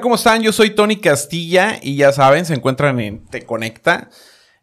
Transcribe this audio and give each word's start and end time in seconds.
¿cómo 0.00 0.14
están? 0.14 0.42
Yo 0.42 0.52
soy 0.52 0.70
Tony 0.70 0.96
Castilla 0.96 1.78
y 1.82 1.96
ya 1.96 2.12
saben, 2.12 2.44
se 2.44 2.54
encuentran 2.54 3.00
en 3.00 3.24
Te 3.26 3.44
Conecta. 3.44 4.10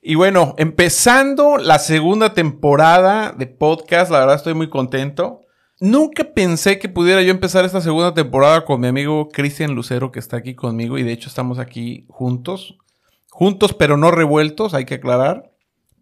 Y 0.01 0.15
bueno, 0.15 0.54
empezando 0.57 1.57
la 1.57 1.79
segunda 1.79 2.33
temporada 2.33 3.31
de 3.31 3.47
podcast, 3.47 4.11
la 4.11 4.19
verdad 4.19 4.36
estoy 4.36 4.54
muy 4.54 4.69
contento. 4.69 5.41
Nunca 5.79 6.23
pensé 6.36 6.79
que 6.79 6.89
pudiera 6.89 7.21
yo 7.21 7.32
empezar 7.32 7.65
esta 7.65 7.82
segunda 7.82 8.13
temporada 8.13 8.65
con 8.65 8.79
mi 8.79 8.87
amigo 8.87 9.29
Cristian 9.29 9.73
Lucero, 9.73 10.11
que 10.11 10.19
está 10.19 10.37
aquí 10.37 10.54
conmigo, 10.54 10.97
y 10.97 11.04
de 11.04 11.11
hecho 11.11 11.27
estamos 11.27 11.59
aquí 11.59 12.05
juntos. 12.07 12.77
Juntos, 13.29 13.73
pero 13.73 13.97
no 13.97 14.11
revueltos, 14.11 14.73
hay 14.73 14.86
que 14.86 14.95
aclarar. 14.95 15.52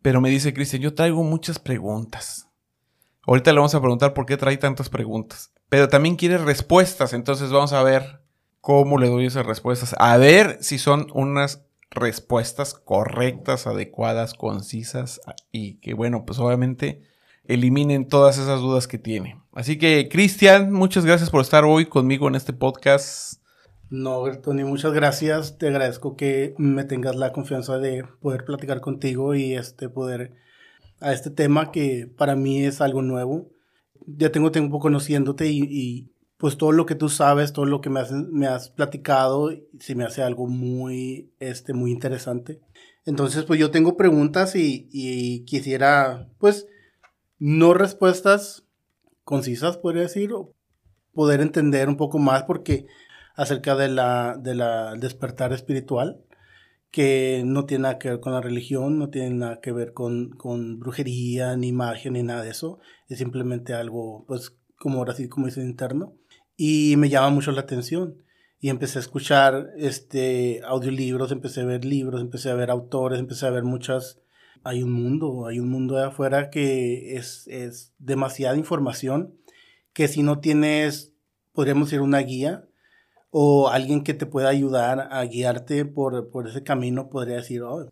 Pero 0.02 0.22
me 0.22 0.30
dice 0.30 0.54
Cristian, 0.54 0.82
yo 0.82 0.94
traigo 0.94 1.24
muchas 1.24 1.60
preguntas. 1.60 2.50
Ahorita 3.26 3.52
le 3.52 3.60
vamos 3.60 3.74
a 3.74 3.80
preguntar 3.80 4.14
por 4.14 4.26
qué 4.26 4.38
trae 4.38 4.58
tantas 4.58 4.90
preguntas. 4.90 5.54
Pero 5.70 5.88
también 5.88 6.18
quiere 6.18 6.38
respuestas, 6.38 7.14
entonces 7.14 7.52
vamos 7.52 7.74
a 7.74 7.84
ver 7.84 8.23
cómo 8.64 8.98
le 8.98 9.10
doy 9.10 9.26
esas 9.26 9.46
respuestas. 9.46 9.94
A 10.00 10.16
ver 10.16 10.58
si 10.62 10.78
son 10.78 11.08
unas 11.14 11.66
respuestas 11.92 12.74
correctas, 12.74 13.68
adecuadas, 13.68 14.34
concisas 14.36 15.20
y 15.52 15.82
que, 15.82 15.94
bueno, 15.94 16.24
pues 16.26 16.40
obviamente 16.40 17.02
eliminen 17.44 18.08
todas 18.08 18.38
esas 18.38 18.62
dudas 18.62 18.88
que 18.88 18.98
tiene. 18.98 19.38
Así 19.52 19.78
que, 19.78 20.08
Cristian, 20.10 20.72
muchas 20.72 21.06
gracias 21.06 21.30
por 21.30 21.42
estar 21.42 21.66
hoy 21.66 21.88
conmigo 21.88 22.30
en 22.30 22.36
este 22.36 22.54
podcast. 22.54 23.42
No, 23.90 24.24
Tony, 24.40 24.64
muchas 24.64 24.94
gracias. 24.94 25.58
Te 25.58 25.68
agradezco 25.68 26.16
que 26.16 26.56
me 26.58 26.86
tengas 26.86 27.18
la 27.18 27.34
confianza 27.34 27.80
de 27.80 28.06
poder 28.22 28.46
platicar 28.46 28.80
contigo 28.80 29.36
y 29.36 29.56
este 29.56 29.90
poder 29.90 30.36
a 31.02 31.12
este 31.12 31.32
tema 31.32 31.70
que 31.70 32.10
para 32.18 32.38
mí 32.38 32.64
es 32.64 32.80
algo 32.80 33.02
nuevo. 33.02 33.50
Ya 34.08 34.32
tengo 34.32 34.52
tiempo 34.52 34.80
conociéndote 34.80 35.48
y, 35.48 36.13
pues 36.44 36.58
todo 36.58 36.74
lo 36.74 36.86
que 36.86 36.96
tú 36.96 37.08
sabes, 37.08 37.54
todo 37.54 37.64
lo 37.64 37.80
que 37.80 37.90
me 37.90 38.02
has, 38.02 38.12
me 38.12 38.48
has 38.48 38.70
platicado, 38.70 39.50
se 39.80 39.96
me 39.96 40.04
hace 40.04 40.24
algo 40.24 40.46
muy, 40.46 41.32
este, 41.40 41.72
muy 41.72 41.90
interesante. 41.90 42.60
Entonces, 43.06 43.46
pues 43.46 43.62
yo 43.62 43.72
tengo 43.72 43.96
preguntas 43.96 44.54
y, 44.58 45.46
quisiera, 45.46 46.28
pues, 46.40 46.68
no 47.40 47.74
respuestas 47.74 48.66
concisas, 49.24 49.78
podría 49.78 50.02
decir, 50.02 50.34
o 50.34 50.54
poder 51.14 51.40
entender 51.40 51.88
un 51.88 51.96
poco 51.96 52.20
más 52.20 52.44
porque 52.44 52.88
acerca 53.38 53.78
de 53.78 53.88
la, 53.88 54.36
de 54.38 54.54
la 54.54 54.96
despertar 54.96 55.54
espiritual, 55.54 56.26
que 56.92 57.44
no 57.46 57.66
tiene 57.66 57.84
nada 57.84 58.00
que 58.00 58.10
ver 58.10 58.20
con 58.20 58.34
la 58.34 58.42
religión, 58.42 59.00
no 59.00 59.10
tiene 59.10 59.30
nada 59.30 59.62
que 59.62 59.72
ver 59.72 59.94
con, 59.94 60.32
con 60.32 60.78
brujería, 60.78 61.56
ni 61.56 61.72
magia, 61.72 62.12
ni 62.12 62.22
nada 62.22 62.44
de 62.44 62.50
eso. 62.50 62.80
Es 63.08 63.20
simplemente 63.20 63.74
algo, 63.74 64.26
pues, 64.28 64.58
como 64.78 64.98
ahora 64.98 65.14
sí, 65.14 65.30
como 65.30 65.46
dice 65.46 65.62
interno. 65.62 66.18
Y 66.56 66.96
me 66.98 67.10
llama 67.10 67.30
mucho 67.30 67.52
la 67.52 67.62
atención. 67.62 68.24
Y 68.60 68.70
empecé 68.70 69.00
a 69.00 69.02
escuchar 69.02 69.72
este, 69.78 70.62
audiolibros, 70.66 71.32
empecé 71.32 71.62
a 71.62 71.66
ver 71.66 71.84
libros, 71.84 72.22
empecé 72.22 72.50
a 72.50 72.56
ver 72.56 72.72
autores, 72.72 73.20
empecé 73.20 73.46
a 73.46 73.50
ver 73.50 73.64
muchas 73.64 74.24
hay 74.64 74.82
un 74.82 74.92
mundo, 74.92 75.46
hay 75.46 75.60
un 75.60 75.70
mundo 75.70 75.96
de 75.96 76.06
afuera 76.06 76.50
que 76.50 77.16
es, 77.16 77.48
es 77.48 77.94
demasiada 78.00 78.58
información, 78.58 79.36
que 79.92 80.08
si 80.08 80.24
no 80.24 80.40
tienes, 80.40 81.14
podríamos 81.52 81.90
decir, 81.90 82.02
una 82.02 82.20
guía 82.20 82.66
o 83.30 83.70
alguien 83.70 84.04
que 84.04 84.14
te 84.14 84.26
pueda 84.26 84.50
ayudar 84.50 85.10
a 85.12 85.24
guiarte 85.26 85.86
por, 85.86 86.30
por 86.30 86.48
ese 86.48 86.64
camino, 86.64 87.10
podría 87.10 87.38
decir, 87.38 87.62
oh, 87.64 87.92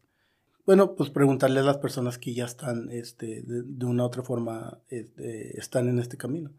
bueno, 0.65 0.95
pues 0.95 1.09
preguntarle 1.09 1.59
a 1.59 1.63
las 1.63 1.77
personas 1.77 2.17
que 2.17 2.33
ya 2.33 2.45
están, 2.45 2.89
este, 2.91 3.43
de, 3.43 3.85
una 3.85 4.03
u 4.03 4.05
otra 4.05 4.23
forma, 4.23 4.79
este, 4.89 5.59
están 5.59 5.89
en 5.89 5.99
este 5.99 6.17
camino. 6.17 6.51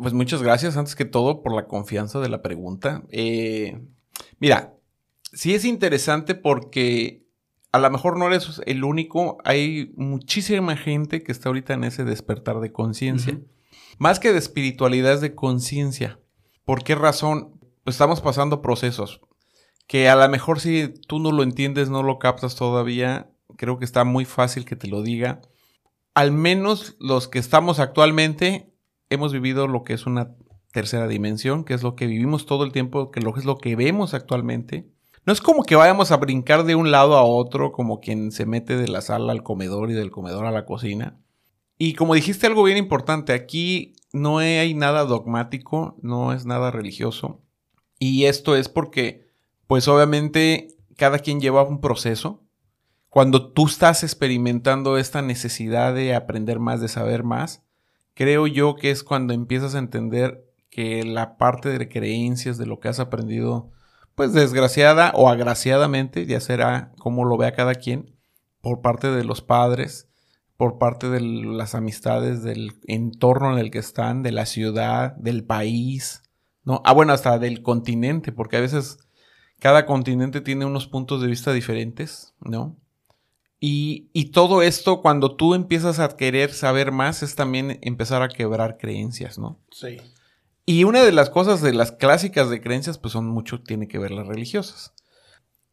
Pues 0.00 0.14
muchas 0.14 0.42
gracias, 0.42 0.78
antes 0.78 0.96
que 0.96 1.04
todo, 1.04 1.42
por 1.42 1.54
la 1.54 1.66
confianza 1.66 2.20
de 2.20 2.30
la 2.30 2.40
pregunta. 2.40 3.02
Eh, 3.10 3.82
mira, 4.38 4.74
sí 5.32 5.54
es 5.54 5.66
interesante 5.66 6.34
porque 6.34 7.26
a 7.70 7.78
lo 7.78 7.90
mejor 7.90 8.16
no 8.16 8.26
eres 8.26 8.62
el 8.64 8.82
único, 8.82 9.36
hay 9.44 9.92
muchísima 9.96 10.76
gente 10.76 11.22
que 11.22 11.32
está 11.32 11.50
ahorita 11.50 11.74
en 11.74 11.84
ese 11.84 12.04
despertar 12.04 12.60
de 12.60 12.72
conciencia. 12.72 13.40
Más 13.98 14.18
que 14.18 14.32
de 14.32 14.38
espiritualidad 14.38 15.12
es 15.12 15.20
de 15.20 15.34
conciencia. 15.34 16.18
¿Por 16.64 16.82
qué 16.82 16.94
razón? 16.94 17.60
Pues 17.84 17.94
estamos 17.94 18.22
pasando 18.22 18.62
procesos 18.62 19.20
que 19.86 20.08
a 20.08 20.16
lo 20.16 20.26
mejor 20.30 20.60
si 20.60 20.88
tú 21.08 21.18
no 21.18 21.30
lo 21.30 21.42
entiendes, 21.42 21.90
no 21.90 22.02
lo 22.02 22.18
captas 22.18 22.54
todavía, 22.54 23.30
creo 23.56 23.78
que 23.78 23.84
está 23.84 24.04
muy 24.04 24.24
fácil 24.24 24.64
que 24.64 24.76
te 24.76 24.88
lo 24.88 25.02
diga. 25.02 25.42
Al 26.14 26.32
menos 26.32 26.96
los 27.00 27.28
que 27.28 27.38
estamos 27.38 27.80
actualmente 27.80 28.69
hemos 29.10 29.32
vivido 29.32 29.66
lo 29.66 29.84
que 29.84 29.92
es 29.92 30.06
una 30.06 30.34
tercera 30.72 31.08
dimensión, 31.08 31.64
que 31.64 31.74
es 31.74 31.82
lo 31.82 31.96
que 31.96 32.06
vivimos 32.06 32.46
todo 32.46 32.64
el 32.64 32.72
tiempo, 32.72 33.10
que 33.10 33.20
es 33.20 33.44
lo 33.44 33.58
que 33.58 33.76
vemos 33.76 34.14
actualmente. 34.14 34.88
No 35.26 35.32
es 35.32 35.40
como 35.40 35.64
que 35.64 35.76
vayamos 35.76 36.12
a 36.12 36.16
brincar 36.16 36.64
de 36.64 36.74
un 36.74 36.90
lado 36.90 37.16
a 37.16 37.24
otro, 37.24 37.72
como 37.72 38.00
quien 38.00 38.32
se 38.32 38.46
mete 38.46 38.76
de 38.76 38.88
la 38.88 39.02
sala 39.02 39.32
al 39.32 39.42
comedor 39.42 39.90
y 39.90 39.94
del 39.94 40.10
comedor 40.10 40.46
a 40.46 40.50
la 40.50 40.64
cocina. 40.64 41.20
Y 41.76 41.94
como 41.94 42.14
dijiste 42.14 42.46
algo 42.46 42.62
bien 42.62 42.78
importante, 42.78 43.32
aquí 43.32 43.94
no 44.12 44.38
hay 44.38 44.74
nada 44.74 45.04
dogmático, 45.04 45.96
no 46.02 46.32
es 46.32 46.46
nada 46.46 46.70
religioso. 46.70 47.42
Y 47.98 48.24
esto 48.24 48.56
es 48.56 48.68
porque, 48.68 49.28
pues 49.66 49.88
obviamente, 49.88 50.68
cada 50.96 51.18
quien 51.18 51.40
lleva 51.40 51.62
un 51.62 51.80
proceso. 51.80 52.42
Cuando 53.08 53.52
tú 53.52 53.66
estás 53.66 54.04
experimentando 54.04 54.96
esta 54.96 55.20
necesidad 55.20 55.94
de 55.94 56.14
aprender 56.14 56.60
más, 56.60 56.80
de 56.80 56.88
saber 56.88 57.24
más, 57.24 57.62
creo 58.20 58.46
yo 58.46 58.76
que 58.76 58.90
es 58.90 59.02
cuando 59.02 59.32
empiezas 59.32 59.74
a 59.74 59.78
entender 59.78 60.44
que 60.68 61.04
la 61.04 61.38
parte 61.38 61.70
de 61.70 61.88
creencias, 61.88 62.58
de 62.58 62.66
lo 62.66 62.78
que 62.78 62.88
has 62.88 63.00
aprendido, 63.00 63.70
pues 64.14 64.34
desgraciada 64.34 65.10
o 65.14 65.30
agraciadamente, 65.30 66.26
ya 66.26 66.38
será 66.38 66.92
como 66.98 67.24
lo 67.24 67.38
vea 67.38 67.54
cada 67.54 67.76
quien, 67.76 68.14
por 68.60 68.82
parte 68.82 69.10
de 69.10 69.24
los 69.24 69.40
padres, 69.40 70.10
por 70.58 70.76
parte 70.76 71.08
de 71.08 71.22
las 71.22 71.74
amistades, 71.74 72.42
del 72.42 72.74
entorno 72.86 73.54
en 73.54 73.58
el 73.58 73.70
que 73.70 73.78
están, 73.78 74.22
de 74.22 74.32
la 74.32 74.44
ciudad, 74.44 75.16
del 75.16 75.42
país, 75.42 76.22
¿no? 76.62 76.82
Ah, 76.84 76.92
bueno, 76.92 77.14
hasta 77.14 77.38
del 77.38 77.62
continente, 77.62 78.32
porque 78.32 78.58
a 78.58 78.60
veces 78.60 78.98
cada 79.60 79.86
continente 79.86 80.42
tiene 80.42 80.66
unos 80.66 80.86
puntos 80.88 81.22
de 81.22 81.28
vista 81.28 81.54
diferentes, 81.54 82.34
¿no? 82.38 82.76
Y, 83.60 84.08
y, 84.14 84.30
todo 84.30 84.62
esto, 84.62 85.02
cuando 85.02 85.36
tú 85.36 85.54
empiezas 85.54 85.98
a 85.98 86.08
querer 86.16 86.52
saber 86.54 86.92
más, 86.92 87.22
es 87.22 87.34
también 87.34 87.78
empezar 87.82 88.22
a 88.22 88.30
quebrar 88.30 88.78
creencias, 88.78 89.38
¿no? 89.38 89.60
Sí. 89.70 89.98
Y 90.64 90.84
una 90.84 91.02
de 91.02 91.12
las 91.12 91.30
cosas 91.30 91.60
de 91.60 91.74
las 91.74 91.92
clásicas 91.92 92.48
de 92.48 92.60
creencias, 92.60 92.96
pues 92.96 93.12
son 93.12 93.26
mucho, 93.26 93.60
tiene 93.60 93.88
que 93.88 93.98
ver 93.98 94.12
las 94.12 94.26
religiosas. 94.26 94.94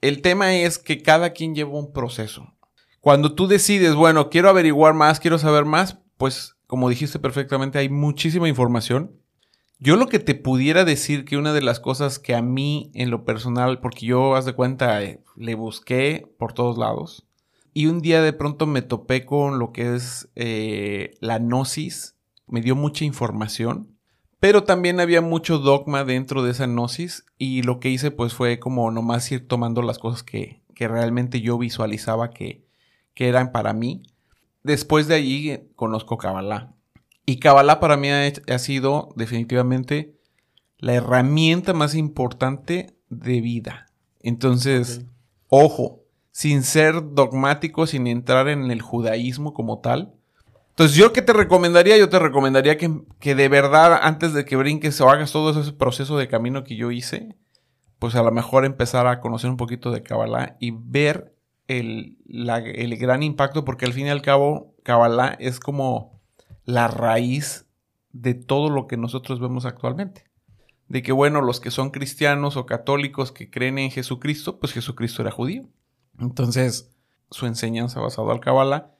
El 0.01 0.21
tema 0.21 0.55
es 0.55 0.79
que 0.79 1.01
cada 1.01 1.33
quien 1.33 1.55
lleva 1.55 1.77
un 1.77 1.93
proceso. 1.93 2.53
Cuando 2.99 3.35
tú 3.35 3.47
decides, 3.47 3.95
bueno, 3.95 4.29
quiero 4.29 4.49
averiguar 4.49 4.93
más, 4.93 5.19
quiero 5.19 5.37
saber 5.37 5.65
más, 5.65 5.99
pues 6.17 6.55
como 6.65 6.89
dijiste 6.89 7.19
perfectamente, 7.19 7.79
hay 7.79 7.89
muchísima 7.89 8.49
información. 8.49 9.21
Yo 9.79 9.95
lo 9.95 10.07
que 10.07 10.19
te 10.19 10.35
pudiera 10.35 10.83
decir 10.83 11.25
que 11.25 11.37
una 11.37 11.53
de 11.53 11.61
las 11.61 11.79
cosas 11.79 12.19
que 12.19 12.35
a 12.35 12.41
mí 12.41 12.91
en 12.95 13.11
lo 13.11 13.23
personal, 13.23 13.79
porque 13.79 14.07
yo, 14.07 14.35
haz 14.35 14.45
de 14.45 14.53
cuenta, 14.53 15.03
eh, 15.03 15.23
le 15.35 15.55
busqué 15.55 16.27
por 16.39 16.53
todos 16.53 16.77
lados, 16.77 17.26
y 17.77 17.87
un 17.87 18.01
día 18.01 18.21
de 18.21 18.33
pronto 18.33 18.65
me 18.65 18.81
topé 18.81 19.25
con 19.25 19.59
lo 19.59 19.71
que 19.71 19.95
es 19.95 20.29
eh, 20.35 21.15
la 21.19 21.37
gnosis, 21.39 22.15
me 22.47 22.61
dio 22.61 22.75
mucha 22.75 23.05
información 23.05 23.97
pero 24.39 24.63
también 24.63 24.99
había 24.99 25.21
mucho 25.21 25.57
dogma 25.57 26.03
dentro 26.03 26.43
de 26.43 26.51
esa 26.51 26.67
gnosis 26.67 27.25
y 27.37 27.63
lo 27.63 27.79
que 27.79 27.89
hice 27.89 28.11
pues 28.11 28.33
fue 28.33 28.59
como 28.59 28.91
nomás 28.91 29.31
ir 29.31 29.47
tomando 29.47 29.81
las 29.81 29.97
cosas 29.97 30.23
que, 30.23 30.61
que 30.75 30.87
realmente 30.87 31.41
yo 31.41 31.57
visualizaba 31.57 32.29
que, 32.29 32.63
que, 33.15 33.27
eran 33.29 33.51
para 33.51 33.73
mí. 33.73 34.03
Después 34.63 35.07
de 35.07 35.15
allí 35.15 35.49
eh, 35.49 35.67
conozco 35.75 36.17
Kabbalah. 36.17 36.75
Y 37.25 37.37
Kabbalah 37.37 37.79
para 37.79 37.97
mí 37.97 38.09
ha, 38.09 38.31
ha 38.47 38.59
sido 38.59 39.09
definitivamente 39.15 40.15
la 40.77 40.93
herramienta 40.93 41.73
más 41.73 41.95
importante 41.95 42.95
de 43.09 43.41
vida. 43.41 43.87
Entonces, 44.19 45.01
ojo, 45.47 46.03
sin 46.37 46.61
ser 46.61 47.15
dogmático, 47.15 47.87
sin 47.87 48.05
entrar 48.05 48.47
en 48.47 48.69
el 48.69 48.79
judaísmo 48.79 49.55
como 49.55 49.79
tal, 49.79 50.13
entonces, 50.69 50.95
¿yo 50.95 51.11
qué 51.11 51.23
te 51.23 51.33
recomendaría? 51.33 51.97
Yo 51.97 52.07
te 52.07 52.19
recomendaría 52.19 52.77
que, 52.77 53.01
que, 53.19 53.33
de 53.33 53.49
verdad, 53.49 53.99
antes 53.99 54.33
de 54.33 54.45
que 54.45 54.55
brinques 54.55 55.01
o 55.01 55.09
hagas 55.09 55.31
todo 55.31 55.59
ese 55.59 55.73
proceso 55.73 56.19
de 56.19 56.27
camino 56.27 56.63
que 56.63 56.75
yo 56.75 56.91
hice, 56.91 57.35
pues 57.97 58.13
a 58.13 58.21
lo 58.21 58.31
mejor 58.31 58.65
empezar 58.65 59.07
a 59.07 59.19
conocer 59.19 59.49
un 59.49 59.57
poquito 59.57 59.89
de 59.89 60.03
Kabbalah 60.03 60.55
y 60.59 60.75
ver 60.75 61.33
el, 61.67 62.19
el 62.27 62.97
gran 62.97 63.23
impacto, 63.23 63.65
porque 63.65 63.85
al 63.85 63.93
fin 63.93 64.05
y 64.05 64.11
al 64.11 64.21
cabo, 64.21 64.75
Kabbalah 64.83 65.35
es 65.39 65.59
como 65.59 66.21
la 66.65 66.87
raíz 66.87 67.65
de 68.11 68.35
todo 68.35 68.69
lo 68.69 68.85
que 68.85 68.97
nosotros 68.97 69.39
vemos 69.39 69.65
actualmente. 69.65 70.25
De 70.87 71.01
que, 71.01 71.11
bueno, 71.11 71.41
los 71.41 71.59
que 71.59 71.71
son 71.71 71.89
cristianos 71.89 72.55
o 72.55 72.67
católicos 72.67 73.31
que 73.31 73.49
creen 73.49 73.79
en 73.79 73.89
Jesucristo, 73.89 74.59
pues 74.59 74.73
Jesucristo 74.73 75.23
era 75.23 75.31
judío. 75.31 75.67
Entonces, 76.19 76.95
su 77.29 77.45
enseñanza 77.45 77.99
basada 77.99 78.31
al 78.31 78.39
Kabbalah 78.39 78.91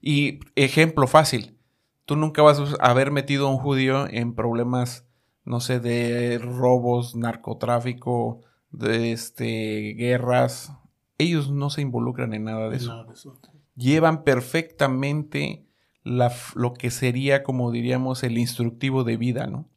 y 0.00 0.40
ejemplo 0.56 1.06
fácil, 1.06 1.58
tú 2.04 2.16
nunca 2.16 2.42
vas 2.42 2.58
a 2.58 2.90
haber 2.90 3.10
metido 3.10 3.48
a 3.48 3.50
un 3.50 3.58
judío 3.58 4.08
en 4.08 4.34
problemas, 4.34 5.06
no 5.44 5.60
sé, 5.60 5.80
de 5.80 6.38
robos, 6.38 7.14
narcotráfico, 7.14 8.40
de 8.70 9.12
este, 9.12 9.94
guerras, 9.96 10.72
ellos 11.18 11.50
no 11.50 11.70
se 11.70 11.82
involucran 11.82 12.34
en 12.34 12.44
nada 12.44 12.68
de 12.68 12.76
eso. 12.76 12.88
Nada 12.88 13.04
de 13.04 13.12
eso. 13.12 13.38
Llevan 13.76 14.24
perfectamente 14.24 15.66
la, 16.02 16.32
lo 16.54 16.74
que 16.74 16.90
sería, 16.90 17.42
como 17.42 17.70
diríamos, 17.70 18.22
el 18.22 18.38
instructivo 18.38 19.04
de 19.04 19.16
vida, 19.16 19.46
¿no? 19.46 19.68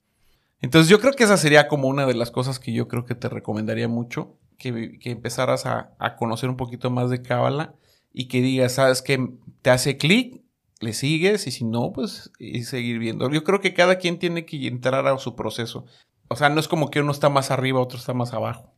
Entonces 0.62 0.90
yo 0.90 1.00
creo 1.00 1.14
que 1.14 1.26
esa 1.26 1.38
sería 1.38 1.68
como 1.68 1.88
una 1.88 2.06
de 2.06 2.16
las 2.16 2.32
cosas 2.32 2.60
que 2.60 2.74
yo 2.74 2.88
creo 2.88 3.06
que 3.06 3.16
te 3.16 3.30
recomendaría 3.30 3.88
mucho, 3.88 4.38
que, 4.58 5.00
empezaras 5.04 5.66
a, 5.66 5.96
a, 6.00 6.16
conocer 6.16 6.50
un 6.50 6.58
poquito 6.58 6.90
más 6.90 7.10
de 7.10 7.22
Cábala 7.22 7.76
y 8.14 8.28
que 8.28 8.42
digas, 8.42 8.74
sabes 8.74 9.02
que 9.02 9.34
te 9.62 9.70
hace 9.70 9.98
clic, 9.98 10.42
le 10.80 10.94
sigues 10.94 11.48
y 11.48 11.52
si 11.52 11.66
no, 11.66 11.92
pues 11.94 12.32
y 12.40 12.64
seguir 12.64 13.00
viendo. 13.00 13.30
Yo 13.32 13.44
creo 13.44 13.62
que 13.62 13.74
cada 13.74 13.98
quien 13.98 14.20
tiene 14.20 14.46
que 14.46 14.68
entrar 14.68 15.08
a 15.08 15.18
su 15.18 15.36
proceso. 15.36 15.86
O 16.28 16.36
sea, 16.36 16.50
no 16.50 16.60
es 16.60 16.68
como 16.68 16.90
que 16.90 17.02
uno 17.02 17.12
está 17.12 17.30
más 17.30 17.52
arriba, 17.52 17.80
otro 17.80 17.98
está 17.98 18.14
más 18.14 18.34
abajo, 18.34 18.74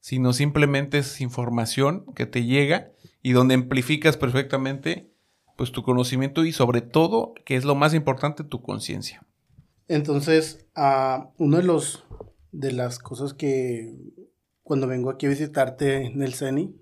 sino 0.00 0.32
simplemente 0.32 0.98
es 0.98 1.20
información 1.20 2.06
que 2.14 2.26
te 2.26 2.44
llega 2.44 2.92
y 3.22 3.32
donde 3.32 3.54
amplificas 3.54 4.16
perfectamente 4.16 5.10
pues 5.56 5.72
tu 5.72 5.82
conocimiento 5.82 6.44
y 6.44 6.52
sobre 6.52 6.80
todo, 6.80 7.34
que 7.44 7.56
es 7.56 7.64
lo 7.64 7.74
más 7.74 7.94
importante, 7.94 8.44
tu 8.44 8.62
conciencia. 8.62 9.24
Entonces, 9.88 10.66
uh, 10.76 11.26
uno 11.38 11.58
de 11.58 11.62
los 11.62 12.04
de 12.52 12.72
las 12.72 12.98
cosas 12.98 13.34
que 13.34 13.94
cuando 14.62 14.86
vengo 14.86 15.10
aquí 15.10 15.26
a 15.26 15.30
visitarte 15.30 16.06
en 16.06 16.22
el 16.22 16.34
CENI, 16.34 16.74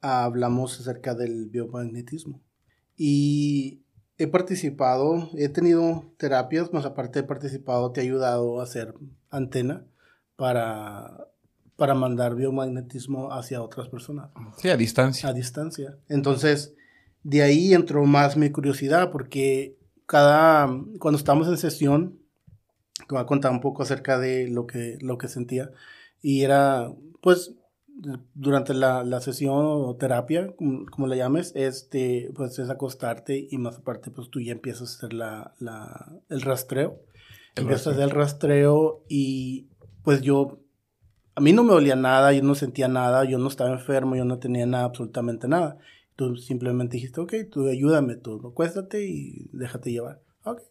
hablamos 0.00 0.78
acerca 0.80 1.14
del 1.14 1.46
biomagnetismo. 1.46 2.42
Y 2.96 3.82
he 4.18 4.26
participado, 4.26 5.30
he 5.36 5.48
tenido 5.48 6.12
terapias, 6.18 6.72
más 6.72 6.84
aparte 6.84 7.20
he 7.20 7.24
participado, 7.24 7.92
te 7.92 8.00
he 8.00 8.04
ayudado 8.04 8.60
a 8.60 8.64
hacer 8.64 8.94
antena 9.30 9.86
para, 10.36 11.28
para 11.76 11.94
mandar 11.94 12.34
biomagnetismo 12.34 13.32
hacia 13.32 13.62
otras 13.62 13.88
personas. 13.88 14.30
Sí, 14.56 14.68
a 14.68 14.76
distancia. 14.76 15.28
A 15.28 15.32
distancia. 15.32 15.96
Entonces, 16.08 16.74
de 17.22 17.42
ahí 17.42 17.72
entró 17.72 18.04
más 18.04 18.36
mi 18.36 18.50
curiosidad 18.50 19.10
porque 19.10 19.76
cada, 20.06 20.66
cuando 20.98 21.18
estamos 21.18 21.46
en 21.48 21.56
sesión, 21.56 22.18
te 22.96 23.14
voy 23.14 23.20
a 23.20 23.26
contar 23.26 23.52
un 23.52 23.60
poco 23.60 23.82
acerca 23.82 24.18
de 24.18 24.48
lo 24.48 24.66
que, 24.66 24.98
lo 25.00 25.18
que 25.18 25.28
sentía. 25.28 25.70
Y 26.20 26.42
era, 26.42 26.92
pues, 27.20 27.54
durante 28.34 28.74
la, 28.74 29.02
la 29.04 29.20
sesión 29.20 29.56
o 29.56 29.96
terapia, 29.96 30.54
como, 30.56 30.86
como, 30.86 31.06
la 31.06 31.16
llames, 31.16 31.52
este, 31.56 32.30
pues 32.34 32.58
es 32.58 32.70
acostarte 32.70 33.48
y 33.50 33.58
más 33.58 33.78
aparte, 33.78 34.10
pues 34.10 34.30
tú 34.30 34.40
ya 34.40 34.52
empiezas 34.52 34.92
a 34.92 34.96
hacer 34.96 35.12
la, 35.12 35.54
la, 35.58 36.12
el 36.28 36.42
rastreo. 36.42 37.00
El 37.56 37.62
empiezas 37.62 37.88
a 37.88 37.90
hacer 37.90 38.04
el 38.04 38.10
rastreo 38.10 39.04
y 39.08 39.68
pues 40.04 40.22
yo, 40.22 40.60
a 41.34 41.40
mí 41.40 41.52
no 41.52 41.64
me 41.64 41.72
dolía 41.72 41.96
nada, 41.96 42.32
yo 42.32 42.42
no 42.42 42.54
sentía 42.54 42.88
nada, 42.88 43.24
yo 43.24 43.38
no 43.38 43.48
estaba 43.48 43.70
enfermo, 43.70 44.16
yo 44.16 44.24
no 44.24 44.38
tenía 44.38 44.66
nada, 44.66 44.84
absolutamente 44.84 45.48
nada. 45.48 45.78
Tú 46.14 46.36
simplemente 46.36 46.96
dijiste, 46.96 47.20
ok, 47.20 47.34
tú 47.50 47.68
ayúdame, 47.68 48.16
tú 48.16 48.40
acuéstate 48.46 49.06
y 49.06 49.48
déjate 49.52 49.92
llevar. 49.92 50.20
Ok. 50.44 50.62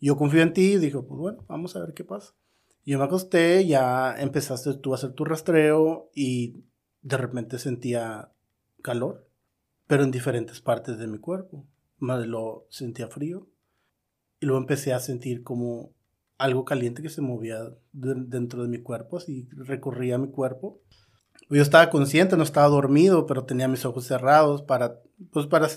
Yo 0.00 0.16
confío 0.16 0.42
en 0.42 0.52
ti 0.52 0.74
y 0.74 0.78
dijo, 0.78 1.06
pues 1.06 1.18
bueno, 1.18 1.44
vamos 1.48 1.74
a 1.76 1.80
ver 1.80 1.94
qué 1.94 2.04
pasa. 2.04 2.34
Yo 2.84 2.98
me 2.98 3.04
acosté, 3.04 3.66
ya 3.66 4.14
empezaste 4.18 4.74
tú 4.74 4.92
a 4.92 4.96
hacer 4.96 5.12
tu 5.12 5.24
rastreo 5.24 6.10
y 6.14 6.64
de 7.00 7.16
repente 7.16 7.58
sentía 7.58 8.30
calor, 8.82 9.26
pero 9.86 10.04
en 10.04 10.10
diferentes 10.10 10.60
partes 10.60 10.98
de 10.98 11.06
mi 11.06 11.18
cuerpo. 11.18 11.66
Más 11.98 12.26
lo 12.26 12.66
sentía 12.68 13.08
frío. 13.08 13.46
Y 14.40 14.46
luego 14.46 14.60
empecé 14.60 14.92
a 14.92 15.00
sentir 15.00 15.42
como 15.42 15.92
algo 16.36 16.64
caliente 16.64 17.00
que 17.00 17.08
se 17.08 17.22
movía 17.22 17.62
de, 17.92 18.14
dentro 18.16 18.62
de 18.62 18.68
mi 18.68 18.78
cuerpo, 18.82 19.16
así 19.16 19.48
recorría 19.52 20.18
mi 20.18 20.28
cuerpo. 20.28 20.80
Yo 21.48 21.62
estaba 21.62 21.90
consciente, 21.90 22.36
no 22.36 22.42
estaba 22.42 22.68
dormido, 22.68 23.26
pero 23.26 23.44
tenía 23.44 23.68
mis 23.68 23.84
ojos 23.84 24.06
cerrados 24.06 24.62
para, 24.62 25.00
pues 25.32 25.46
para 25.46 25.68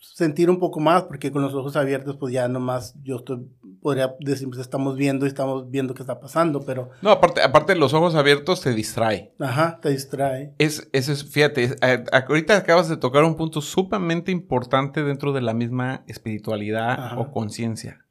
sentir 0.00 0.50
un 0.50 0.58
poco 0.58 0.80
más, 0.80 1.04
porque 1.04 1.30
con 1.30 1.42
los 1.42 1.54
ojos 1.54 1.76
abiertos, 1.76 2.16
pues 2.16 2.32
ya 2.32 2.48
nomás 2.48 2.94
yo 3.02 3.16
estoy, 3.16 3.46
podría 3.80 4.14
decir, 4.20 4.48
pues 4.48 4.60
estamos 4.60 4.96
viendo 4.96 5.26
y 5.26 5.28
estamos 5.28 5.70
viendo 5.70 5.94
qué 5.94 6.02
está 6.02 6.20
pasando, 6.20 6.60
pero... 6.60 6.90
No, 7.02 7.10
aparte, 7.10 7.42
aparte 7.42 7.76
los 7.76 7.94
ojos 7.94 8.14
abiertos 8.14 8.60
te 8.60 8.74
distrae. 8.74 9.34
Ajá, 9.38 9.78
te 9.80 9.90
distrae. 9.90 10.54
Es, 10.58 10.88
eso 10.92 11.12
es, 11.12 11.24
fíjate, 11.24 11.76
ahorita 12.12 12.56
acabas 12.56 12.88
de 12.88 12.96
tocar 12.96 13.24
un 13.24 13.36
punto 13.36 13.60
sumamente 13.60 14.32
importante 14.32 15.02
dentro 15.02 15.32
de 15.32 15.42
la 15.42 15.54
misma 15.54 16.04
espiritualidad 16.06 16.90
Ajá. 16.90 17.18
o 17.18 17.30
conciencia. 17.30 18.04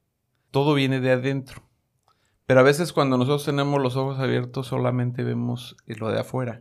Todo 0.52 0.74
viene 0.74 1.00
de 1.00 1.12
adentro. 1.12 1.64
Pero 2.46 2.62
a 2.62 2.64
veces 2.64 2.94
cuando 2.94 3.18
nosotros 3.18 3.46
tenemos 3.46 3.80
los 3.80 3.96
ojos 3.96 4.18
abiertos 4.18 4.68
solamente 4.68 5.24
vemos 5.24 5.78
lo 5.86 6.10
de 6.10 6.20
afuera. 6.20 6.60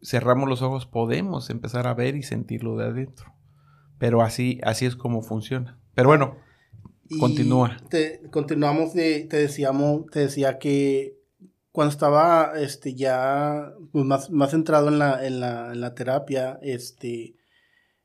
Cerramos 0.00 0.48
los 0.48 0.62
ojos, 0.62 0.86
podemos 0.86 1.50
empezar 1.50 1.86
a 1.86 1.92
ver 1.92 2.16
y 2.16 2.22
sentir 2.22 2.64
lo 2.64 2.76
de 2.76 2.86
adentro. 2.86 3.34
Pero 3.98 4.22
así, 4.22 4.60
así 4.62 4.86
es 4.86 4.96
como 4.96 5.22
funciona. 5.22 5.78
Pero 5.94 6.08
bueno, 6.08 6.36
y 7.08 7.18
continúa. 7.18 7.76
Te, 7.88 8.20
continuamos, 8.30 8.94
de, 8.94 9.24
te, 9.24 9.38
decíamos, 9.38 10.06
te 10.10 10.20
decía 10.20 10.58
que 10.58 11.18
cuando 11.72 11.92
estaba 11.92 12.52
este, 12.56 12.94
ya 12.94 13.72
pues, 13.92 14.04
más, 14.04 14.30
más 14.30 14.50
centrado 14.50 14.88
en 14.88 14.98
la, 14.98 15.26
en, 15.26 15.40
la, 15.40 15.72
en 15.72 15.80
la 15.80 15.94
terapia, 15.94 16.58
este, 16.62 17.36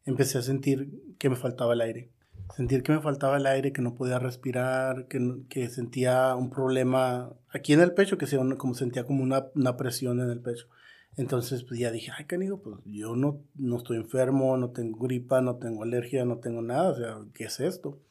empecé 0.06 0.38
a 0.38 0.42
sentir 0.42 1.16
que 1.20 1.30
me 1.30 1.36
faltaba 1.36 1.74
el 1.74 1.82
aire. 1.82 2.12
Sentir 2.56 2.84
que 2.84 2.92
me 2.92 3.02
faltaba 3.02 3.38
el 3.38 3.48
aire, 3.48 3.72
que 3.72 3.82
no 3.82 3.96
podía 3.96 4.20
respirar, 4.20 5.08
que, 5.08 5.20
que 5.50 5.70
sentía 5.70 6.36
un 6.36 6.50
problema 6.50 7.34
aquí 7.52 7.74
en 7.74 7.82
el 7.82 7.94
pecho, 7.94 8.18
que 8.18 8.28
sea 8.28 8.40
como 8.58 8.76
sentía 8.76 9.06
como 9.06 9.24
una, 9.24 9.48
una 9.56 9.76
presión 9.76 10.20
en 10.20 10.30
el 10.30 10.42
pecho. 10.42 10.68
Entonces, 11.16 11.64
pues 11.64 11.80
ya 11.80 11.92
dije, 11.92 12.12
ay, 12.18 12.26
canigo, 12.26 12.62
pues 12.62 12.78
yo 12.86 13.16
no, 13.16 13.42
no 13.56 13.78
estoy 13.78 13.98
enfermo, 13.98 14.58
no 14.58 14.72
tengo 14.72 15.00
gripa, 15.00 15.42
no 15.42 15.58
tengo 15.58 15.84
alergia, 15.84 16.26
no 16.26 16.40
tengo 16.40 16.62
nada, 16.62 16.92
o 16.92 16.96
sea, 16.96 17.18
¿qué 17.34 17.46
es 17.46 17.60
esto? 17.60 18.02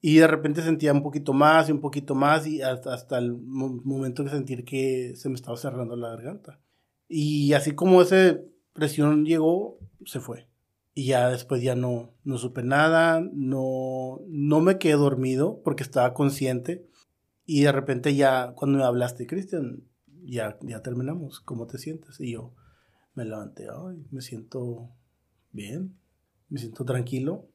Y 0.00 0.18
de 0.18 0.26
repente 0.26 0.62
sentía 0.62 0.92
un 0.92 1.02
poquito 1.02 1.32
más 1.32 1.68
y 1.68 1.72
un 1.72 1.80
poquito 1.80 2.14
más 2.14 2.46
y 2.46 2.62
hasta, 2.62 2.94
hasta 2.94 3.18
el 3.18 3.32
momento 3.36 4.22
de 4.22 4.30
sentir 4.30 4.64
que 4.64 5.14
se 5.16 5.28
me 5.28 5.34
estaba 5.34 5.56
cerrando 5.56 5.96
la 5.96 6.10
garganta. 6.10 6.60
Y 7.08 7.52
así 7.54 7.72
como 7.72 8.02
esa 8.02 8.38
presión 8.74 9.24
llegó, 9.24 9.78
se 10.04 10.20
fue. 10.20 10.46
Y 10.94 11.06
ya 11.06 11.30
después 11.30 11.62
ya 11.62 11.74
no, 11.74 12.12
no 12.24 12.38
supe 12.38 12.62
nada, 12.62 13.20
no, 13.32 14.20
no 14.28 14.60
me 14.60 14.78
quedé 14.78 14.94
dormido 14.94 15.62
porque 15.64 15.82
estaba 15.82 16.14
consciente. 16.14 16.86
Y 17.44 17.62
de 17.62 17.72
repente 17.72 18.14
ya 18.14 18.52
cuando 18.54 18.78
me 18.78 18.84
hablaste, 18.84 19.26
Cristian, 19.26 19.87
ya, 20.32 20.58
ya 20.62 20.82
terminamos, 20.82 21.40
¿cómo 21.40 21.66
te 21.66 21.78
sientes? 21.78 22.20
Y 22.20 22.32
yo 22.32 22.52
me 23.14 23.24
levanté, 23.24 23.66
ay, 23.68 24.06
me 24.10 24.20
siento 24.20 24.90
bien, 25.52 25.98
me 26.48 26.58
siento 26.58 26.84
tranquilo. 26.84 27.48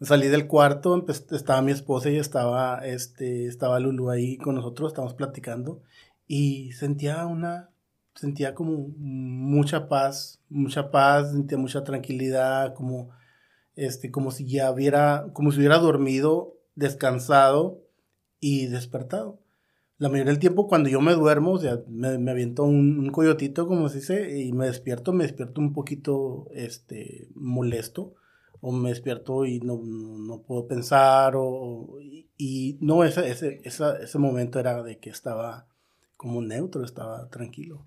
Salí 0.00 0.28
del 0.28 0.46
cuarto, 0.46 1.04
estaba 1.08 1.62
mi 1.62 1.72
esposa 1.72 2.10
y 2.10 2.16
estaba, 2.16 2.84
este, 2.86 3.46
estaba 3.46 3.78
Lulu 3.78 4.10
ahí 4.10 4.36
con 4.36 4.54
nosotros, 4.54 4.90
estábamos 4.90 5.14
platicando 5.14 5.82
y 6.26 6.72
sentía 6.72 7.26
una, 7.26 7.70
sentía 8.14 8.54
como 8.54 8.88
mucha 8.96 9.88
paz, 9.88 10.40
mucha 10.48 10.90
paz, 10.90 11.32
sentía 11.32 11.58
mucha 11.58 11.84
tranquilidad, 11.84 12.74
como, 12.74 13.10
este, 13.76 14.10
como 14.10 14.30
si 14.30 14.46
ya 14.46 14.70
hubiera, 14.72 15.26
como 15.34 15.52
si 15.52 15.58
hubiera 15.58 15.78
dormido, 15.78 16.56
descansado 16.74 17.84
y 18.40 18.66
despertado 18.66 19.41
la 20.02 20.08
mayoría 20.08 20.32
del 20.32 20.40
tiempo 20.40 20.66
cuando 20.66 20.88
yo 20.88 21.00
me 21.00 21.14
duermo, 21.14 21.52
o 21.52 21.58
sea, 21.60 21.78
me, 21.86 22.18
me 22.18 22.32
aviento 22.32 22.64
un, 22.64 22.98
un, 22.98 23.10
coyotito, 23.12 23.68
como 23.68 23.88
se 23.88 23.98
dice, 23.98 24.36
y 24.36 24.52
me 24.52 24.66
despierto, 24.66 25.12
me 25.12 25.22
despierto 25.22 25.60
un 25.60 25.72
poquito, 25.72 26.48
este, 26.52 27.28
molesto, 27.36 28.12
o 28.60 28.72
me 28.72 28.88
despierto 28.88 29.46
y 29.46 29.60
no, 29.60 29.76
no 29.80 30.42
puedo 30.42 30.66
pensar, 30.66 31.34
o, 31.36 32.00
y, 32.00 32.26
y 32.36 32.78
no, 32.80 33.04
ese, 33.04 33.28
ese, 33.30 33.60
esa, 33.62 33.96
ese 33.96 34.18
momento 34.18 34.58
era 34.58 34.82
de 34.82 34.98
que 34.98 35.08
estaba 35.08 35.68
como 36.16 36.42
neutro, 36.42 36.84
estaba 36.84 37.28
tranquilo. 37.28 37.84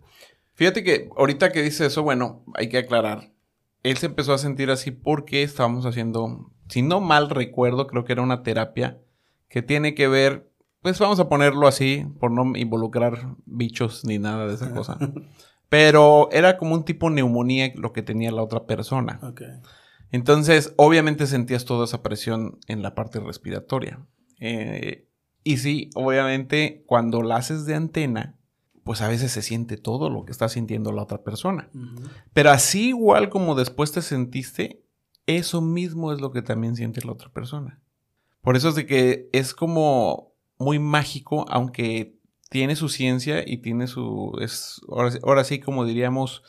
Fíjate 0.54 0.86
que 0.86 1.10
ahorita 1.18 1.52
que 1.52 1.64
dice 1.64 1.86
eso, 1.86 2.02
bueno, 2.02 2.46
hay 2.54 2.70
que 2.70 2.78
aclarar. 2.78 3.34
Él 3.84 3.98
se 3.98 4.06
empezó 4.06 4.32
a 4.32 4.38
sentir 4.38 4.72
así 4.72 4.92
porque 4.92 5.44
estábamos 5.44 5.86
haciendo, 5.86 6.50
si 6.70 6.82
no 6.82 7.02
mal 7.02 7.30
recuerdo, 7.30 7.88
creo 7.88 8.06
que 8.06 8.14
era 8.14 8.22
una 8.22 8.42
terapia 8.42 9.02
que 9.50 9.62
tiene 9.62 9.96
que 9.96 10.08
ver 10.08 10.55
pues 10.86 11.00
vamos 11.00 11.20
a 11.20 11.28
ponerlo 11.28 11.68
así, 11.68 12.06
por 12.20 12.30
no 12.30 12.56
involucrar 12.56 13.36
bichos 13.48 14.06
ni 14.06 14.20
nada 14.20 14.46
de 14.46 14.54
esa 14.54 14.72
cosa. 14.72 15.00
Pero 15.68 16.30
era 16.32 16.60
como 16.60 16.76
un 16.76 16.86
tipo 16.86 17.10
neumonía 17.10 17.72
lo 17.74 17.92
que 17.92 18.04
tenía 18.04 18.32
la 18.32 18.44
otra 18.44 18.68
persona. 18.68 19.20
Okay. 19.24 19.48
Entonces, 20.12 20.76
obviamente 20.78 21.26
sentías 21.26 21.66
toda 21.66 21.86
esa 21.86 22.04
presión 22.04 22.60
en 22.68 22.84
la 22.84 22.94
parte 22.94 23.20
respiratoria. 23.20 24.06
Eh, 24.40 25.10
y 25.44 25.58
sí, 25.58 25.90
obviamente, 25.96 26.84
cuando 26.86 27.24
la 27.24 27.38
haces 27.38 27.66
de 27.66 27.74
antena, 27.74 28.38
pues 28.84 29.02
a 29.02 29.08
veces 29.08 29.32
se 29.32 29.42
siente 29.42 29.78
todo 29.78 30.12
lo 30.12 30.24
que 30.24 30.34
está 30.34 30.50
sintiendo 30.50 30.92
la 30.92 31.02
otra 31.02 31.24
persona. 31.24 31.68
Uh 31.74 31.80
-huh. 31.80 32.10
Pero 32.32 32.52
así 32.52 32.90
igual 32.90 33.30
como 33.30 33.56
después 33.56 33.92
te 33.92 34.04
sentiste, 34.04 34.84
eso 35.26 35.62
mismo 35.62 36.14
es 36.14 36.22
lo 36.22 36.32
que 36.32 36.44
también 36.44 36.76
siente 36.76 37.04
la 37.04 37.14
otra 37.14 37.30
persona. 37.30 37.82
Por 38.42 38.56
eso 38.56 38.70
es 38.70 38.76
de 38.76 38.86
que 38.86 39.32
es 39.34 39.56
como 39.56 40.35
muy 40.58 40.80
mágico, 40.80 41.46
aunque 41.50 42.16
tiene 42.50 42.76
su 42.76 42.90
ciencia 42.90 43.44
y 43.46 43.58
tiene 43.58 43.88
su, 43.88 44.38
es, 44.42 44.82
ahora, 44.90 45.44
sí 45.44 45.60
como 45.60 45.86
diríamos, 45.86 46.44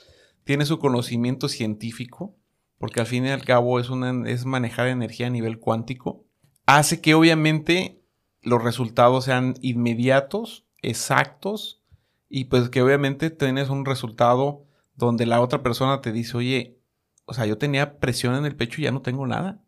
tiene 0.45 0.67
su 0.67 0.79
conocimiento 0.79 1.49
científico, 1.49 2.37
porque 2.79 3.01
al 3.01 3.07
fin 3.07 3.27
y 3.27 3.31
al 3.31 3.45
cabo 3.45 3.81
es, 3.81 3.91
una, 3.91 4.29
es 4.29 4.45
manejar 4.45 4.89
energía 4.89 5.27
a 5.27 5.31
nivel 5.31 5.59
cuántico, 5.59 6.25
hace 6.67 7.01
que 7.01 7.15
obviamente 7.15 8.03
los 8.43 8.63
resultados 8.63 9.25
sean 9.25 9.55
inmediatos, 9.61 10.65
exactos, 10.83 11.83
y 12.29 12.45
pues 12.45 12.69
que 12.69 12.83
obviamente 12.83 13.31
tienes 13.31 13.71
un 13.71 13.85
resultado 13.85 14.65
donde 14.95 15.27
la 15.27 15.41
otra 15.41 15.63
persona 15.63 16.01
te 16.01 16.13
dice, 16.13 16.37
oye, 16.37 16.79
o 17.25 17.35
sea, 17.35 17.47
yo 17.47 17.59
tenía 17.59 17.99
presión 17.99 18.35
en 18.35 18.45
el 18.45 18.57
pecho 18.57 18.81
y 18.81 18.85
ya 18.85 18.93
no 18.93 19.03
tengo 19.03 19.27
nada. 19.27 19.61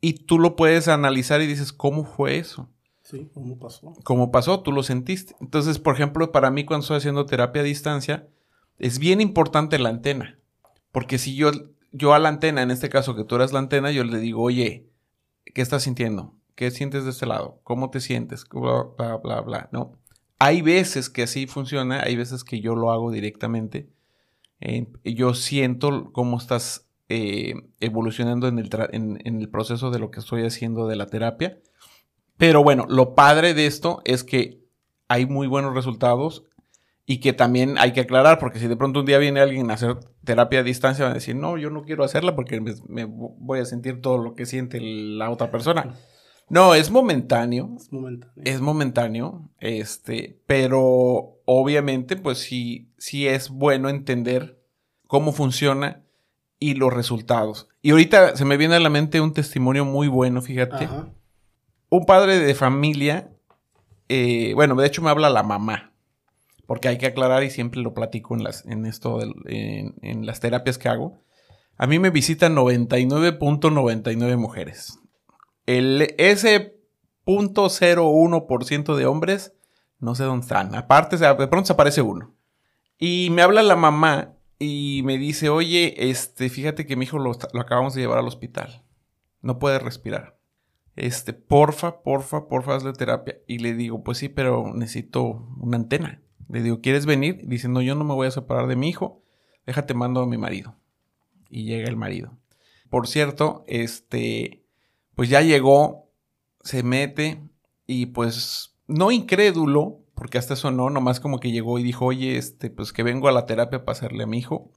Y 0.00 0.24
tú 0.24 0.38
lo 0.38 0.56
puedes 0.56 0.88
analizar 0.88 1.40
y 1.40 1.46
dices, 1.46 1.72
¿cómo 1.72 2.04
fue 2.04 2.38
eso? 2.38 2.68
Sí, 3.10 3.28
¿cómo 3.34 3.58
pasó? 3.58 3.92
¿Cómo 4.04 4.30
pasó? 4.30 4.60
Tú 4.60 4.70
lo 4.70 4.84
sentiste. 4.84 5.34
Entonces, 5.40 5.80
por 5.80 5.94
ejemplo, 5.94 6.30
para 6.30 6.52
mí 6.52 6.64
cuando 6.64 6.82
estoy 6.82 6.98
haciendo 6.98 7.26
terapia 7.26 7.62
a 7.62 7.64
distancia, 7.64 8.28
es 8.78 9.00
bien 9.00 9.20
importante 9.20 9.80
la 9.80 9.88
antena. 9.88 10.38
Porque 10.92 11.18
si 11.18 11.34
yo, 11.34 11.50
yo 11.90 12.14
a 12.14 12.20
la 12.20 12.28
antena, 12.28 12.62
en 12.62 12.70
este 12.70 12.88
caso 12.88 13.16
que 13.16 13.24
tú 13.24 13.34
eras 13.34 13.52
la 13.52 13.58
antena, 13.58 13.90
yo 13.90 14.04
le 14.04 14.18
digo, 14.20 14.42
oye, 14.42 14.86
¿qué 15.44 15.60
estás 15.60 15.82
sintiendo? 15.82 16.36
¿Qué 16.54 16.70
sientes 16.70 17.02
de 17.02 17.10
este 17.10 17.26
lado? 17.26 17.58
¿Cómo 17.64 17.90
te 17.90 17.98
sientes? 17.98 18.44
Bla, 18.48 19.16
bla, 19.16 19.40
bla, 19.40 19.68
¿no? 19.72 19.98
Hay 20.38 20.62
veces 20.62 21.10
que 21.10 21.24
así 21.24 21.48
funciona, 21.48 22.02
hay 22.02 22.14
veces 22.14 22.44
que 22.44 22.60
yo 22.60 22.76
lo 22.76 22.92
hago 22.92 23.10
directamente. 23.10 23.90
Yo 25.02 25.34
siento 25.34 26.12
cómo 26.12 26.38
estás 26.38 26.86
eh, 27.08 27.54
evolucionando 27.80 28.46
en 28.46 28.60
el, 28.60 28.70
en 28.92 29.40
el 29.40 29.48
proceso 29.48 29.90
de 29.90 29.98
lo 29.98 30.12
que 30.12 30.20
estoy 30.20 30.44
haciendo 30.44 30.86
de 30.86 30.94
la 30.94 31.06
terapia. 31.06 31.58
Pero 32.40 32.62
bueno, 32.62 32.86
lo 32.88 33.14
padre 33.14 33.52
de 33.52 33.66
esto 33.66 34.00
es 34.06 34.24
que 34.24 34.64
hay 35.08 35.26
muy 35.26 35.46
buenos 35.46 35.74
resultados 35.74 36.46
y 37.04 37.18
que 37.20 37.34
también 37.34 37.76
hay 37.76 37.92
que 37.92 38.00
aclarar, 38.00 38.38
porque 38.38 38.58
si 38.58 38.66
de 38.66 38.78
pronto 38.78 39.00
un 39.00 39.06
día 39.06 39.18
viene 39.18 39.40
alguien 39.40 39.70
a 39.70 39.74
hacer 39.74 39.98
terapia 40.24 40.60
a 40.60 40.62
distancia, 40.62 41.04
van 41.04 41.12
a 41.12 41.16
decir, 41.16 41.36
no, 41.36 41.58
yo 41.58 41.68
no 41.68 41.82
quiero 41.82 42.02
hacerla 42.02 42.34
porque 42.34 42.58
me, 42.62 43.04
voy 43.04 43.58
a 43.58 43.66
sentir 43.66 44.00
todo 44.00 44.16
lo 44.16 44.32
que 44.34 44.46
siente 44.46 44.80
la 44.80 45.30
otra 45.30 45.50
persona. 45.50 45.94
No, 46.52 46.74
es 46.74 46.90
momentáneo. 46.90 47.76
Es 47.76 47.92
momentáneo. 47.92 48.42
Es 48.44 48.60
momentáneo, 48.60 49.50
este, 49.60 50.40
pero 50.46 51.38
obviamente, 51.44 52.16
pues 52.16 52.38
sí, 52.38 52.90
sí 52.98 53.28
es 53.28 53.50
bueno 53.50 53.88
entender 53.88 54.60
cómo 55.06 55.30
funciona 55.30 56.02
y 56.58 56.74
los 56.74 56.92
resultados. 56.92 57.68
Y 57.82 57.92
ahorita 57.92 58.34
se 58.34 58.44
me 58.44 58.56
viene 58.56 58.74
a 58.74 58.80
la 58.80 58.90
mente 58.90 59.20
un 59.20 59.32
testimonio 59.32 59.84
muy 59.84 60.08
bueno, 60.08 60.42
fíjate. 60.42 60.88
Un 61.90 62.06
padre 62.06 62.38
de 62.38 62.54
familia, 62.54 63.30
eh, 64.08 64.52
bueno, 64.54 64.74
de 64.76 64.86
hecho 64.86 65.02
me 65.02 65.10
habla 65.10 65.28
la 65.28 65.42
mamá, 65.42 65.92
porque 66.66 66.88
hay 66.88 66.96
que 66.98 67.06
aclarar 67.06 67.42
y 67.42 67.50
siempre 67.50 67.82
lo 67.82 67.92
platico 67.94 68.34
en, 68.34 68.44
las, 68.44 68.64
en 68.64 68.86
esto, 68.86 69.18
en, 69.46 70.24
las 70.24 70.40
terapias 70.40 70.78
que 70.78 70.88
hago. 70.88 71.20
A 71.76 71.86
mí 71.86 71.98
me 71.98 72.10
visitan 72.10 72.54
99.99 72.54 74.36
mujeres. 74.36 75.00
El, 75.66 76.14
ese 76.16 76.80
.01% 77.26 78.94
de 78.94 79.06
hombres, 79.06 79.54
no 79.98 80.14
sé 80.14 80.24
dónde 80.24 80.44
están. 80.44 80.74
Aparte, 80.74 81.16
de 81.16 81.48
pronto 81.48 81.66
se 81.66 81.72
aparece 81.72 82.02
uno. 82.02 82.34
Y 82.98 83.30
me 83.30 83.42
habla 83.42 83.62
la 83.62 83.76
mamá 83.76 84.36
y 84.58 85.02
me 85.04 85.16
dice, 85.18 85.48
oye, 85.48 86.10
este, 86.10 86.50
fíjate 86.50 86.86
que 86.86 86.94
mi 86.94 87.06
hijo 87.06 87.18
lo, 87.18 87.32
acabamos 87.58 87.94
de 87.94 88.02
llevar 88.02 88.18
al 88.18 88.28
hospital. 88.28 88.84
No 89.40 89.58
puede 89.58 89.78
respirar. 89.78 90.39
Este, 90.96 91.32
porfa, 91.32 92.02
porfa, 92.02 92.48
porfa, 92.48 92.74
hazle 92.74 92.92
terapia. 92.92 93.38
Y 93.46 93.58
le 93.58 93.74
digo, 93.74 94.02
pues 94.02 94.18
sí, 94.18 94.28
pero 94.28 94.72
necesito 94.74 95.48
una 95.58 95.76
antena. 95.76 96.20
Le 96.48 96.62
digo, 96.62 96.80
¿quieres 96.80 97.06
venir? 97.06 97.40
Dice, 97.44 97.68
no, 97.68 97.80
yo 97.80 97.94
no 97.94 98.04
me 98.04 98.14
voy 98.14 98.26
a 98.26 98.32
separar 98.32 98.66
de 98.66 98.76
mi 98.76 98.88
hijo. 98.88 99.22
Déjate, 99.66 99.94
mando 99.94 100.20
a 100.20 100.26
mi 100.26 100.36
marido. 100.36 100.76
Y 101.48 101.64
llega 101.64 101.88
el 101.88 101.96
marido. 101.96 102.36
Por 102.88 103.06
cierto, 103.06 103.64
este, 103.68 104.64
pues 105.14 105.28
ya 105.28 105.42
llegó, 105.42 106.10
se 106.62 106.82
mete 106.82 107.40
y 107.86 108.06
pues 108.06 108.76
no 108.88 109.12
incrédulo, 109.12 110.00
porque 110.14 110.38
hasta 110.38 110.54
eso 110.54 110.70
no, 110.70 110.90
nomás 110.90 111.20
como 111.20 111.38
que 111.38 111.52
llegó 111.52 111.78
y 111.78 111.82
dijo, 111.82 112.06
oye, 112.06 112.36
este, 112.36 112.68
pues 112.68 112.92
que 112.92 113.02
vengo 113.04 113.28
a 113.28 113.32
la 113.32 113.46
terapia 113.46 113.84
para 113.84 113.96
hacerle 113.96 114.24
a 114.24 114.26
mi 114.26 114.38
hijo. 114.38 114.72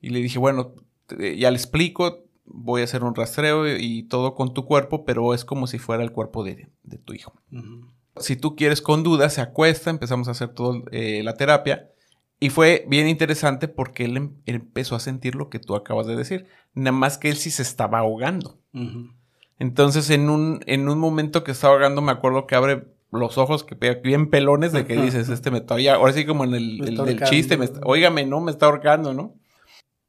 Y 0.00 0.10
le 0.10 0.20
dije, 0.20 0.38
bueno, 0.38 0.74
ya 1.18 1.50
le 1.50 1.56
explico, 1.56 2.24
voy 2.52 2.80
a 2.82 2.84
hacer 2.84 3.04
un 3.04 3.14
rastreo 3.14 3.66
y 3.68 4.02
todo 4.04 4.34
con 4.34 4.52
tu 4.52 4.64
cuerpo, 4.64 5.04
pero 5.04 5.34
es 5.34 5.44
como 5.44 5.66
si 5.66 5.78
fuera 5.78 6.02
el 6.02 6.12
cuerpo 6.12 6.44
de, 6.44 6.68
tu 7.04 7.14
hijo. 7.14 7.34
Si 8.16 8.36
tú 8.36 8.56
quieres 8.56 8.82
con 8.82 9.02
dudas, 9.02 9.34
se 9.34 9.40
acuesta, 9.40 9.90
empezamos 9.90 10.28
a 10.28 10.32
hacer 10.32 10.48
toda 10.50 10.80
eh, 10.90 11.22
la 11.22 11.34
terapia. 11.34 11.90
Y 12.38 12.50
fue 12.50 12.84
bien 12.88 13.06
interesante 13.06 13.68
porque 13.68 14.04
él, 14.04 14.16
em, 14.16 14.34
empezó 14.46 14.96
a 14.96 15.00
sentir 15.00 15.34
lo 15.34 15.50
que 15.50 15.58
tú 15.58 15.74
acabas 15.74 16.06
de 16.06 16.16
decir. 16.16 16.46
Nada 16.74 16.92
más 16.92 17.18
que 17.18 17.28
él 17.28 17.36
sí 17.36 17.50
se 17.50 17.62
estaba 17.62 17.98
ahogando. 17.98 18.58
Entonces, 19.58 20.08
en 20.10 20.30
un, 20.30 20.60
en 20.66 20.88
un 20.88 20.98
momento 20.98 21.44
que 21.44 21.52
estaba 21.52 21.74
ahogando, 21.74 22.00
me 22.00 22.12
acuerdo 22.12 22.46
que 22.46 22.54
abre 22.54 22.86
los 23.12 23.38
ojos 23.38 23.64
que 23.64 23.74
bien 24.02 24.30
pelones 24.30 24.72
de 24.72 24.86
que 24.86 24.96
dices, 24.96 25.28
este 25.28 25.50
me 25.50 25.60
todavía, 25.60 25.94
ahora 25.94 26.12
sí 26.12 26.24
como 26.24 26.44
en 26.44 26.54
el, 26.54 27.20
chiste, 27.28 27.56
me 27.56 27.68
oígame, 27.84 28.24
¿no? 28.24 28.40
Me 28.40 28.52
está 28.52 28.66
ahorcando, 28.66 29.12
¿no? 29.12 29.34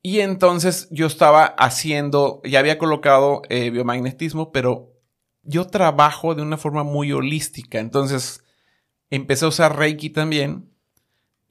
Y 0.01 0.21
entonces 0.21 0.87
yo 0.89 1.05
estaba 1.05 1.45
haciendo, 1.45 2.41
ya 2.43 2.59
había 2.59 2.79
colocado 2.79 3.43
eh, 3.49 3.69
biomagnetismo, 3.69 4.51
pero 4.51 4.91
yo 5.43 5.67
trabajo 5.67 6.33
de 6.33 6.41
una 6.41 6.57
forma 6.57 6.83
muy 6.83 7.11
holística. 7.11 7.79
Entonces 7.79 8.43
empecé 9.09 9.45
a 9.45 9.49
usar 9.49 9.77
Reiki 9.77 10.09
también. 10.09 10.71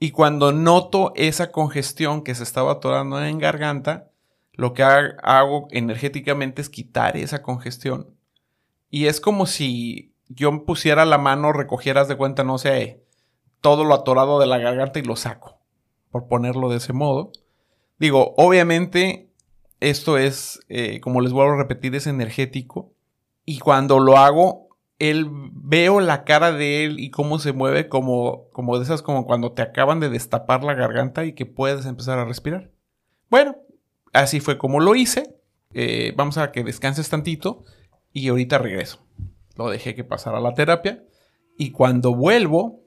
Y 0.00 0.10
cuando 0.10 0.52
noto 0.52 1.12
esa 1.14 1.52
congestión 1.52 2.22
que 2.22 2.34
se 2.34 2.42
estaba 2.42 2.72
atorando 2.72 3.22
en 3.22 3.38
garganta, 3.38 4.10
lo 4.52 4.72
que 4.72 4.82
hago 4.82 5.68
energéticamente 5.70 6.62
es 6.62 6.70
quitar 6.70 7.16
esa 7.16 7.42
congestión. 7.42 8.14
Y 8.90 9.06
es 9.06 9.20
como 9.20 9.46
si 9.46 10.14
yo 10.28 10.64
pusiera 10.64 11.04
la 11.04 11.18
mano, 11.18 11.52
recogieras 11.52 12.08
de 12.08 12.16
cuenta, 12.16 12.44
no 12.44 12.58
sé, 12.58 13.04
todo 13.60 13.84
lo 13.84 13.94
atorado 13.94 14.40
de 14.40 14.46
la 14.46 14.58
garganta 14.58 14.98
y 14.98 15.02
lo 15.02 15.16
saco, 15.16 15.58
por 16.10 16.28
ponerlo 16.28 16.68
de 16.70 16.78
ese 16.78 16.92
modo. 16.92 17.30
Digo, 18.00 18.34
obviamente 18.36 19.30
esto 19.78 20.18
es, 20.18 20.60
eh, 20.68 21.00
como 21.00 21.20
les 21.20 21.32
vuelvo 21.32 21.52
a 21.52 21.58
repetir, 21.58 21.94
es 21.94 22.08
energético. 22.08 22.92
Y 23.44 23.60
cuando 23.60 24.00
lo 24.00 24.16
hago, 24.16 24.68
él 24.98 25.28
veo 25.30 26.00
la 26.00 26.24
cara 26.24 26.50
de 26.50 26.84
él 26.84 26.98
y 26.98 27.10
cómo 27.10 27.38
se 27.38 27.52
mueve 27.52 27.88
como, 27.88 28.48
como 28.52 28.76
de 28.76 28.84
esas 28.84 29.02
como 29.02 29.24
cuando 29.24 29.52
te 29.52 29.62
acaban 29.62 30.00
de 30.00 30.10
destapar 30.10 30.64
la 30.64 30.74
garganta 30.74 31.24
y 31.24 31.34
que 31.34 31.46
puedes 31.46 31.86
empezar 31.86 32.18
a 32.18 32.24
respirar. 32.24 32.72
Bueno, 33.30 33.56
así 34.12 34.40
fue 34.40 34.58
como 34.58 34.80
lo 34.80 34.96
hice. 34.96 35.36
Eh, 35.72 36.12
vamos 36.16 36.36
a 36.36 36.50
que 36.50 36.64
descanses 36.64 37.08
tantito 37.08 37.64
y 38.12 38.26
ahorita 38.28 38.58
regreso 38.58 39.00
lo 39.60 39.70
dejé 39.70 39.94
que 39.94 40.04
pasara 40.04 40.40
la 40.40 40.54
terapia. 40.54 41.04
Y 41.56 41.70
cuando 41.72 42.14
vuelvo, 42.14 42.80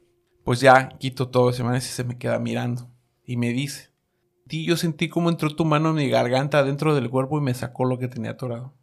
pues 0.44 0.60
ya 0.60 0.90
quito 0.98 1.30
todo 1.30 1.52
ese 1.52 1.64
man 1.64 1.78
y 1.78 1.82
se 1.82 2.04
me 2.04 2.18
queda 2.18 2.40
mirando. 2.40 2.90
Y 3.26 3.38
me 3.38 3.50
dice, 3.50 3.92
ti 4.48 4.66
yo 4.66 4.78
sentí 4.78 5.10
como 5.10 5.30
entró 5.30 5.56
tu 5.56 5.66
mano 5.66 5.90
en 5.90 5.96
mi 5.96 6.10
garganta 6.10 6.64
dentro 6.64 6.96
del 6.96 7.10
cuerpo 7.10 7.38
y 7.38 7.42
me 7.42 7.54
sacó 7.54 7.86
lo 7.86 7.98
que 7.98 8.08
tenía 8.08 8.32
atorado. 8.32 8.74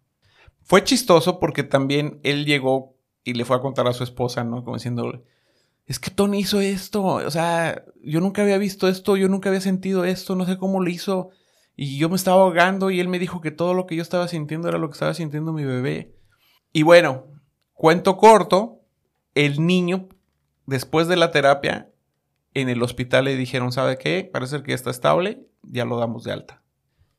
Fue 0.62 0.84
chistoso 0.84 1.40
porque 1.40 1.62
también 1.62 2.20
él 2.22 2.44
llegó 2.44 2.96
y 3.24 3.34
le 3.34 3.44
fue 3.44 3.56
a 3.56 3.60
contar 3.60 3.86
a 3.86 3.92
su 3.92 4.04
esposa, 4.04 4.44
¿no? 4.44 4.64
Como 4.64 4.76
diciéndole, 4.76 5.22
es 5.86 5.98
que 5.98 6.10
Tony 6.10 6.38
hizo 6.38 6.60
esto, 6.60 7.02
o 7.02 7.30
sea, 7.30 7.84
yo 8.02 8.20
nunca 8.20 8.42
había 8.42 8.58
visto 8.58 8.88
esto, 8.88 9.16
yo 9.16 9.28
nunca 9.28 9.48
había 9.48 9.60
sentido 9.60 10.04
esto, 10.04 10.36
no 10.36 10.46
sé 10.46 10.56
cómo 10.58 10.80
lo 10.80 10.90
hizo. 10.90 11.30
Y 11.76 11.98
yo 11.98 12.08
me 12.08 12.16
estaba 12.16 12.42
ahogando 12.42 12.90
y 12.90 13.00
él 13.00 13.08
me 13.08 13.18
dijo 13.18 13.40
que 13.40 13.50
todo 13.50 13.74
lo 13.74 13.86
que 13.86 13.96
yo 13.96 14.02
estaba 14.02 14.28
sintiendo 14.28 14.68
era 14.68 14.78
lo 14.78 14.88
que 14.88 14.94
estaba 14.94 15.14
sintiendo 15.14 15.52
mi 15.52 15.64
bebé. 15.64 16.14
Y 16.72 16.82
bueno, 16.82 17.30
Cuento 17.80 18.18
corto, 18.18 18.82
el 19.34 19.64
niño, 19.64 20.10
después 20.66 21.08
de 21.08 21.16
la 21.16 21.30
terapia, 21.30 21.90
en 22.52 22.68
el 22.68 22.82
hospital 22.82 23.24
le 23.24 23.36
dijeron, 23.36 23.72
¿sabe 23.72 23.96
qué? 23.96 24.28
Parece 24.30 24.62
que 24.62 24.74
está 24.74 24.90
estable, 24.90 25.46
ya 25.62 25.84
lo 25.84 25.98
damos 25.98 26.24
de 26.24 26.32
alta. 26.32 26.62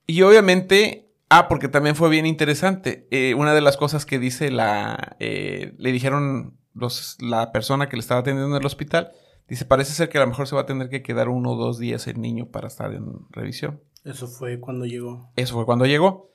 Y 0.07 0.21
obviamente, 0.23 1.11
ah, 1.29 1.47
porque 1.47 1.67
también 1.67 1.95
fue 1.95 2.09
bien 2.09 2.25
interesante, 2.25 3.07
eh, 3.11 3.33
una 3.35 3.53
de 3.53 3.61
las 3.61 3.77
cosas 3.77 4.05
que 4.05 4.19
dice 4.19 4.51
la, 4.51 5.15
eh, 5.19 5.73
le 5.77 5.91
dijeron 5.91 6.57
los, 6.73 7.17
la 7.21 7.51
persona 7.51 7.89
que 7.89 7.95
le 7.95 8.01
estaba 8.01 8.21
atendiendo 8.21 8.55
en 8.55 8.61
el 8.61 8.65
hospital, 8.65 9.11
dice, 9.47 9.65
parece 9.65 9.93
ser 9.93 10.09
que 10.09 10.17
a 10.17 10.21
lo 10.21 10.27
mejor 10.27 10.47
se 10.47 10.55
va 10.55 10.61
a 10.61 10.65
tener 10.65 10.89
que 10.89 11.03
quedar 11.03 11.29
uno 11.29 11.51
o 11.51 11.55
dos 11.55 11.77
días 11.79 12.07
el 12.07 12.19
niño 12.19 12.47
para 12.47 12.67
estar 12.67 12.93
en 12.93 13.27
revisión. 13.29 13.81
Eso 14.03 14.27
fue 14.27 14.59
cuando 14.59 14.85
llegó. 14.85 15.31
Eso 15.35 15.55
fue 15.55 15.65
cuando 15.65 15.85
llegó. 15.85 16.31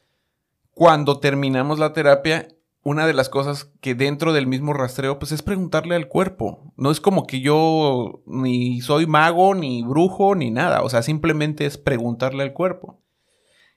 Cuando 0.71 1.21
terminamos 1.21 1.79
la 1.79 1.93
terapia, 1.93 2.49
una 2.87 3.05
de 3.05 3.15
las 3.15 3.29
cosas 3.29 3.73
que 3.81 3.97
dentro 3.97 4.33
del 4.33 4.47
mismo 4.47 4.73
rastreo, 4.73 5.19
pues 5.19 5.33
es 5.33 5.43
preguntarle 5.43 5.97
al 5.97 6.07
cuerpo. 6.07 6.73
No 6.77 6.93
es 6.93 7.01
como 7.01 7.27
que 7.27 7.41
yo 7.41 8.23
ni 8.27 8.81
soy 8.81 9.09
mago, 9.09 9.57
ni 9.57 9.83
brujo, 9.83 10.37
ni 10.37 10.53
nada. 10.53 10.83
O 10.83 10.89
sea, 10.89 11.03
simplemente 11.03 11.67
es 11.67 11.79
preguntarle 11.79 12.45
al 12.45 12.53
cuerpo. 12.53 13.03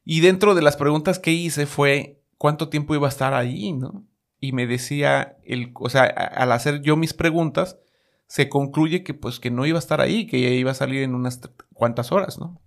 Y 0.06 0.20
dentro 0.20 0.54
de 0.54 0.62
las 0.62 0.78
preguntas 0.78 1.18
que 1.18 1.32
hice 1.32 1.66
fue 1.66 2.22
cuánto 2.38 2.70
tiempo 2.70 2.94
iba 2.94 3.08
a 3.08 3.10
estar 3.10 3.34
allí, 3.34 3.74
¿no? 3.74 4.06
Y 4.40 4.52
me 4.52 4.68
decía, 4.68 5.40
el, 5.44 5.72
o 5.74 5.90
sea, 5.90 6.04
al 6.04 6.52
hacer 6.52 6.84
yo 6.84 6.96
mis 6.96 7.16
preguntas, 7.16 7.80
se 8.28 8.48
concluye 8.48 9.04
que 9.04 9.16
pues 9.16 9.40
que 9.40 9.50
no 9.50 9.66
iba 9.66 9.80
a 9.80 9.86
estar 9.86 10.02
ahí, 10.02 10.28
que 10.28 10.38
iba 10.38 10.70
a 10.70 10.76
salir 10.76 11.02
en 11.02 11.16
unas 11.16 11.42
cuantas 11.74 12.12
horas, 12.12 12.38
¿no? 12.38 12.62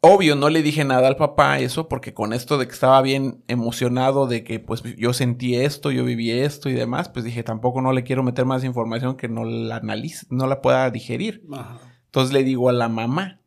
Obvio, 0.00 0.36
no 0.36 0.48
le 0.48 0.62
dije 0.62 0.84
nada 0.84 1.08
al 1.08 1.16
papá 1.16 1.58
eso, 1.58 1.88
porque 1.88 2.14
con 2.14 2.32
esto 2.32 2.56
de 2.56 2.68
que 2.68 2.72
estaba 2.72 3.02
bien 3.02 3.42
emocionado 3.48 4.28
de 4.28 4.44
que 4.44 4.60
pues 4.60 4.84
yo 4.96 5.12
sentí 5.12 5.56
esto, 5.56 5.90
yo 5.90 6.04
viví 6.04 6.30
esto 6.30 6.68
y 6.68 6.74
demás, 6.74 7.08
pues 7.08 7.24
dije, 7.24 7.42
tampoco 7.42 7.82
no 7.82 7.92
le 7.92 8.04
quiero 8.04 8.22
meter 8.22 8.44
más 8.44 8.62
información 8.62 9.16
que 9.16 9.28
no 9.28 9.44
la 9.44 9.76
analice, 9.76 10.24
no 10.30 10.46
la 10.46 10.62
pueda 10.62 10.88
digerir. 10.90 11.42
Entonces 12.04 12.32
le 12.32 12.44
digo 12.44 12.68
a 12.68 12.72
la 12.72 12.88
mamá, 12.88 13.40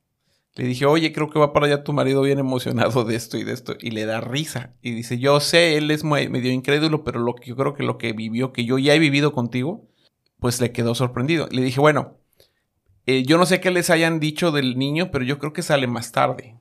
le 0.56 0.66
dije, 0.66 0.86
oye, 0.86 1.14
creo 1.14 1.30
que 1.30 1.40
va 1.40 1.54
para 1.54 1.68
allá 1.68 1.86
tu 1.86 1.94
marido 1.94 2.22
bien 2.22 2.38
emocionado 2.38 3.06
de 3.06 3.16
esto 3.16 3.38
y 3.38 3.46
de 3.46 3.54
esto, 3.54 3.76
y 3.80 3.92
le 3.92 4.06
da 4.06 4.20
risa. 4.20 4.76
Y 4.82 4.92
dice, 4.92 5.20
yo 5.20 5.40
sé, 5.40 5.78
él 5.78 5.90
es 5.90 6.04
medio 6.04 6.52
incrédulo, 6.52 7.06
pero 7.06 7.22
lo 7.22 7.34
que 7.36 7.48
yo 7.48 7.56
creo 7.56 7.74
que 7.74 7.84
lo 7.84 7.98
que 7.98 8.12
vivió, 8.12 8.52
que 8.52 8.66
yo 8.66 8.78
ya 8.78 8.94
he 8.94 9.00
vivido 9.00 9.32
contigo, 9.32 9.88
pues 10.38 10.60
le 10.60 10.74
quedó 10.74 10.96
sorprendido. 10.96 11.48
Le 11.50 11.62
dije, 11.62 11.80
bueno, 11.80 12.18
eh, 13.06 13.24
yo 13.24 13.38
no 13.38 13.46
sé 13.46 13.60
qué 13.60 13.72
les 13.72 13.90
hayan 13.90 14.20
dicho 14.20 14.52
del 14.52 14.78
niño, 14.78 15.12
pero 15.12 15.26
yo 15.26 15.40
creo 15.40 15.54
que 15.54 15.62
sale 15.62 15.88
más 15.88 16.12
tarde. 16.12 16.60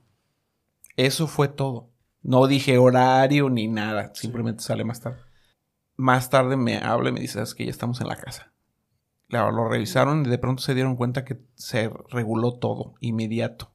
Eso 0.97 1.27
fue 1.27 1.47
todo. 1.47 1.89
No 2.23 2.47
dije 2.47 2.77
horario 2.77 3.49
ni 3.49 3.67
nada, 3.67 4.11
simplemente 4.13 4.63
sale 4.63 4.83
más 4.83 5.01
tarde. 5.01 5.19
Más 5.95 6.29
tarde 6.29 6.57
me 6.57 6.77
habla 6.77 7.09
y 7.09 7.13
me 7.13 7.19
dice, 7.19 7.41
es 7.41 7.55
que 7.55 7.65
ya 7.65 7.71
estamos 7.71 8.01
en 8.01 8.07
la 8.07 8.15
casa. 8.15 8.53
Lo 9.27 9.69
revisaron 9.69 10.25
y 10.25 10.29
de 10.29 10.37
pronto 10.37 10.61
se 10.61 10.73
dieron 10.73 10.95
cuenta 10.95 11.23
que 11.23 11.39
se 11.55 11.89
reguló 12.09 12.59
todo, 12.59 12.95
inmediato. 12.99 13.73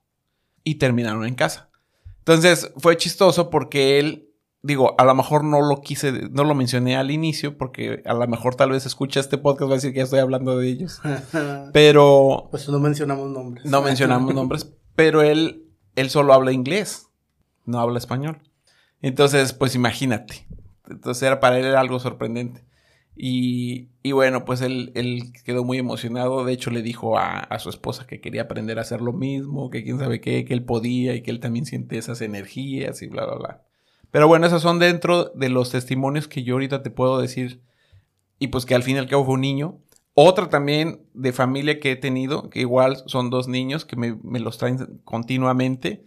Y 0.62 0.76
terminaron 0.76 1.25
en 1.25 1.35
casa. 1.35 1.70
Entonces 2.18 2.73
fue 2.76 2.96
chistoso 2.96 3.50
porque 3.50 3.99
él 3.99 4.25
digo, 4.66 4.94
a 4.99 5.04
lo 5.04 5.14
mejor 5.14 5.44
no 5.44 5.62
lo 5.62 5.80
quise, 5.80 6.12
no 6.30 6.44
lo 6.44 6.54
mencioné 6.54 6.96
al 6.96 7.11
inicio 7.11 7.56
porque 7.56 8.02
a 8.04 8.14
lo 8.14 8.26
mejor 8.26 8.56
tal 8.56 8.70
vez 8.70 8.85
escucha 8.85 9.20
este 9.20 9.38
podcast 9.38 9.70
va 9.70 9.75
a 9.75 9.76
decir 9.76 9.92
que 9.92 9.99
ya 9.99 10.04
estoy 10.04 10.18
hablando 10.18 10.58
de 10.58 10.68
ellos. 10.68 11.00
pero... 11.73 12.49
Pues 12.50 12.68
no 12.68 12.80
mencionamos 12.80 13.30
nombres. 13.30 13.64
No 13.64 13.80
mencionamos 13.82 14.35
nombres, 14.35 14.73
pero 14.94 15.23
él, 15.23 15.66
él 15.94 16.11
solo 16.11 16.35
habla 16.35 16.52
inglés, 16.52 17.08
no 17.64 17.78
habla 17.78 17.99
español. 17.99 18.42
Entonces, 19.00 19.52
pues 19.52 19.75
imagínate. 19.75 20.46
Entonces 20.88 21.23
era 21.23 21.38
para 21.38 21.58
él 21.58 21.64
era 21.64 21.80
algo 21.80 22.00
sorprendente. 22.00 22.64
Y, 23.14 23.88
y 24.02 24.12
bueno, 24.12 24.44
pues 24.44 24.61
él, 24.61 24.92
él, 24.94 25.32
quedó 25.44 25.64
muy 25.64 25.78
emocionado. 25.78 26.44
De 26.44 26.52
hecho, 26.52 26.70
le 26.70 26.82
dijo 26.82 27.16
a, 27.18 27.38
a, 27.38 27.58
su 27.58 27.70
esposa 27.70 28.06
que 28.06 28.20
quería 28.20 28.42
aprender 28.42 28.78
a 28.78 28.82
hacer 28.82 29.00
lo 29.00 29.14
mismo, 29.14 29.70
que 29.70 29.85
quién 29.85 29.99
sabe 29.99 30.20
qué, 30.20 30.44
que 30.44 30.52
él 30.52 30.64
podía 30.64 31.14
y 31.14 31.23
que 31.23 31.30
él 31.30 31.40
también 31.40 31.64
siente 31.64 31.96
esas 31.96 32.20
energías 32.20 33.00
y 33.00 33.06
bla, 33.06 33.25
bla, 33.25 33.37
bla. 33.37 33.65
Pero 34.16 34.28
bueno, 34.28 34.46
esos 34.46 34.62
son 34.62 34.78
dentro 34.78 35.26
de 35.35 35.50
los 35.50 35.73
testimonios 35.73 36.26
que 36.26 36.42
yo 36.42 36.54
ahorita 36.54 36.82
te 36.82 36.88
puedo 36.90 37.20
decir. 37.20 37.61
Y 38.38 38.46
pues 38.46 38.64
que 38.64 38.75
al 38.75 38.82
fin 38.82 38.96
y 38.96 38.99
al 38.99 39.08
cabo 39.11 39.26
fue 39.26 39.35
un 39.35 39.42
niño. 39.42 39.78
Otra 40.14 40.49
también 40.49 41.06
de 41.12 41.35
familia 41.35 41.80
que 41.80 41.92
he 41.92 41.96
tenido, 41.96 42.49
que 42.49 42.61
igual 42.61 42.96
son 43.04 43.28
dos 43.28 43.46
niños 43.46 43.85
que 43.85 43.94
me, 43.96 44.40
los 44.40 44.56
traen 44.56 45.02
continuamente 45.04 46.06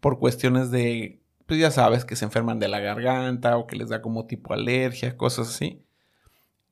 por 0.00 0.18
cuestiones 0.18 0.70
de, 0.70 1.20
pues 1.44 1.60
ya 1.60 1.70
sabes, 1.70 2.06
que 2.06 2.16
se 2.16 2.24
enferman 2.24 2.60
de 2.60 2.68
la 2.68 2.80
garganta 2.80 3.58
o 3.58 3.66
que 3.66 3.76
les 3.76 3.90
da 3.90 4.00
como 4.00 4.24
tipo 4.24 4.54
alergia, 4.54 5.18
cosas 5.18 5.50
así. 5.50 5.82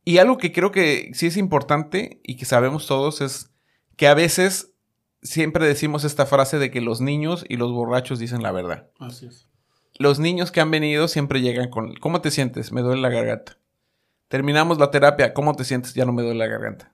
Y 0.07 0.17
algo 0.17 0.39
que 0.39 0.53
creo 0.55 0.73
que 0.73 1.11
sí 1.13 1.27
es 1.27 1.37
importante 1.37 2.19
y 2.25 2.37
que 2.37 2.47
sabemos 2.47 2.87
todos 2.87 3.21
es 3.21 3.51
que 3.97 4.07
a 4.07 4.15
veces 4.15 4.73
siempre 5.21 5.67
decimos 5.67 6.05
esta 6.05 6.25
frase 6.25 6.59
de 6.59 6.71
que 6.71 6.81
los 6.81 7.03
niños 7.03 7.45
y 7.47 7.59
los 7.59 7.73
borrachos 7.73 8.19
dicen 8.19 8.43
la 8.43 8.53
verdad. 8.53 8.89
Así 8.99 9.27
es 9.27 9.48
los 9.99 10.19
niños 10.19 10.51
que 10.51 10.61
han 10.61 10.71
venido 10.71 11.09
siempre 11.09 11.41
llegan 11.41 11.71
con, 11.71 11.95
¿cómo 11.97 12.21
te 12.21 12.31
sientes? 12.31 12.73
Me 12.73 12.83
duele 12.83 13.03
la 13.03 13.11
garganta. 13.11 13.59
Terminamos 14.29 14.79
la 14.79 14.91
terapia, 14.91 15.35
¿cómo 15.35 15.55
te 15.55 15.65
sientes? 15.65 15.95
Ya 15.95 16.05
no 16.05 16.13
me 16.13 16.23
duele 16.23 16.39
la 16.39 16.47
garganta. 16.47 16.93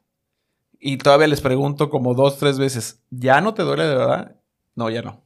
Y 0.78 0.98
todavía 0.98 1.26
les 1.26 1.40
pregunto 1.40 1.90
como 1.90 2.14
dos, 2.14 2.38
tres 2.38 2.58
veces, 2.58 3.02
¿ya 3.10 3.40
no 3.40 3.54
te 3.54 3.62
duele 3.62 3.84
de 3.84 3.94
verdad? 3.94 4.36
No, 4.74 4.90
ya 4.90 5.02
no. 5.02 5.22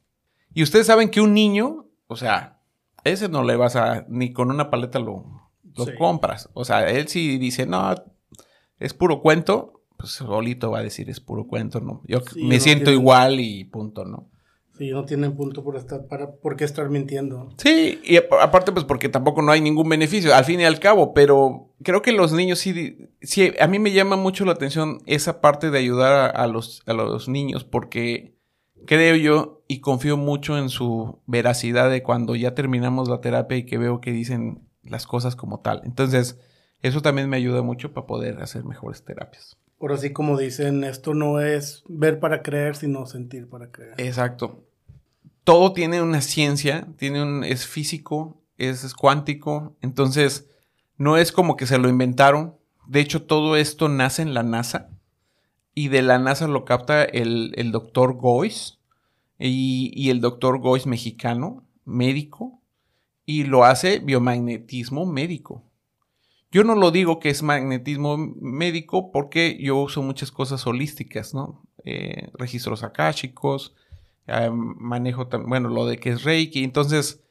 Y 0.53 0.63
ustedes 0.63 0.87
saben 0.87 1.11
que 1.11 1.21
un 1.21 1.35
niño, 1.35 1.87
o 2.07 2.17
sea, 2.17 2.61
ese 3.05 3.29
no 3.29 3.43
le 3.43 3.57
vas 3.57 3.77
a, 3.77 4.05
ni 4.09 4.33
con 4.33 4.51
una 4.51 4.71
paleta 4.71 4.99
lo, 4.99 5.25
lo 5.77 5.87
compras. 5.97 6.49
O 6.55 6.65
sea, 6.65 6.89
él 6.91 7.09
sí 7.09 7.39
dice, 7.39 7.67
no, 7.67 7.95
es 8.79 8.95
puro 8.95 9.21
cuento, 9.21 9.85
pues 9.97 10.13
solito 10.13 10.71
va 10.71 10.79
a 10.79 10.83
decir, 10.83 11.11
es 11.11 11.21
puro 11.21 11.47
cuento, 11.47 11.81
¿no? 11.81 12.03
Yo 12.07 12.21
me 12.37 12.61
siento 12.61 12.91
igual 12.91 13.41
y 13.41 13.65
punto, 13.65 14.05
¿no? 14.05 14.31
Sí, 14.79 14.93
no 14.93 15.05
tienen 15.05 15.35
punto 15.35 15.65
por 15.65 15.75
estar, 15.75 16.07
para, 16.07 16.31
por 16.37 16.55
qué 16.55 16.65
estar 16.65 16.89
mintiendo. 16.89 17.53
Sí, 17.57 18.01
y 18.05 18.17
aparte 18.17 18.71
pues 18.71 18.85
porque 18.85 19.09
tampoco 19.09 19.43
no 19.43 19.51
hay 19.51 19.61
ningún 19.61 19.89
beneficio, 19.89 20.33
al 20.33 20.45
fin 20.45 20.61
y 20.61 20.65
al 20.65 20.79
cabo, 20.79 21.13
pero 21.13 21.75
creo 21.83 22.01
que 22.01 22.13
los 22.13 22.33
niños 22.33 22.61
sí, 22.61 22.97
sí, 23.21 23.53
a 23.59 23.67
mí 23.67 23.81
me 23.81 23.91
llama 23.91 24.15
mucho 24.15 24.45
la 24.45 24.53
atención 24.53 25.01
esa 25.07 25.41
parte 25.41 25.71
de 25.71 25.81
ayudar 25.81 26.37
a, 26.37 26.47
los, 26.47 26.83
a 26.87 26.93
los 26.93 27.29
niños 27.29 27.65
porque 27.65 28.37
creo 28.87 29.17
yo 29.17 29.65
y 29.67 29.81
confío 29.81 30.17
mucho 30.17 30.57
en 30.57 30.69
su 30.69 31.19
veracidad 31.27 31.91
de 31.91 32.05
cuando 32.05 32.37
ya 32.37 32.55
terminamos 32.55 33.09
la 33.09 33.21
terapia 33.21 33.59
y 33.59 33.67
que 33.67 33.79
veo 33.79 34.01
que 34.01 34.13
dicen 34.13 34.69
las 34.85 35.09
cosas 35.09 35.35
como 35.35 35.59
tal. 35.59 35.83
Entonces, 35.85 36.39
eso 36.83 37.03
también 37.03 37.29
me 37.29 37.37
ayuda 37.37 37.63
mucho 37.63 37.93
para 37.93 38.07
poder 38.07 38.41
hacer 38.43 38.65
mejores 38.65 39.05
terapias. 39.05 39.59
Por 39.77 39.93
así 39.93 40.13
como 40.13 40.39
dicen, 40.39 40.85
esto 40.85 41.15
no 41.15 41.41
es 41.41 41.83
ver 41.89 42.21
para 42.21 42.43
creer, 42.43 42.77
sino 42.77 43.07
sentir 43.07 43.49
para 43.49 43.73
creer. 43.73 43.95
Exacto 43.99 44.68
todo 45.45 45.73
tiene 45.73 46.03
una 46.03 46.21
ciencia, 46.21 46.87
tiene 46.97 47.23
un, 47.23 47.45
es 47.45 47.67
físico, 47.67 48.43
es, 48.59 48.95
cuántico, 48.95 49.77
entonces 49.81 50.51
no 50.97 51.17
es 51.17 51.33
como 51.33 51.57
que 51.57 51.67
se 51.67 51.79
lo 51.79 51.89
inventaron. 51.89 52.57
De 52.87 53.01
hecho, 53.01 53.23
todo 53.23 53.57
esto 53.57 53.89
nace 53.89 54.23
en 54.23 54.35
la 54.35 54.43
NASA 54.43 54.91
y 55.75 55.89
de 55.89 56.03
la 56.03 56.19
NASA 56.19 56.49
lo 56.49 56.65
capta 56.65 57.05
el, 57.05 57.71
doctor 57.71 58.15
Goyce 58.15 58.75
y, 59.39 60.11
el 60.11 60.21
doctor 60.21 60.59
Goyce 60.59 60.89
mexicano, 60.89 61.65
médico, 61.85 62.61
y 63.25 63.45
lo 63.45 63.65
hace 63.65 64.01
biomagnetismo 64.01 65.07
médico. 65.07 65.65
Yo 66.51 66.65
no 66.65 66.75
lo 66.75 66.91
digo 66.91 67.21
que 67.21 67.29
es 67.29 67.43
magnetismo 67.43 68.17
médico 68.17 69.13
porque 69.13 69.59
yo 69.61 69.77
uso 69.77 70.03
muchas 70.03 70.33
cosas 70.33 70.67
holísticas, 70.67 71.35
¿no? 71.35 71.63
Eh, 71.85 72.31
registros 72.35 72.83
akáshicos, 72.83 73.75
manejo, 74.53 75.29
bueno, 75.47 75.69
lo 75.69 75.87
de 75.87 75.99
que 75.99 76.11
es 76.11 76.25
Reiki. 76.25 76.65
Entonces, 76.65 77.23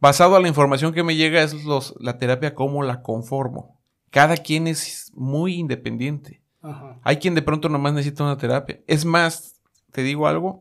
basado 0.00 0.36
a 0.36 0.40
la 0.40 0.48
información 0.48 0.92
que 0.92 1.02
me 1.02 1.16
llega, 1.16 1.42
es 1.42 1.64
los, 1.64 1.94
la 2.00 2.18
terapia 2.18 2.54
como 2.54 2.82
la 2.82 3.02
conformo. 3.02 3.80
Cada 4.10 4.36
quien 4.36 4.66
es 4.66 5.12
muy 5.14 5.54
independiente. 5.54 6.42
Hay 7.02 7.16
quien 7.16 7.34
de 7.34 7.42
pronto 7.42 7.68
nomás 7.68 7.94
necesita 7.94 8.24
una 8.24 8.36
terapia. 8.36 8.80
Es 8.86 9.04
más, 9.04 9.60
te 9.92 10.02
digo 10.02 10.26
algo, 10.26 10.60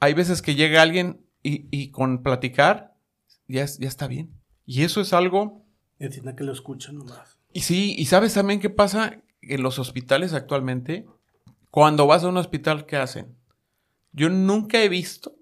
hay 0.00 0.14
veces 0.14 0.40
que 0.40 0.54
llega 0.54 0.80
alguien 0.80 1.24
y, 1.42 1.90
con 1.90 2.22
platicar 2.22 2.94
ya, 3.46 3.64
ya 3.64 3.88
está 3.88 4.06
bien. 4.06 4.32
Y 4.66 4.82
eso 4.82 5.00
es 5.00 5.12
algo... 5.12 5.64
Entienda 5.98 6.36
que 6.36 6.44
lo 6.44 6.52
escuchan 6.52 6.96
nomás. 6.96 7.38
Y 7.52 7.60
sí, 7.60 7.94
y 7.98 8.06
sabes 8.06 8.34
también 8.34 8.60
qué 8.60 8.70
pasa 8.70 9.22
en 9.42 9.62
los 9.62 9.78
hospitales 9.78 10.32
actualmente. 10.32 11.06
Cuando 11.70 12.06
vas 12.06 12.24
a 12.24 12.28
un 12.28 12.36
hospital, 12.36 12.86
¿qué 12.86 12.96
hacen? 12.96 13.37
Yo 14.12 14.28
nunca 14.30 14.82
he 14.82 14.88
visto, 14.88 15.34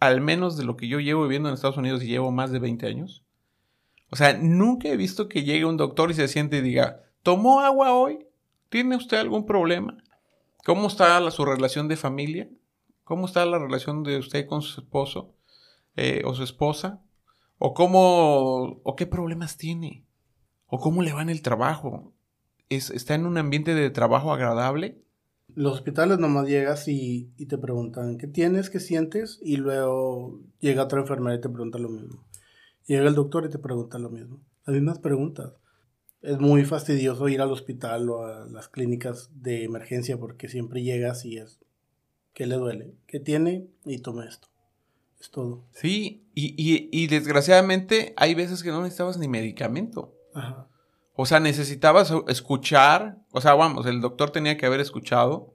al 0.00 0.20
menos 0.20 0.56
de 0.56 0.64
lo 0.64 0.76
que 0.76 0.88
yo 0.88 1.00
llevo 1.00 1.22
viviendo 1.22 1.48
en 1.48 1.54
Estados 1.54 1.76
Unidos 1.76 2.02
y 2.02 2.08
llevo 2.08 2.30
más 2.30 2.50
de 2.50 2.58
20 2.58 2.86
años, 2.86 3.24
o 4.10 4.16
sea, 4.16 4.34
nunca 4.34 4.88
he 4.88 4.96
visto 4.96 5.28
que 5.28 5.42
llegue 5.42 5.64
un 5.64 5.78
doctor 5.78 6.10
y 6.10 6.14
se 6.14 6.28
siente 6.28 6.58
y 6.58 6.60
diga, 6.60 7.02
¿tomó 7.22 7.60
agua 7.60 7.94
hoy? 7.94 8.26
¿Tiene 8.68 8.96
usted 8.96 9.16
algún 9.16 9.46
problema? 9.46 9.96
¿Cómo 10.64 10.88
está 10.88 11.30
su 11.30 11.44
relación 11.44 11.88
de 11.88 11.96
familia? 11.96 12.48
¿Cómo 13.04 13.26
está 13.26 13.44
la 13.46 13.58
relación 13.58 14.02
de 14.02 14.18
usted 14.18 14.46
con 14.46 14.62
su 14.62 14.82
esposo 14.82 15.34
eh, 15.96 16.22
o 16.26 16.34
su 16.34 16.42
esposa? 16.42 17.02
¿O 17.56 17.72
cómo, 17.74 18.80
o 18.82 18.96
qué 18.96 19.06
problemas 19.06 19.56
tiene? 19.56 20.04
¿O 20.66 20.78
cómo 20.78 21.02
le 21.02 21.12
va 21.12 21.22
en 21.22 21.30
el 21.30 21.40
trabajo? 21.40 22.12
¿Es, 22.68 22.90
¿Está 22.90 23.14
en 23.14 23.24
un 23.24 23.38
ambiente 23.38 23.74
de 23.74 23.90
trabajo 23.90 24.32
agradable? 24.32 25.02
Los 25.54 25.74
hospitales 25.74 26.18
nomás 26.18 26.48
llegas 26.48 26.88
y, 26.88 27.30
te 27.48 27.58
preguntan 27.58 28.18
qué 28.18 28.26
tienes, 28.26 28.70
qué 28.70 28.80
sientes, 28.80 29.40
y 29.42 29.56
luego 29.56 30.40
llega 30.60 30.84
otra 30.84 31.00
enfermera 31.00 31.36
y 31.36 31.40
te 31.40 31.48
pregunta 31.48 31.78
lo 31.78 31.88
mismo. 31.88 32.24
Llega 32.86 33.08
el 33.08 33.14
doctor 33.14 33.44
y 33.46 33.50
te 33.50 33.58
pregunta 33.58 33.98
lo 33.98 34.10
mismo. 34.10 34.40
Las 34.66 34.74
mismas 34.74 34.98
preguntas. 34.98 35.54
Es 36.20 36.38
muy 36.38 36.64
fastidioso 36.64 37.28
ir 37.28 37.40
al 37.40 37.50
hospital 37.50 38.08
o 38.08 38.24
a 38.24 38.46
las 38.46 38.68
clínicas 38.68 39.30
de 39.34 39.64
emergencia 39.64 40.18
porque 40.18 40.48
siempre 40.48 40.82
llegas 40.82 41.24
y 41.24 41.38
es 41.38 41.60
¿qué 42.32 42.46
le 42.46 42.56
duele? 42.56 42.94
¿Qué 43.06 43.20
tiene? 43.20 43.66
Y 43.84 43.98
tome 43.98 44.26
esto. 44.26 44.48
Es 45.20 45.30
todo. 45.30 45.64
Sí, 45.72 46.28
y, 46.34 46.54
y, 46.56 46.88
y 46.92 47.06
desgraciadamente 47.08 48.14
hay 48.16 48.34
veces 48.34 48.62
que 48.62 48.70
no 48.70 48.82
necesitabas 48.82 49.18
ni 49.18 49.28
medicamento. 49.28 50.14
Ajá. 50.34 50.68
O 51.14 51.26
sea, 51.26 51.40
necesitabas 51.40 52.12
escuchar, 52.28 53.18
o 53.32 53.40
sea, 53.40 53.54
vamos, 53.54 53.86
el 53.86 54.00
doctor 54.00 54.30
tenía 54.30 54.56
que 54.56 54.66
haber 54.66 54.80
escuchado 54.80 55.54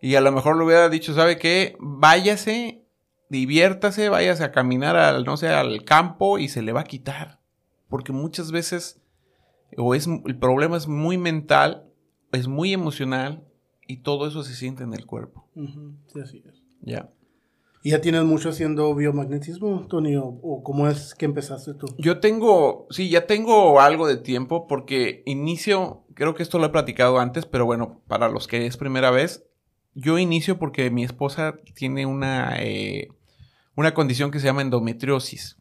y 0.00 0.14
a 0.14 0.20
lo 0.20 0.32
mejor 0.32 0.56
le 0.56 0.64
hubiera 0.64 0.88
dicho, 0.88 1.14
¿sabe 1.14 1.38
qué? 1.38 1.76
Váyase, 1.78 2.82
diviértase, 3.28 4.08
váyase 4.08 4.44
a 4.44 4.52
caminar 4.52 4.96
al, 4.96 5.24
no 5.24 5.36
sé, 5.36 5.48
al 5.48 5.84
campo 5.84 6.38
y 6.38 6.48
se 6.48 6.62
le 6.62 6.72
va 6.72 6.80
a 6.80 6.84
quitar. 6.84 7.40
Porque 7.88 8.12
muchas 8.12 8.52
veces, 8.52 9.02
o 9.76 9.94
es, 9.94 10.06
el 10.06 10.38
problema 10.38 10.76
es 10.78 10.88
muy 10.88 11.18
mental, 11.18 11.90
es 12.32 12.48
muy 12.48 12.72
emocional 12.72 13.44
y 13.86 13.98
todo 13.98 14.26
eso 14.26 14.42
se 14.42 14.54
siente 14.54 14.84
en 14.84 14.94
el 14.94 15.04
cuerpo. 15.04 15.46
Ujú, 15.54 15.94
Sí, 16.06 16.20
así 16.20 16.42
es. 16.46 16.62
Ya. 16.80 17.10
¿Y 17.82 17.90
ya 17.90 18.00
tienes 18.00 18.24
mucho 18.24 18.50
haciendo 18.50 18.94
biomagnetismo, 18.94 19.86
Tony? 19.88 20.16
¿O, 20.16 20.62
cómo 20.62 20.88
es 20.88 21.14
que 21.14 21.24
empezaste 21.24 21.72
tú? 21.74 21.86
Yo 21.98 22.20
tengo, 22.20 22.86
sí, 22.90 23.08
ya 23.08 23.26
tengo 23.26 23.80
algo 23.80 24.06
de 24.06 24.18
tiempo 24.18 24.66
porque 24.66 25.22
inicio, 25.24 26.04
creo 26.14 26.34
que 26.34 26.42
esto 26.42 26.58
lo 26.58 26.66
he 26.66 26.70
platicado 26.70 27.18
antes, 27.18 27.46
pero 27.46 27.64
bueno, 27.64 28.02
para 28.06 28.28
los 28.28 28.46
que 28.46 28.66
es 28.66 28.76
primera 28.76 29.10
vez, 29.10 29.46
yo 29.94 30.18
inicio 30.18 30.58
porque 30.58 30.90
mi 30.90 31.04
esposa 31.04 31.54
tiene 31.74 32.04
una, 32.04 32.56
eh, 32.58 33.08
una 33.74 33.94
condición 33.94 34.30
que 34.30 34.40
se 34.40 34.46
llama 34.46 34.62
endometriosis. 34.62 35.56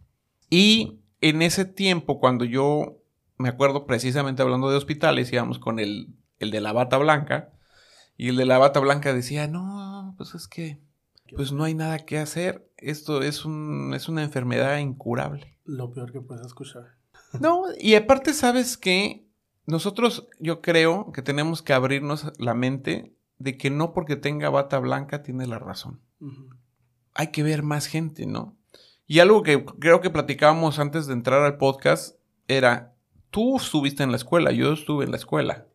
Y 0.49 0.99
en 1.21 1.41
ese 1.41 1.63
tiempo, 1.63 2.19
cuando 2.19 2.43
yo 2.43 2.97
me 3.37 3.47
acuerdo 3.47 3.85
precisamente 3.85 4.41
hablando 4.41 4.69
de 4.69 4.75
hospitales, 4.75 5.31
íbamos 5.31 5.57
con 5.57 5.79
el, 5.79 6.09
el 6.39 6.51
de 6.51 6.59
la 6.59 6.73
bata 6.73 6.97
blanca, 6.97 7.53
y 8.17 8.27
el 8.27 8.35
de 8.35 8.45
la 8.45 8.57
bata 8.57 8.81
blanca 8.81 9.13
decía, 9.13 9.47
no, 9.47 10.13
pues 10.17 10.35
es 10.35 10.49
que, 10.49 10.81
pues 11.35 11.51
no 11.51 11.63
hay 11.63 11.73
nada 11.73 11.99
que 11.99 12.17
hacer, 12.17 12.69
esto 12.77 13.21
es, 13.21 13.45
un, 13.45 13.93
es 13.93 14.09
una 14.09 14.23
enfermedad 14.23 14.77
incurable. 14.77 15.57
Lo 15.65 15.91
peor 15.91 16.11
que 16.11 16.21
puedes 16.21 16.45
escuchar. 16.45 16.97
No, 17.39 17.65
y 17.79 17.93
aparte, 17.93 18.33
¿sabes 18.33 18.75
que 18.75 19.27
Nosotros, 19.67 20.27
yo 20.39 20.61
creo 20.61 21.11
que 21.11 21.21
tenemos 21.21 21.61
que 21.61 21.73
abrirnos 21.73 22.31
la 22.39 22.55
mente 22.55 23.13
de 23.37 23.55
que 23.55 23.69
no 23.69 23.93
porque 23.93 24.15
tenga 24.15 24.49
bata 24.49 24.79
blanca 24.79 25.21
tiene 25.21 25.45
la 25.45 25.59
razón. 25.59 26.01
Hay 27.13 27.27
que 27.27 27.43
ver 27.43 27.61
más 27.61 27.85
gente, 27.85 28.25
¿no? 28.25 28.57
Y 29.05 29.19
algo 29.19 29.43
que 29.43 29.65
creo 29.65 30.01
que 30.01 30.09
platicábamos 30.09 30.79
antes 30.79 31.07
de 31.07 31.13
entrar 31.13 31.43
al 31.43 31.57
podcast 31.57 32.19
era, 32.47 32.95
tú 33.29 33.57
estuviste 33.57 34.03
en 34.03 34.11
la 34.11 34.17
escuela, 34.17 34.51
yo 34.51 34.73
estuve 34.73 35.05
en 35.05 35.11
la 35.11 35.17
escuela. 35.17 35.67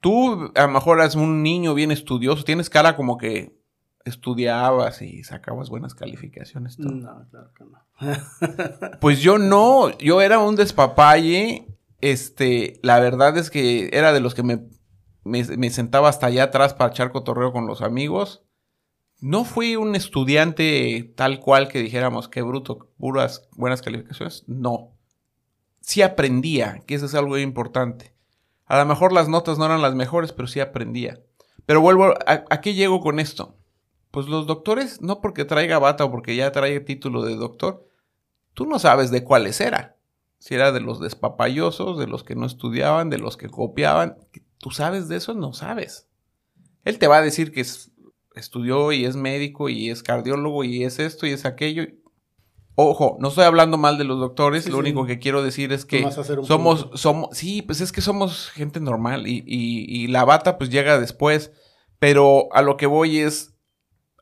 Tú 0.00 0.50
a 0.54 0.62
lo 0.62 0.72
mejor 0.72 1.00
eres 1.00 1.14
un 1.14 1.42
niño 1.42 1.74
bien 1.74 1.92
estudioso, 1.92 2.44
tienes 2.44 2.70
cara 2.70 2.96
como 2.96 3.18
que 3.18 3.56
estudiabas 4.04 5.02
y 5.02 5.24
sacabas 5.24 5.70
buenas 5.70 5.94
calificaciones. 5.94 6.76
todo. 6.76 6.92
No, 6.92 7.28
claro 7.30 7.50
que 7.54 7.64
no. 7.64 7.78
Pues 9.00 9.20
yo 9.20 9.38
no, 9.38 9.96
yo 9.98 10.20
era 10.20 10.38
un 10.38 10.56
despapalle. 10.56 11.66
Este, 12.00 12.80
la 12.82 12.98
verdad 12.98 13.36
es 13.36 13.50
que 13.50 13.90
era 13.92 14.12
de 14.12 14.20
los 14.20 14.34
que 14.34 14.42
me, 14.42 14.64
me, 15.24 15.44
me 15.44 15.70
sentaba 15.70 16.08
hasta 16.08 16.26
allá 16.26 16.44
atrás 16.44 16.74
para 16.74 16.90
echar 16.90 17.12
cotorreo 17.12 17.52
con 17.52 17.66
los 17.66 17.82
amigos. 17.82 18.44
No 19.20 19.44
fui 19.44 19.76
un 19.76 19.94
estudiante 19.94 21.12
tal 21.16 21.38
cual 21.38 21.68
que 21.68 21.78
dijéramos 21.80 22.28
qué 22.28 22.42
bruto, 22.42 22.90
puras 22.98 23.48
buenas 23.52 23.80
calificaciones. 23.80 24.44
No. 24.48 24.98
Sí 25.80 26.02
aprendía, 26.02 26.82
que 26.86 26.96
eso 26.96 27.06
es 27.06 27.14
algo 27.14 27.38
importante. 27.38 28.14
A 28.66 28.78
lo 28.78 28.86
mejor 28.86 29.12
las 29.12 29.28
notas 29.28 29.58
no 29.58 29.66
eran 29.66 29.82
las 29.82 29.94
mejores, 29.94 30.32
pero 30.32 30.48
sí 30.48 30.58
aprendía. 30.58 31.20
Pero 31.66 31.80
vuelvo, 31.80 32.14
¿a, 32.26 32.44
a 32.50 32.60
qué 32.60 32.74
llego 32.74 33.00
con 33.00 33.20
esto? 33.20 33.61
Pues 34.12 34.26
los 34.28 34.46
doctores, 34.46 35.00
no 35.02 35.20
porque 35.20 35.44
traiga 35.44 35.78
bata 35.80 36.04
o 36.04 36.10
porque 36.12 36.36
ya 36.36 36.52
traiga 36.52 36.84
título 36.84 37.24
de 37.24 37.34
doctor, 37.34 37.88
tú 38.54 38.66
no 38.66 38.78
sabes 38.78 39.10
de 39.10 39.24
cuáles 39.24 39.60
era. 39.60 39.96
Si 40.38 40.54
era 40.54 40.70
de 40.70 40.80
los 40.80 41.00
despapayosos, 41.00 41.98
de 41.98 42.06
los 42.06 42.22
que 42.22 42.34
no 42.36 42.46
estudiaban, 42.46 43.10
de 43.10 43.18
los 43.18 43.36
que 43.36 43.48
copiaban. 43.48 44.16
¿Tú 44.58 44.70
sabes 44.70 45.08
de 45.08 45.16
eso? 45.16 45.34
No 45.34 45.52
sabes. 45.52 46.08
Él 46.84 46.98
te 46.98 47.06
va 47.08 47.16
a 47.18 47.22
decir 47.22 47.52
que 47.52 47.60
es- 47.62 47.90
estudió 48.34 48.92
y 48.92 49.04
es 49.04 49.16
médico 49.16 49.68
y 49.68 49.90
es 49.90 50.02
cardiólogo 50.02 50.62
y 50.64 50.84
es 50.84 50.98
esto 50.98 51.26
y 51.26 51.30
es 51.30 51.44
aquello. 51.44 51.84
Ojo, 52.74 53.16
no 53.20 53.28
estoy 53.28 53.44
hablando 53.44 53.76
mal 53.76 53.98
de 53.98 54.04
los 54.04 54.18
doctores, 54.18 54.64
Sí, 54.64 54.70
lo 54.70 54.76
sí. 54.76 54.80
único 54.80 55.04
que 55.06 55.18
quiero 55.18 55.42
decir 55.42 55.72
es 55.72 55.84
que 55.84 56.02
somos, 56.42 56.82
punto. 56.84 56.96
somos, 56.96 57.36
sí, 57.36 57.60
pues 57.62 57.80
es 57.82 57.92
que 57.92 58.00
somos 58.00 58.48
gente 58.50 58.80
normal 58.80 59.26
y, 59.28 59.44
y- 59.46 59.84
y 60.04 60.06
la 60.06 60.24
bata 60.24 60.56
pues 60.58 60.70
llega 60.70 60.98
después, 60.98 61.52
pero 61.98 62.48
a 62.52 62.62
lo 62.62 62.76
que 62.78 62.86
voy 62.86 63.18
es, 63.18 63.51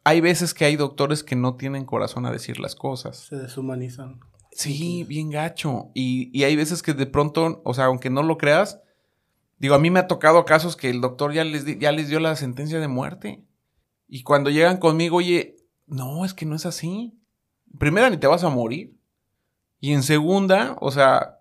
hay 0.04 0.20
veces 0.20 0.54
que 0.54 0.64
hay 0.64 0.76
doctores 0.76 1.22
que 1.22 1.36
no 1.36 1.56
tienen 1.56 1.84
corazón 1.84 2.26
a 2.26 2.30
decir 2.32 2.58
las 2.58 2.74
cosas. 2.74 3.18
Se 3.18 3.36
deshumanizan. 3.36 4.20
Sí, 4.52 5.04
bien 5.04 5.30
gacho. 5.30 5.90
Y, 5.94 6.30
y 6.38 6.44
hay 6.44 6.56
veces 6.56 6.82
que 6.82 6.92
de 6.94 7.06
pronto, 7.06 7.62
o 7.64 7.74
sea, 7.74 7.84
aunque 7.86 8.10
no 8.10 8.22
lo 8.22 8.36
creas, 8.38 8.80
digo, 9.58 9.74
a 9.74 9.78
mí 9.78 9.90
me 9.90 10.00
ha 10.00 10.08
tocado 10.08 10.44
casos 10.44 10.76
que 10.76 10.90
el 10.90 11.00
doctor 11.00 11.32
ya 11.32 11.44
les, 11.44 11.64
di- 11.64 11.78
ya 11.78 11.92
les 11.92 12.08
dio 12.08 12.18
la 12.20 12.34
sentencia 12.36 12.80
de 12.80 12.88
muerte. 12.88 13.44
Y 14.08 14.22
cuando 14.22 14.50
llegan 14.50 14.78
conmigo, 14.78 15.18
oye, 15.18 15.56
no, 15.86 16.24
es 16.24 16.34
que 16.34 16.46
no 16.46 16.56
es 16.56 16.66
así. 16.66 17.14
Primera, 17.78 18.10
ni 18.10 18.16
te 18.16 18.26
vas 18.26 18.42
a 18.42 18.48
morir. 18.48 18.96
Y 19.78 19.92
en 19.92 20.02
segunda, 20.02 20.76
o 20.80 20.90
sea, 20.90 21.38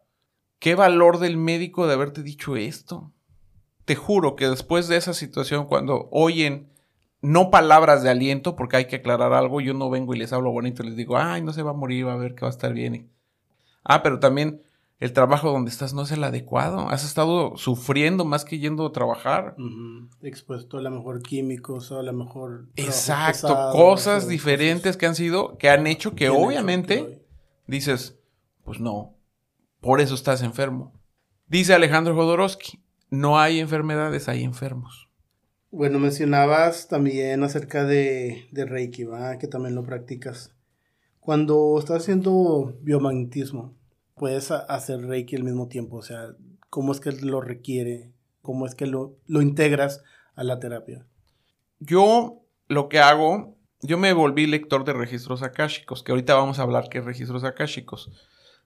¿qué 0.60 0.76
valor 0.76 1.18
del 1.20 1.36
médico 1.38 1.88
de 1.88 1.94
haberte 1.94 2.22
dicho 2.22 2.56
esto? 2.56 3.12
Te 3.86 3.96
juro 3.96 4.36
que 4.36 4.48
después 4.48 4.88
de 4.88 4.98
esa 4.98 5.14
situación, 5.16 5.66
cuando 5.66 6.10
oyen 6.12 6.72
no 7.22 7.50
palabras 7.52 8.04
de 8.04 8.10
aliento, 8.10 8.56
porque 8.56 8.78
hay 8.78 8.86
que 8.86 8.98
aclarar 8.98 9.34
algo, 9.34 9.62
yo 9.62 9.74
no 9.74 9.90
vengo 9.90 10.14
y 10.14 10.20
les 10.20 10.32
hablo 10.34 10.52
bonito 10.52 10.84
y 10.84 10.88
les 10.88 10.96
digo, 10.96 11.18
ay, 11.18 11.42
no 11.42 11.54
se 11.54 11.64
va 11.64 11.72
a 11.72 11.74
morir, 11.74 12.08
va 12.08 12.14
a 12.14 12.18
ver 12.18 12.36
que 12.36 12.42
va 12.42 12.48
a 12.48 12.52
estar 12.52 12.74
bien. 12.74 13.12
Ah, 13.84 14.04
pero 14.04 14.20
también 14.20 14.62
el 15.00 15.14
trabajo 15.14 15.52
donde 15.52 15.72
estás 15.72 15.94
no 15.94 16.02
es 16.04 16.12
el 16.12 16.24
adecuado. 16.24 16.90
Has 16.90 17.06
estado 17.06 17.56
sufriendo 17.56 18.26
más 18.26 18.44
que 18.46 18.60
yendo 18.60 18.86
a 18.86 18.92
trabajar. 18.92 19.56
Expuesto 20.22 20.78
a 20.78 20.82
lo 20.82 20.92
mejor 20.92 21.22
químicos, 21.22 21.92
a 21.92 22.02
lo 22.04 22.14
mejor. 22.14 22.68
Exacto, 22.76 23.48
cosas 23.72 24.28
diferentes 24.28 24.98
que 24.98 25.06
han 25.06 25.16
sido, 25.16 25.58
que 25.58 25.70
han 25.70 25.88
hecho 25.88 26.16
que 26.16 26.26
hecho 26.26 26.38
obviamente 26.38 26.96
que- 26.98 27.26
dices, 27.68 28.20
pues 28.64 28.80
no, 28.80 29.16
por 29.80 30.02
eso 30.02 30.16
estás 30.16 30.42
enfermo. 30.44 30.94
Dice 31.48 31.74
Alejandro 31.74 32.16
Jodorowsky, 32.16 32.80
no 33.10 33.40
hay 33.40 33.60
enfermedades, 33.60 34.28
hay 34.30 34.44
enfermos. 34.44 35.09
Bueno, 35.72 36.00
mencionabas 36.00 36.88
también 36.88 37.44
acerca 37.44 37.86
de, 37.86 38.48
de 38.52 38.66
Reiki, 38.66 39.04
¿va? 39.04 39.38
Que 39.38 39.48
también 39.48 39.76
lo 39.76 39.84
practicas. 39.84 40.56
Cuando 41.20 41.78
estás 41.78 42.02
haciendo 42.02 42.76
biomagnetismo, 42.82 43.76
puedes 44.16 44.50
hacer 44.50 45.02
Reiki 45.02 45.36
al 45.36 45.44
mismo 45.44 45.68
tiempo. 45.68 45.98
O 45.98 46.02
sea, 46.02 46.36
¿cómo 46.72 46.92
es 46.92 47.00
que 47.00 47.12
lo 47.12 47.40
requiere? 47.40 48.12
¿Cómo 48.42 48.66
es 48.66 48.74
que 48.74 48.88
lo, 48.88 49.18
lo 49.28 49.44
integras 49.44 50.04
a 50.34 50.44
la 50.44 50.60
terapia? 50.60 51.06
Yo 51.80 52.42
lo 52.68 52.90
que 52.90 53.00
hago, 53.00 53.56
yo 53.82 53.98
me 54.00 54.14
volví 54.14 54.48
lector 54.48 54.84
de 54.86 54.94
registros 54.94 55.44
akáshicos, 55.44 56.02
que 56.02 56.12
ahorita 56.12 56.34
vamos 56.34 56.58
a 56.58 56.64
hablar 56.64 56.90
qué 56.90 57.00
registros 57.02 57.44
akáshicos. 57.44 58.12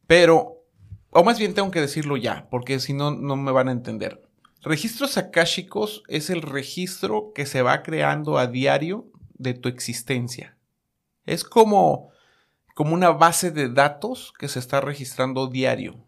Pero, 0.07 0.63
o 1.09 1.23
más 1.23 1.37
bien 1.37 1.53
tengo 1.53 1.69
que 1.69 1.81
decirlo 1.81 2.15
ya, 2.15 2.47
porque 2.49 2.79
si 2.79 2.93
no, 2.93 3.11
no 3.11 3.35
me 3.35 3.51
van 3.51 3.67
a 3.67 3.73
entender. 3.73 4.21
Registros 4.63 5.17
akáshicos 5.17 6.03
es 6.07 6.29
el 6.29 6.41
registro 6.41 7.33
que 7.35 7.45
se 7.45 7.61
va 7.61 7.83
creando 7.83 8.37
a 8.37 8.47
diario 8.47 9.05
de 9.33 9.53
tu 9.53 9.67
existencia. 9.67 10.57
Es 11.25 11.43
como, 11.43 12.11
como 12.73 12.93
una 12.93 13.11
base 13.11 13.51
de 13.51 13.69
datos 13.69 14.33
que 14.39 14.47
se 14.47 14.59
está 14.59 14.79
registrando 14.79 15.47
diario. 15.47 16.05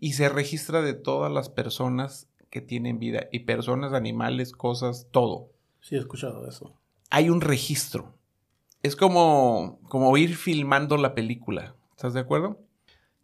Y 0.00 0.12
se 0.12 0.28
registra 0.28 0.82
de 0.82 0.94
todas 0.94 1.32
las 1.32 1.48
personas 1.48 2.28
que 2.50 2.60
tienen 2.60 2.98
vida. 2.98 3.28
Y 3.32 3.40
personas, 3.40 3.94
animales, 3.94 4.52
cosas, 4.52 5.08
todo 5.10 5.52
Sí, 5.80 5.96
he 5.96 5.98
escuchado 5.98 6.46
eso. 6.48 6.72
hay 7.10 7.28
un 7.28 7.40
registro. 7.40 8.14
Es 8.82 8.96
como, 8.96 9.80
como 9.88 10.16
ir 10.16 10.36
filmando 10.36 10.96
la 10.96 11.14
película. 11.14 11.74
¿Estás 11.90 12.14
de 12.14 12.20
acuerdo? 12.20 12.58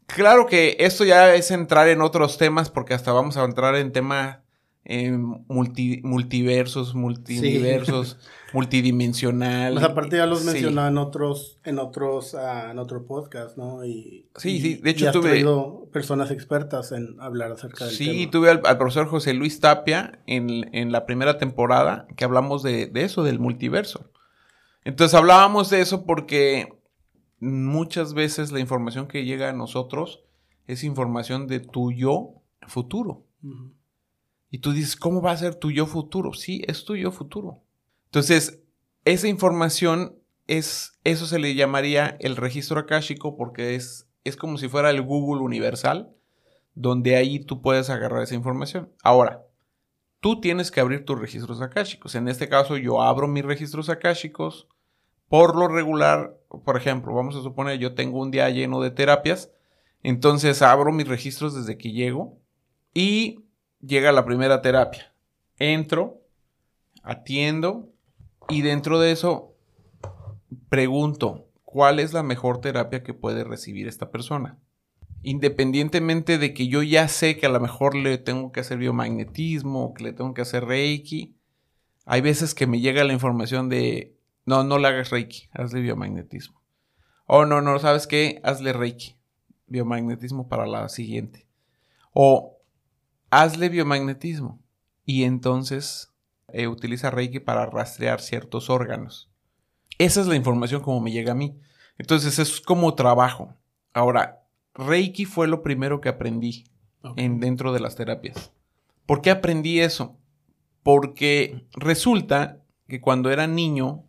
Claro 0.08 0.46
que 0.46 0.76
esto 0.80 1.04
ya 1.04 1.34
es 1.34 1.50
entrar 1.50 1.88
en 1.88 2.00
otros 2.00 2.38
temas 2.38 2.70
porque 2.70 2.94
hasta 2.94 3.12
vamos 3.12 3.36
a 3.36 3.44
entrar 3.44 3.76
en 3.76 3.92
tema 3.92 4.42
eh, 4.90 5.12
multi- 5.12 6.00
multiversos, 6.02 6.94
multiversos, 6.94 8.16
multidimensional. 8.54 9.74
Más 9.74 9.84
aparte 9.84 10.16
ya 10.16 10.24
los 10.24 10.40
Sí. 10.40 10.46
mencionaba 10.46 10.88
en 10.88 10.96
otros, 10.96 11.58
en 11.64 11.78
otros, 11.78 12.34
ah, 12.34 12.68
en 12.70 12.78
otro 12.78 13.04
podcast, 13.04 13.58
¿no? 13.58 13.84
Y, 13.84 14.30
Sí, 14.36 14.52
y- 14.56 14.60
sí, 14.62 14.74
de 14.76 14.90
hecho 14.90 15.04
y 15.04 15.08
has 15.08 15.14
tuve- 15.14 15.28
traído 15.28 15.88
personas 15.92 16.30
expertas 16.30 16.92
en 16.92 17.20
hablar 17.20 17.52
acerca 17.52 17.84
del 17.84 17.94
Sí, 17.94 18.06
tema. 18.20 18.30
tuve 18.30 18.50
al, 18.50 18.62
al 18.64 18.78
profesor 18.78 19.08
José 19.08 19.34
Luis 19.34 19.60
Tapia 19.60 20.20
en, 20.26 20.70
en 20.74 20.90
la 20.90 21.04
primera 21.04 21.36
temporada 21.36 22.06
que 22.16 22.24
hablamos 22.24 22.62
de, 22.62 22.86
de 22.86 23.04
eso, 23.04 23.22
del 23.24 23.38
multiverso. 23.40 24.10
Entonces 24.84 25.14
hablábamos 25.14 25.68
de 25.68 25.82
eso 25.82 26.06
porque 26.06 26.77
muchas 27.40 28.14
veces 28.14 28.52
la 28.52 28.60
información 28.60 29.08
que 29.08 29.24
llega 29.24 29.48
a 29.48 29.52
nosotros 29.52 30.24
es 30.66 30.84
información 30.84 31.46
de 31.46 31.60
tu 31.60 31.92
yo 31.92 32.42
futuro. 32.66 33.24
Y 34.50 34.58
tú 34.58 34.72
dices, 34.72 34.96
¿cómo 34.96 35.22
va 35.22 35.32
a 35.32 35.36
ser 35.36 35.54
tu 35.54 35.70
yo 35.70 35.86
futuro? 35.86 36.32
Sí, 36.32 36.62
es 36.66 36.84
tu 36.84 36.96
yo 36.96 37.10
futuro. 37.10 37.62
Entonces, 38.06 38.62
esa 39.04 39.28
información 39.28 40.18
es, 40.46 40.98
eso 41.04 41.26
se 41.26 41.38
le 41.38 41.54
llamaría 41.54 42.16
el 42.20 42.36
registro 42.36 42.80
akáshico 42.80 43.36
porque 43.36 43.74
es, 43.74 44.08
es 44.24 44.36
como 44.36 44.58
si 44.58 44.68
fuera 44.68 44.90
el 44.90 45.02
Google 45.02 45.42
universal, 45.42 46.10
donde 46.74 47.16
ahí 47.16 47.40
tú 47.40 47.60
puedes 47.60 47.90
agarrar 47.90 48.22
esa 48.22 48.34
información. 48.34 48.90
Ahora, 49.02 49.44
tú 50.20 50.40
tienes 50.40 50.70
que 50.70 50.80
abrir 50.80 51.04
tus 51.04 51.18
registros 51.18 51.60
akáshicos. 51.60 52.14
En 52.14 52.28
este 52.28 52.48
caso, 52.48 52.76
yo 52.76 53.02
abro 53.02 53.28
mis 53.28 53.44
registros 53.44 53.88
akáshicos. 53.88 54.68
Por 55.28 55.56
lo 55.56 55.68
regular, 55.68 56.36
por 56.64 56.76
ejemplo, 56.76 57.14
vamos 57.14 57.36
a 57.36 57.42
suponer, 57.42 57.78
yo 57.78 57.94
tengo 57.94 58.20
un 58.20 58.30
día 58.30 58.48
lleno 58.50 58.80
de 58.80 58.90
terapias, 58.90 59.50
entonces 60.02 60.62
abro 60.62 60.92
mis 60.92 61.08
registros 61.08 61.54
desde 61.54 61.76
que 61.76 61.92
llego 61.92 62.38
y 62.94 63.44
llega 63.80 64.12
la 64.12 64.24
primera 64.24 64.62
terapia. 64.62 65.12
Entro, 65.58 66.22
atiendo 67.02 67.90
y 68.48 68.62
dentro 68.62 68.98
de 68.98 69.12
eso 69.12 69.54
pregunto, 70.68 71.46
¿cuál 71.64 72.00
es 72.00 72.12
la 72.12 72.22
mejor 72.22 72.60
terapia 72.60 73.02
que 73.02 73.12
puede 73.12 73.44
recibir 73.44 73.88
esta 73.88 74.10
persona? 74.10 74.58
Independientemente 75.22 76.38
de 76.38 76.54
que 76.54 76.68
yo 76.68 76.82
ya 76.82 77.08
sé 77.08 77.36
que 77.36 77.46
a 77.46 77.50
lo 77.50 77.60
mejor 77.60 77.94
le 77.94 78.18
tengo 78.18 78.52
que 78.52 78.60
hacer 78.60 78.78
biomagnetismo, 78.78 79.92
que 79.92 80.04
le 80.04 80.12
tengo 80.12 80.32
que 80.32 80.42
hacer 80.42 80.64
reiki, 80.64 81.34
hay 82.06 82.20
veces 82.22 82.54
que 82.54 82.66
me 82.66 82.80
llega 82.80 83.04
la 83.04 83.12
información 83.12 83.68
de, 83.68 84.17
no, 84.48 84.64
no 84.64 84.78
le 84.78 84.88
hagas 84.88 85.10
reiki, 85.10 85.48
hazle 85.52 85.82
biomagnetismo. 85.82 86.60
O 87.26 87.44
no, 87.44 87.60
no, 87.60 87.78
¿sabes 87.78 88.06
qué? 88.06 88.40
Hazle 88.42 88.72
reiki, 88.72 89.16
biomagnetismo 89.66 90.48
para 90.48 90.66
la 90.66 90.88
siguiente. 90.88 91.46
O 92.14 92.58
hazle 93.30 93.68
biomagnetismo 93.68 94.58
y 95.04 95.24
entonces 95.24 96.14
eh, 96.48 96.66
utiliza 96.66 97.10
reiki 97.10 97.40
para 97.40 97.66
rastrear 97.66 98.22
ciertos 98.22 98.70
órganos. 98.70 99.30
Esa 99.98 100.22
es 100.22 100.26
la 100.26 100.36
información 100.36 100.80
como 100.80 101.00
me 101.00 101.12
llega 101.12 101.32
a 101.32 101.36
mí. 101.36 101.60
Entonces 101.98 102.38
es 102.38 102.62
como 102.62 102.94
trabajo. 102.94 103.54
Ahora, 103.92 104.46
Reiki 104.74 105.26
fue 105.26 105.46
lo 105.46 105.62
primero 105.62 106.00
que 106.00 106.08
aprendí 106.08 106.64
en, 107.16 107.40
dentro 107.40 107.72
de 107.72 107.80
las 107.80 107.96
terapias. 107.96 108.52
¿Por 109.04 109.20
qué 109.20 109.30
aprendí 109.30 109.80
eso? 109.80 110.16
Porque 110.82 111.66
resulta 111.72 112.62
que 112.86 113.00
cuando 113.00 113.30
era 113.30 113.46
niño, 113.46 114.07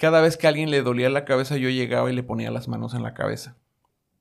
cada 0.00 0.20
vez 0.20 0.36
que 0.36 0.46
a 0.46 0.50
alguien 0.50 0.70
le 0.70 0.82
dolía 0.82 1.10
la 1.10 1.24
cabeza, 1.24 1.56
yo 1.56 1.68
llegaba 1.68 2.10
y 2.10 2.14
le 2.14 2.24
ponía 2.24 2.50
las 2.50 2.66
manos 2.66 2.94
en 2.94 3.02
la 3.02 3.14
cabeza. 3.14 3.56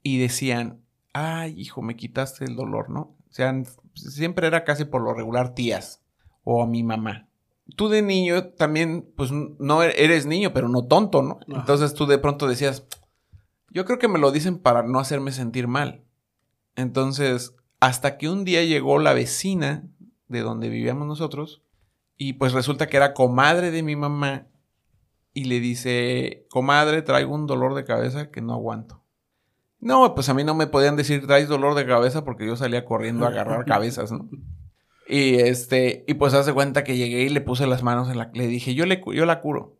Y 0.04 0.20
decían, 0.20 0.82
ay, 1.13 1.60
hijo, 1.60 1.82
me 1.82 1.96
quitaste 1.96 2.46
el 2.46 2.56
dolor, 2.56 2.89
¿no? 2.89 3.15
O 3.30 3.32
sea, 3.32 3.54
siempre 3.96 4.48
era 4.48 4.63
casi 4.63 4.86
por 4.86 5.02
lo 5.02 5.13
regular 5.13 5.56
tías 5.56 6.04
o 6.44 6.62
a 6.62 6.68
mi 6.68 6.84
mamá 6.84 7.30
tú 7.76 7.89
de 7.89 8.02
niño 8.02 8.50
también, 8.50 9.12
pues 9.15 9.32
no 9.32 9.84
eres 9.84 10.26
niño, 10.26 10.54
pero 10.54 10.70
no 10.70 10.86
tonto, 10.86 11.22
¿no? 11.22 11.39
Entonces 11.48 11.94
tú 11.94 12.06
de 12.06 12.18
pronto 12.18 12.48
decías, 12.48 12.86
yo 13.70 13.86
creo 13.86 14.00
que 14.00 14.08
me 14.08 14.20
lo 14.20 14.32
dicen 14.32 14.58
para 14.58 14.84
no 14.84 15.00
hacerme 15.00 15.32
sentir 15.32 15.68
mal. 15.68 16.04
Entonces, 16.76 17.56
hasta 17.80 18.18
que 18.18 18.30
un 18.30 18.46
día 18.46 18.63
llegó 18.63 19.00
la 19.00 19.13
vecina 19.13 19.84
de 20.28 20.42
donde 20.42 20.70
vivíamos 20.70 21.08
nosotros, 21.08 21.63
y 22.18 22.34
pues 22.34 22.54
resulta 22.54 22.88
que 22.88 22.98
era 22.98 23.13
comadre 23.13 23.72
de 23.72 23.84
mi 23.84 23.96
mamá, 23.96 24.48
y 25.34 25.46
le 25.46 25.60
dice, 25.60 26.46
comadre, 26.50 27.02
traigo 27.02 27.34
un 27.34 27.48
dolor 27.48 27.76
de 27.76 27.86
cabeza 27.86 28.32
que 28.32 28.42
no 28.42 28.54
aguanto. 28.54 29.02
No, 29.80 30.13
pues 30.13 30.28
a 30.30 30.34
mí 30.34 30.44
no 30.44 30.56
me 30.56 30.68
podían 30.68 30.96
decir, 30.96 31.26
traes 31.26 31.48
dolor 31.48 31.76
de 31.76 31.86
cabeza 31.86 32.24
porque 32.26 32.46
yo 32.46 32.56
salía 32.56 32.86
corriendo 32.86 33.26
a 33.26 33.30
agarrar 33.30 33.65
cabezas, 33.65 34.12
¿no? 34.12 34.30
Y 35.08 35.36
este, 35.36 36.04
y 36.08 36.15
pues 36.15 36.34
hace 36.34 36.54
cuenta 36.54 36.84
que 36.84 36.98
llegué 36.98 37.24
y 37.24 37.30
le 37.30 37.42
puse 37.42 37.65
las 37.65 37.82
manos 37.82 38.10
en 38.10 38.18
la, 38.18 38.30
le 38.34 38.48
dije, 38.48 38.76
yo 38.76 38.86
le, 38.86 39.02
yo 39.13 39.26
la 39.26 39.42
curo. 39.42 39.76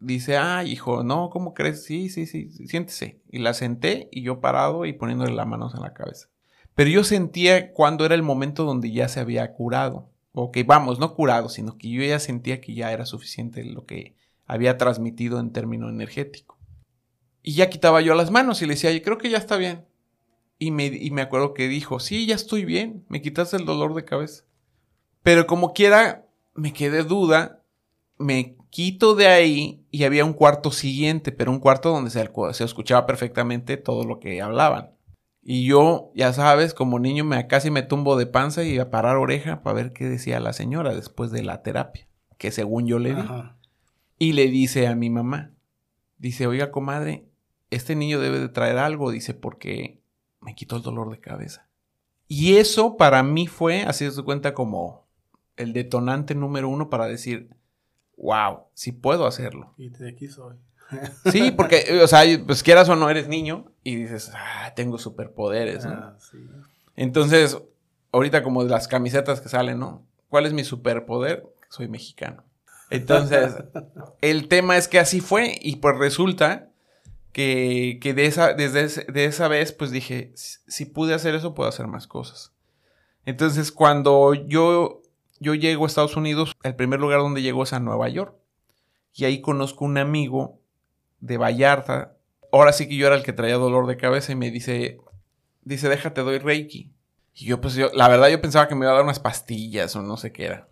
Dice, 0.00 0.36
ay, 0.36 0.72
hijo, 0.72 1.04
no, 1.04 1.30
¿cómo 1.30 1.54
crees? 1.54 1.84
Sí, 1.84 2.08
sí, 2.08 2.26
sí, 2.26 2.50
siéntese. 2.50 3.20
Y 3.30 3.38
la 3.38 3.54
senté 3.54 4.08
y 4.10 4.22
yo 4.22 4.40
parado 4.40 4.84
y 4.84 4.92
poniéndole 4.92 5.32
las 5.32 5.46
manos 5.46 5.74
en 5.74 5.82
la 5.82 5.94
cabeza. 5.94 6.28
Pero 6.74 6.90
yo 6.90 7.04
sentía 7.04 7.72
cuando 7.72 8.04
era 8.04 8.14
el 8.14 8.22
momento 8.22 8.64
donde 8.64 8.90
ya 8.90 9.08
se 9.08 9.20
había 9.20 9.52
curado. 9.52 10.10
O 10.32 10.50
que 10.50 10.64
vamos, 10.64 10.98
no 10.98 11.14
curado, 11.14 11.48
sino 11.48 11.78
que 11.78 11.90
yo 11.90 12.02
ya 12.02 12.18
sentía 12.18 12.60
que 12.60 12.74
ya 12.74 12.90
era 12.90 13.06
suficiente 13.06 13.62
lo 13.64 13.86
que 13.86 14.16
había 14.46 14.78
transmitido 14.78 15.40
en 15.40 15.52
término 15.52 15.88
energético. 15.88 16.58
Y 17.42 17.54
ya 17.54 17.68
quitaba 17.68 18.00
yo 18.00 18.14
las 18.14 18.30
manos 18.30 18.62
y 18.62 18.66
le 18.66 18.74
decía, 18.74 19.02
creo 19.02 19.18
que 19.18 19.30
ya 19.30 19.38
está 19.38 19.56
bien. 19.56 19.84
Y 20.58 20.70
me, 20.70 20.86
y 20.86 21.10
me 21.10 21.22
acuerdo 21.22 21.52
que 21.52 21.68
dijo, 21.68 22.00
sí, 22.00 22.26
ya 22.26 22.34
estoy 22.34 22.64
bien, 22.64 23.04
me 23.08 23.20
quitaste 23.20 23.56
el 23.56 23.66
dolor 23.66 23.94
de 23.94 24.04
cabeza. 24.04 24.44
Pero 25.22 25.46
como 25.46 25.72
quiera, 25.72 26.26
me 26.54 26.72
quedé 26.72 27.02
duda, 27.02 27.62
me 28.18 28.56
quito 28.70 29.14
de 29.14 29.26
ahí 29.26 29.84
y 29.90 30.04
había 30.04 30.24
un 30.24 30.32
cuarto 30.32 30.70
siguiente, 30.70 31.32
pero 31.32 31.50
un 31.50 31.60
cuarto 31.60 31.90
donde 31.90 32.10
se, 32.10 32.28
se 32.52 32.64
escuchaba 32.64 33.06
perfectamente 33.06 33.76
todo 33.76 34.04
lo 34.04 34.20
que 34.20 34.40
hablaban. 34.40 34.90
Y 35.42 35.66
yo, 35.66 36.10
ya 36.14 36.32
sabes, 36.32 36.72
como 36.72 36.98
niño 36.98 37.24
me 37.24 37.46
casi 37.46 37.70
me 37.70 37.82
tumbo 37.82 38.16
de 38.16 38.26
panza 38.26 38.64
y 38.64 38.78
a 38.78 38.90
parar 38.90 39.16
oreja 39.16 39.62
para 39.62 39.74
ver 39.74 39.92
qué 39.92 40.06
decía 40.06 40.40
la 40.40 40.54
señora 40.54 40.94
después 40.94 41.30
de 41.30 41.42
la 41.42 41.62
terapia, 41.62 42.08
que 42.38 42.50
según 42.50 42.86
yo 42.86 42.98
le 42.98 43.14
di. 43.14 43.22
Y 44.18 44.32
le 44.32 44.48
dice 44.48 44.86
a 44.86 44.94
mi 44.94 45.10
mamá, 45.10 45.52
dice, 46.18 46.46
oiga, 46.46 46.70
comadre, 46.70 47.26
este 47.70 47.96
niño 47.96 48.20
debe 48.20 48.38
de 48.38 48.48
traer 48.48 48.78
algo, 48.78 49.10
dice, 49.10 49.34
porque 49.34 50.00
me 50.40 50.54
quitó 50.54 50.76
el 50.76 50.82
dolor 50.82 51.10
de 51.10 51.20
cabeza. 51.20 51.68
Y 52.28 52.56
eso 52.56 52.96
para 52.96 53.22
mí 53.22 53.46
fue, 53.46 53.82
así 53.82 54.10
se 54.10 54.22
cuenta, 54.22 54.54
como 54.54 55.06
el 55.56 55.72
detonante 55.72 56.34
número 56.34 56.68
uno 56.68 56.90
para 56.90 57.06
decir, 57.06 57.50
wow, 58.16 58.64
sí 58.74 58.92
puedo 58.92 59.26
hacerlo. 59.26 59.74
Y 59.76 59.90
de 59.90 60.10
aquí 60.10 60.28
soy. 60.28 60.56
sí, 61.32 61.50
porque, 61.50 62.00
o 62.02 62.06
sea, 62.06 62.22
pues 62.46 62.62
quieras 62.62 62.88
o 62.88 62.96
no, 62.96 63.08
eres 63.10 63.28
niño 63.28 63.72
y 63.82 63.96
dices, 63.96 64.32
ah, 64.34 64.72
tengo 64.74 64.98
superpoderes, 64.98 65.84
¿no? 65.84 65.92
Ah, 65.92 66.16
Entonces, 66.96 67.58
ahorita 68.12 68.42
como 68.42 68.64
de 68.64 68.70
las 68.70 68.88
camisetas 68.88 69.40
que 69.40 69.48
salen, 69.48 69.78
¿no? 69.78 70.06
¿Cuál 70.28 70.46
es 70.46 70.52
mi 70.52 70.64
superpoder? 70.64 71.46
Soy 71.68 71.88
mexicano. 71.88 72.44
Entonces, 72.90 73.54
el 74.20 74.48
tema 74.48 74.76
es 74.76 74.88
que 74.88 74.98
así 74.98 75.20
fue 75.20 75.58
y 75.60 75.76
pues 75.76 75.96
resulta 75.98 76.70
que, 77.32 77.98
que 78.00 78.14
de 78.14 78.26
esa, 78.26 78.52
desde 78.52 79.04
de 79.12 79.24
esa 79.24 79.48
vez, 79.48 79.72
pues 79.72 79.90
dije, 79.90 80.32
si 80.34 80.84
pude 80.84 81.14
hacer 81.14 81.34
eso, 81.34 81.54
puedo 81.54 81.68
hacer 81.68 81.86
más 81.86 82.06
cosas. 82.06 82.52
Entonces, 83.24 83.72
cuando 83.72 84.34
yo 84.34 85.02
yo 85.40 85.54
llego 85.54 85.84
a 85.84 85.86
Estados 85.86 86.16
Unidos, 86.16 86.56
el 86.62 86.74
primer 86.74 87.00
lugar 87.00 87.20
donde 87.20 87.42
llego 87.42 87.62
es 87.62 87.72
a 87.72 87.80
Nueva 87.80 88.08
York. 88.08 88.34
Y 89.12 89.24
ahí 89.26 89.40
conozco 89.40 89.84
un 89.84 89.98
amigo 89.98 90.58
de 91.20 91.36
Vallarta. 91.36 92.16
Ahora 92.50 92.72
sí 92.72 92.88
que 92.88 92.96
yo 92.96 93.06
era 93.06 93.16
el 93.16 93.22
que 93.22 93.32
traía 93.32 93.56
dolor 93.56 93.86
de 93.86 93.96
cabeza 93.96 94.32
y 94.32 94.36
me 94.36 94.50
dice, 94.50 94.98
dice, 95.62 95.88
déjate, 95.88 96.22
doy 96.22 96.38
Reiki. 96.38 96.92
Y 97.34 97.46
yo, 97.46 97.60
pues 97.60 97.74
yo, 97.74 97.90
la 97.94 98.08
verdad 98.08 98.28
yo 98.28 98.40
pensaba 98.40 98.68
que 98.68 98.74
me 98.74 98.84
iba 98.84 98.92
a 98.92 98.94
dar 98.94 99.04
unas 99.04 99.20
pastillas 99.20 99.94
o 99.96 100.02
no 100.02 100.16
sé 100.16 100.32
qué 100.32 100.46
era. 100.46 100.68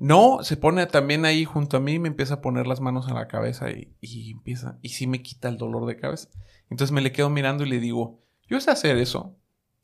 No, 0.00 0.42
se 0.42 0.56
pone 0.56 0.86
también 0.86 1.24
ahí 1.24 1.44
junto 1.44 1.76
a 1.76 1.80
mí, 1.80 1.98
me 1.98 2.08
empieza 2.08 2.34
a 2.34 2.40
poner 2.40 2.66
las 2.66 2.80
manos 2.80 3.08
en 3.08 3.14
la 3.14 3.28
cabeza 3.28 3.70
y, 3.70 3.92
y 4.00 4.32
empieza, 4.32 4.78
y 4.82 4.90
sí 4.90 5.06
me 5.06 5.22
quita 5.22 5.48
el 5.48 5.58
dolor 5.58 5.86
de 5.86 5.96
cabeza. 5.96 6.28
Entonces 6.70 6.92
me 6.92 7.00
le 7.00 7.12
quedo 7.12 7.30
mirando 7.30 7.64
y 7.64 7.68
le 7.68 7.80
digo, 7.80 8.20
yo 8.48 8.60
sé 8.60 8.70
hacer 8.70 8.96
eso. 8.96 9.36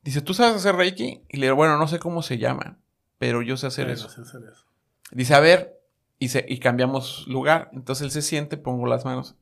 Dice, 0.03 0.21
¿tú 0.21 0.35
sabes 0.35 0.57
hacer 0.57 0.77
Reiki? 0.77 1.23
Y 1.29 1.37
le 1.37 1.47
digo, 1.47 1.57
bueno, 1.57 1.77
no 1.79 1.89
sé 1.89 1.99
cómo 1.99 2.23
se 2.23 2.39
llama 2.39 2.79
pero 3.19 3.43
yo 3.43 3.57
sé 3.57 3.67
hacer, 3.67 3.89
eso. 3.91 4.09
Dice, 5.13 5.35
a 5.35 5.41
ver, 5.41 5.81
y, 6.19 6.29
y 6.53 6.59
cambiamos 6.59 7.27
lugar. 7.29 7.71
Entonces 7.73 8.05
él 8.05 8.11
se 8.11 8.23
siente, 8.23 8.57
pongo 8.57 8.87
las 8.87 9.05
manos. 9.05 9.37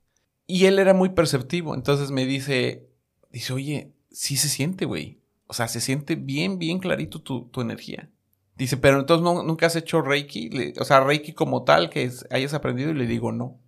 Y 0.46 0.66
él 0.66 0.78
era 0.78 0.94
muy 0.94 1.10
perceptivo. 1.10 1.74
Entonces 1.74 2.10
me 2.10 2.26
dice, 2.26 2.88
dice, 3.30 3.52
oye, 3.52 3.92
sí 4.10 4.36
se 4.36 4.48
siente, 4.48 4.84
güey. 4.84 5.20
O 5.46 5.54
sea, 5.54 5.68
se 5.68 5.80
siente 5.80 6.14
bien, 6.14 6.58
bien 6.58 6.78
clarito 6.78 7.20
tu, 7.20 7.60
energía. 7.60 8.10
Dice, 8.56 8.76
pero 8.76 9.00
entonces 9.00 9.24
nunca 9.44 9.66
has 9.66 9.76
hecho 9.76 10.00
Reiki. 10.00 10.74
o 10.78 10.84
sea, 10.84 11.00
Reiki 11.00 11.32
como 11.32 11.64
tal 11.64 11.90
que 11.90 12.10
hayas 12.30 12.54
aprendido. 12.54 12.90
Y 12.90 12.94
le 12.94 13.06
digo, 13.06 13.32
no. 13.32 13.58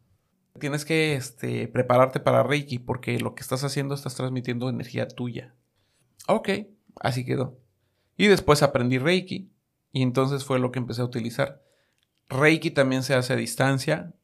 Tienes 0.61 0.85
que 0.85 1.15
este, 1.15 1.69
prepararte 1.69 2.21
para 2.21 2.43
Reiki 2.43 2.79
porque 2.79 3.19
lo 3.19 3.35
que 3.35 3.43
estás 3.43 3.65
haciendo 3.65 3.95
estás 3.95 4.15
transmitiendo 4.15 4.69
energía 4.69 5.09
tuya. 5.09 5.55
Ok, 6.29 6.49
así 7.01 7.25
quedó. 7.25 7.59
Y 8.17 8.29
después 8.29 8.63
aprendí 8.63 8.99
Reiki. 8.99 9.51
Y 9.93 10.03
entonces 10.03 10.45
fue 10.45 10.59
lo 10.59 10.73
que 10.73 10.79
empecé 10.79 11.03
a 11.03 11.07
utilizar. 11.07 11.63
Reiki 12.29 12.71
también 12.71 13.03
se 13.03 13.15
hace 13.15 13.33
a 13.33 13.37
distancia. 13.37 14.15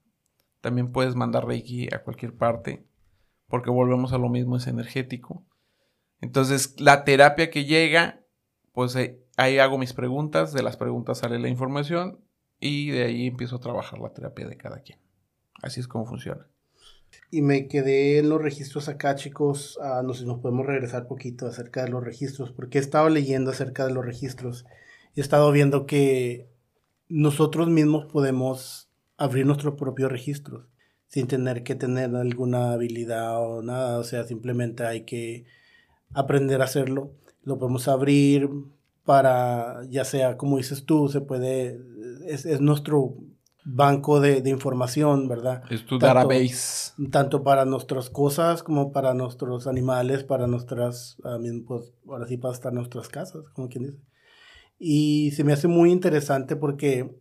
También 0.60 0.92
puedes 0.92 1.16
mandar 1.16 1.46
Reiki 1.46 1.88
a 1.92 2.02
cualquier 2.02 2.34
parte. 2.36 2.86
Porque 3.48 3.70
volvemos 3.70 4.12
a 4.12 4.18
lo 4.18 4.28
mismo, 4.28 4.56
es 4.56 4.66
energético. 4.66 5.44
Entonces, 6.20 6.80
la 6.80 7.04
terapia 7.04 7.50
que 7.50 7.64
llega, 7.64 8.20
pues 8.72 8.94
eh, 8.96 9.21
ahí 9.36 9.58
hago 9.58 9.78
mis 9.78 9.92
preguntas. 9.92 10.52
De 10.52 10.62
las 10.62 10.76
preguntas 10.76 11.18
sale 11.18 11.38
la 11.38 11.48
información. 11.48 12.20
Y 12.60 12.90
de 12.90 13.04
ahí 13.04 13.26
empiezo 13.26 13.56
a 13.56 13.60
trabajar 13.60 13.98
la 13.98 14.12
terapia 14.12 14.46
de 14.46 14.56
cada 14.56 14.80
quien. 14.80 14.98
Así 15.62 15.80
es 15.80 15.88
como 15.88 16.06
funciona. 16.06 16.46
Y 17.30 17.42
me 17.42 17.66
quedé 17.66 18.18
en 18.18 18.28
los 18.28 18.40
registros 18.40 18.88
acá, 18.88 19.16
chicos. 19.16 19.78
Ah, 19.82 20.02
no 20.04 20.14
sé 20.14 20.20
si 20.20 20.26
nos 20.26 20.40
podemos 20.40 20.66
regresar 20.66 21.08
poquito 21.08 21.46
acerca 21.46 21.84
de 21.84 21.90
los 21.90 22.04
registros, 22.04 22.52
porque 22.52 22.78
he 22.78 22.80
estado 22.80 23.08
leyendo 23.08 23.50
acerca 23.50 23.86
de 23.86 23.92
los 23.92 24.04
registros 24.04 24.64
he 25.14 25.20
estado 25.20 25.50
viendo 25.52 25.86
que 25.86 26.48
nosotros 27.08 27.68
mismos 27.68 28.06
podemos 28.06 28.88
abrir 29.16 29.46
nuestros 29.46 29.74
propios 29.74 30.10
registros 30.10 30.66
sin 31.08 31.26
tener 31.26 31.62
que 31.62 31.74
tener 31.74 32.16
alguna 32.16 32.72
habilidad 32.72 33.38
o 33.46 33.62
nada, 33.62 33.98
o 33.98 34.04
sea, 34.04 34.24
simplemente 34.24 34.84
hay 34.84 35.04
que 35.04 35.44
aprender 36.14 36.62
a 36.62 36.64
hacerlo. 36.64 37.12
Lo 37.42 37.58
podemos 37.58 37.86
abrir 37.86 38.48
para, 39.04 39.80
ya 39.88 40.04
sea 40.04 40.36
como 40.36 40.58
dices 40.58 40.84
tú, 40.84 41.08
se 41.08 41.20
puede, 41.20 41.80
es, 42.26 42.60
nuestro 42.60 43.14
banco 43.64 44.20
de, 44.20 44.48
información, 44.48 45.28
¿verdad? 45.28 45.62
Es 45.70 45.86
tu 45.86 45.98
database. 45.98 46.92
Tanto 47.10 47.42
para 47.42 47.64
nuestras 47.64 48.10
cosas 48.10 48.62
como 48.62 48.92
para 48.92 49.14
nuestros 49.14 49.66
animales, 49.66 50.24
para 50.24 50.46
nuestras, 50.46 51.16
ah, 51.24 51.38
pues, 51.66 51.92
ahora 52.08 52.26
sí 52.26 52.36
para 52.36 52.54
estar 52.54 52.72
nuestras 52.72 53.08
casas, 53.08 53.44
como 53.54 53.68
quien 53.68 53.84
dice. 53.84 53.98
Y 54.78 55.30
se 55.32 55.44
me 55.44 55.52
hace 55.52 55.68
muy 55.68 55.92
interesante 55.92 56.56
porque 56.56 57.14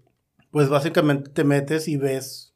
pues 0.50 0.68
básicamente 0.68 1.30
te 1.30 1.44
metes 1.44 1.88
y 1.88 1.98
ves 1.98 2.51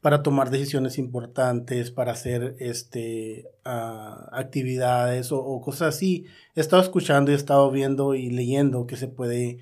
para 0.00 0.22
tomar 0.22 0.50
decisiones 0.50 0.98
importantes, 0.98 1.90
para 1.90 2.12
hacer 2.12 2.56
este, 2.60 3.50
ah, 3.64 4.28
actividades 4.32 5.32
o, 5.32 5.60
cosas 5.60 5.96
así. 5.96 6.26
He 6.54 6.60
estado 6.60 6.82
escuchando 6.82 7.30
y 7.30 7.34
he 7.34 7.36
estado 7.36 7.70
viendo 7.70 8.14
y 8.14 8.30
leyendo 8.30 8.86
que 8.86 8.96
se 8.96 9.08
puede, 9.08 9.58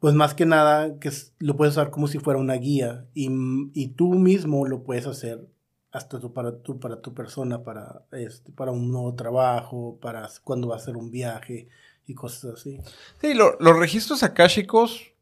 pues 0.00 0.14
más 0.14 0.34
que 0.34 0.46
nada, 0.46 0.98
que 0.98 1.10
lo 1.38 1.56
puedes 1.56 1.74
usar 1.74 1.90
como 1.90 2.08
si 2.08 2.18
fuera 2.18 2.38
una 2.38 2.54
guía 2.54 3.06
y, 3.14 3.30
y 3.72 3.88
tú 3.88 4.14
mismo 4.14 4.66
lo 4.66 4.82
puedes 4.82 5.06
hacer 5.06 5.48
hasta 5.94 6.18
tú, 6.18 6.32
para, 6.32 6.58
tú, 6.58 6.80
para 6.80 7.00
tu 7.00 7.14
persona, 7.14 7.62
para, 7.62 8.04
este, 8.10 8.52
para 8.52 8.72
un 8.72 8.90
nuevo 8.90 9.14
trabajo, 9.14 9.96
para 10.02 10.28
cuando 10.42 10.68
va 10.68 10.74
a 10.74 10.78
hacer 10.78 10.96
un 10.96 11.10
viaje 11.10 11.68
y 12.06 12.14
cosas 12.14 12.54
así. 12.54 12.80
Sí, 13.20 13.32
los 13.32 13.78
registros 13.78 14.24
akáshicos 14.24 15.12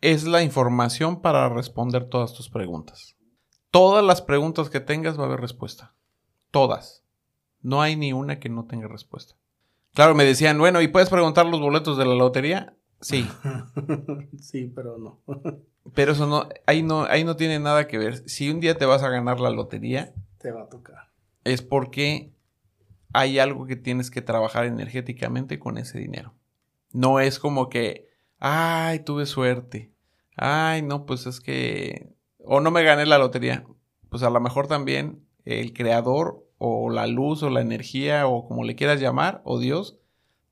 es 0.00 0.24
la 0.24 0.42
información 0.42 1.22
para 1.22 1.48
responder 1.48 2.04
todas 2.04 2.34
tus 2.34 2.50
preguntas. 2.50 3.16
Todas 3.72 4.04
las 4.04 4.20
preguntas 4.20 4.68
que 4.68 4.80
tengas 4.80 5.18
va 5.18 5.24
a 5.24 5.26
haber 5.26 5.40
respuesta. 5.40 5.94
Todas. 6.50 7.02
No 7.62 7.80
hay 7.80 7.96
ni 7.96 8.12
una 8.12 8.38
que 8.38 8.50
no 8.50 8.66
tenga 8.66 8.86
respuesta. 8.86 9.34
Claro, 9.94 10.14
me 10.14 10.24
decían, 10.24 10.58
bueno, 10.58 10.82
¿y 10.82 10.88
puedes 10.88 11.08
preguntar 11.08 11.46
los 11.46 11.58
boletos 11.60 11.96
de 11.96 12.04
la 12.04 12.14
lotería? 12.14 12.76
Sí. 13.00 13.26
sí, 14.38 14.70
pero 14.74 14.98
no. 14.98 15.20
pero 15.94 16.12
eso 16.12 16.26
no 16.26 16.48
ahí, 16.66 16.82
no, 16.82 17.04
ahí 17.04 17.24
no 17.24 17.36
tiene 17.36 17.58
nada 17.58 17.88
que 17.88 17.96
ver. 17.96 18.28
Si 18.28 18.50
un 18.50 18.60
día 18.60 18.76
te 18.76 18.84
vas 18.84 19.02
a 19.02 19.08
ganar 19.08 19.40
la 19.40 19.48
lotería, 19.48 20.12
te 20.36 20.52
va 20.52 20.64
a 20.64 20.68
tocar. 20.68 21.08
Es 21.44 21.62
porque 21.62 22.30
hay 23.14 23.38
algo 23.38 23.66
que 23.66 23.76
tienes 23.76 24.10
que 24.10 24.20
trabajar 24.20 24.66
energéticamente 24.66 25.58
con 25.58 25.78
ese 25.78 25.98
dinero. 25.98 26.34
No 26.92 27.20
es 27.20 27.38
como 27.38 27.70
que, 27.70 28.10
ay, 28.38 28.98
tuve 28.98 29.24
suerte. 29.24 29.92
Ay, 30.36 30.82
no, 30.82 31.06
pues 31.06 31.26
es 31.26 31.40
que... 31.40 32.11
O 32.44 32.60
no 32.60 32.70
me 32.70 32.82
gané 32.82 33.06
la 33.06 33.18
lotería. 33.18 33.64
Pues 34.08 34.22
a 34.22 34.30
lo 34.30 34.40
mejor 34.40 34.66
también 34.66 35.24
el 35.44 35.72
creador 35.72 36.46
o 36.58 36.90
la 36.90 37.06
luz 37.06 37.42
o 37.42 37.50
la 37.50 37.60
energía 37.60 38.26
o 38.26 38.46
como 38.46 38.64
le 38.64 38.76
quieras 38.76 39.00
llamar 39.00 39.40
o 39.44 39.58
Dios 39.58 39.98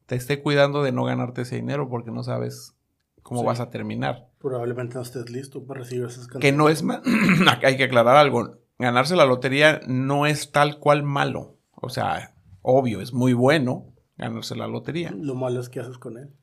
te 0.06 0.16
esté 0.16 0.42
cuidando 0.42 0.82
de 0.82 0.90
no 0.90 1.04
ganarte 1.04 1.42
ese 1.42 1.54
dinero 1.54 1.88
porque 1.88 2.10
no 2.10 2.24
sabes 2.24 2.74
cómo 3.22 3.44
vas 3.44 3.60
a 3.60 3.70
terminar. 3.70 4.28
Probablemente 4.38 4.96
no 4.96 5.02
estés 5.02 5.30
listo 5.30 5.64
para 5.64 5.80
recibir 5.80 6.04
esas 6.06 6.26
cantidades. 6.26 6.40
Que 6.40 6.56
no 6.56 6.68
es... 6.68 6.82
Hay 7.62 7.76
que 7.76 7.84
aclarar 7.84 8.16
algo. 8.16 8.58
Ganarse 8.78 9.14
la 9.14 9.24
lotería 9.24 9.80
no 9.86 10.26
es 10.26 10.50
tal 10.50 10.80
cual 10.80 11.04
malo. 11.04 11.58
O 11.74 11.90
sea, 11.90 12.34
obvio, 12.62 13.00
es 13.00 13.12
muy 13.12 13.34
bueno 13.34 13.92
ganarse 14.16 14.56
la 14.56 14.66
lotería. 14.66 15.12
Lo 15.16 15.36
malo 15.36 15.60
es 15.60 15.68
que 15.68 15.78
haces 15.78 15.98
con 15.98 16.18
él. 16.18 16.34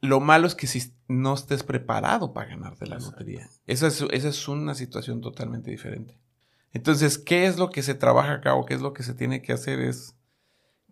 Lo 0.00 0.20
malo 0.20 0.46
es 0.46 0.54
que 0.54 0.66
si 0.66 0.94
no 1.08 1.34
estés 1.34 1.62
preparado 1.62 2.32
para 2.32 2.50
ganarte 2.50 2.86
la 2.86 2.98
lotería. 2.98 3.48
Esa 3.66 3.86
es, 3.86 4.02
esa 4.10 4.28
es 4.28 4.48
una 4.48 4.74
situación 4.74 5.20
totalmente 5.20 5.70
diferente. 5.70 6.18
Entonces, 6.72 7.18
¿qué 7.18 7.46
es 7.46 7.58
lo 7.58 7.70
que 7.70 7.82
se 7.82 7.94
trabaja 7.94 8.34
acá 8.34 8.54
o 8.54 8.64
qué 8.64 8.74
es 8.74 8.80
lo 8.80 8.92
que 8.92 9.02
se 9.02 9.14
tiene 9.14 9.42
que 9.42 9.52
hacer? 9.52 9.80
Es 9.80 10.16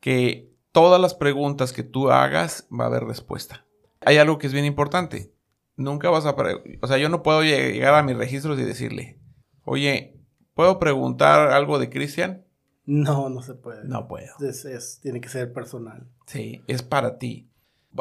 que 0.00 0.52
todas 0.72 1.00
las 1.00 1.14
preguntas 1.14 1.72
que 1.72 1.84
tú 1.84 2.10
hagas 2.10 2.66
va 2.70 2.84
a 2.84 2.88
haber 2.88 3.04
respuesta. 3.04 3.64
Hay 4.00 4.18
algo 4.18 4.38
que 4.38 4.46
es 4.48 4.52
bien 4.52 4.64
importante. 4.64 5.32
Nunca 5.76 6.10
vas 6.10 6.26
a... 6.26 6.34
O 6.82 6.86
sea, 6.86 6.98
yo 6.98 7.08
no 7.08 7.22
puedo 7.22 7.42
llegar 7.42 7.94
a 7.94 8.02
mis 8.02 8.16
registros 8.16 8.58
y 8.58 8.64
decirle, 8.64 9.20
oye, 9.64 10.20
¿puedo 10.54 10.78
preguntar 10.78 11.52
algo 11.52 11.78
de 11.78 11.88
Cristian? 11.88 12.44
No, 12.84 13.28
no 13.28 13.42
se 13.42 13.54
puede. 13.54 13.84
No 13.84 14.08
puedo. 14.08 14.32
tiene 15.02 15.20
que 15.20 15.28
ser 15.28 15.52
personal. 15.52 16.08
Sí, 16.26 16.62
es 16.66 16.82
para 16.82 17.18
ti. 17.18 17.47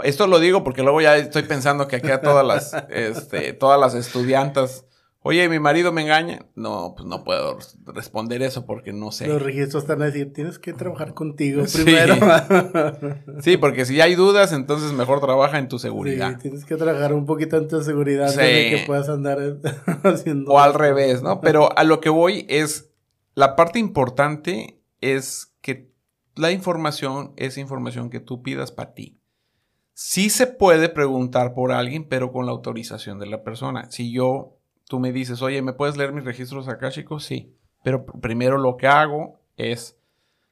Esto 0.04 0.28
lo 0.28 0.40
digo 0.40 0.64
porque 0.64 0.84
luego 0.84 1.02
ya 1.02 1.18
estoy 1.18 1.44
pensando 1.44 1.88
que 1.88 1.98
aquí 1.98 2.12
a 2.12 2.22
todas 2.22 2.46
las, 2.46 2.74
este, 2.90 3.54
todas 3.54 3.80
las 3.80 3.94
estudiantas, 3.94 4.86
oye, 5.22 5.48
mi 5.50 5.60
marido 5.60 5.92
me 5.92 6.02
engaña. 6.02 6.46
No, 6.56 6.94
pues 6.96 7.08
no 7.08 7.24
puedo 7.24 7.58
responder 7.86 8.42
eso 8.42 8.66
porque 8.66 8.94
no 8.94 9.12
sé. 9.12 9.28
Los 9.28 9.42
registros 9.42 9.84
están 9.84 10.02
a 10.02 10.06
decir, 10.06 10.32
tienes 10.34 10.60
que 10.60 10.74
trabajar 10.74 11.14
contigo 11.14 11.64
primero. 11.74 12.16
sí, 13.42 13.58
porque 13.58 13.86
si 13.86 14.00
hay 14.02 14.16
dudas, 14.16 14.54
entonces 14.54 14.94
mejor 14.94 15.20
trabaja 15.20 15.60
en 15.60 15.68
tu 15.68 15.80
seguridad. 15.80 16.34
Sí, 16.34 16.44
tienes 16.44 16.66
que 16.66 16.76
trabajar 16.76 17.14
un 17.14 17.26
poquito 17.26 17.58
en 17.58 17.68
tu 17.68 17.84
seguridad 17.84 18.30
sí. 18.30 18.38
que 18.38 18.84
puedas 18.88 19.10
andar 19.10 19.40
haciendo. 20.04 20.52
O 20.52 20.60
al 20.60 20.74
revés, 20.74 21.22
¿no? 21.22 21.42
Pero 21.42 21.78
a 21.78 21.84
lo 21.84 22.00
que 22.00 22.10
voy 22.10 22.46
es, 22.50 22.92
la 23.36 23.56
parte 23.56 23.80
importante 23.80 24.82
es 25.02 25.54
que 25.62 25.92
la 26.36 26.52
información 26.52 27.34
es 27.36 27.58
información 27.58 28.10
que 28.10 28.20
tú 28.20 28.42
pidas 28.42 28.72
para 28.72 28.94
ti. 28.94 29.17
Sí 30.00 30.30
se 30.30 30.46
puede 30.46 30.90
preguntar 30.90 31.56
por 31.56 31.72
alguien, 31.72 32.08
pero 32.08 32.32
con 32.32 32.46
la 32.46 32.52
autorización 32.52 33.18
de 33.18 33.26
la 33.26 33.42
persona. 33.42 33.90
Si 33.90 34.12
yo, 34.12 34.60
tú 34.88 35.00
me 35.00 35.12
dices, 35.12 35.42
oye, 35.42 35.64
¿me 35.64 35.74
puedes 35.74 35.98
leer 35.98 36.14
mis 36.14 36.24
registros 36.24 36.68
akáshicos? 36.68 37.26
Sí. 37.26 37.56
Pero 37.84 38.06
primero 38.06 38.60
lo 38.60 38.78
que 38.78 38.86
hago 38.86 39.40
es, 39.56 39.98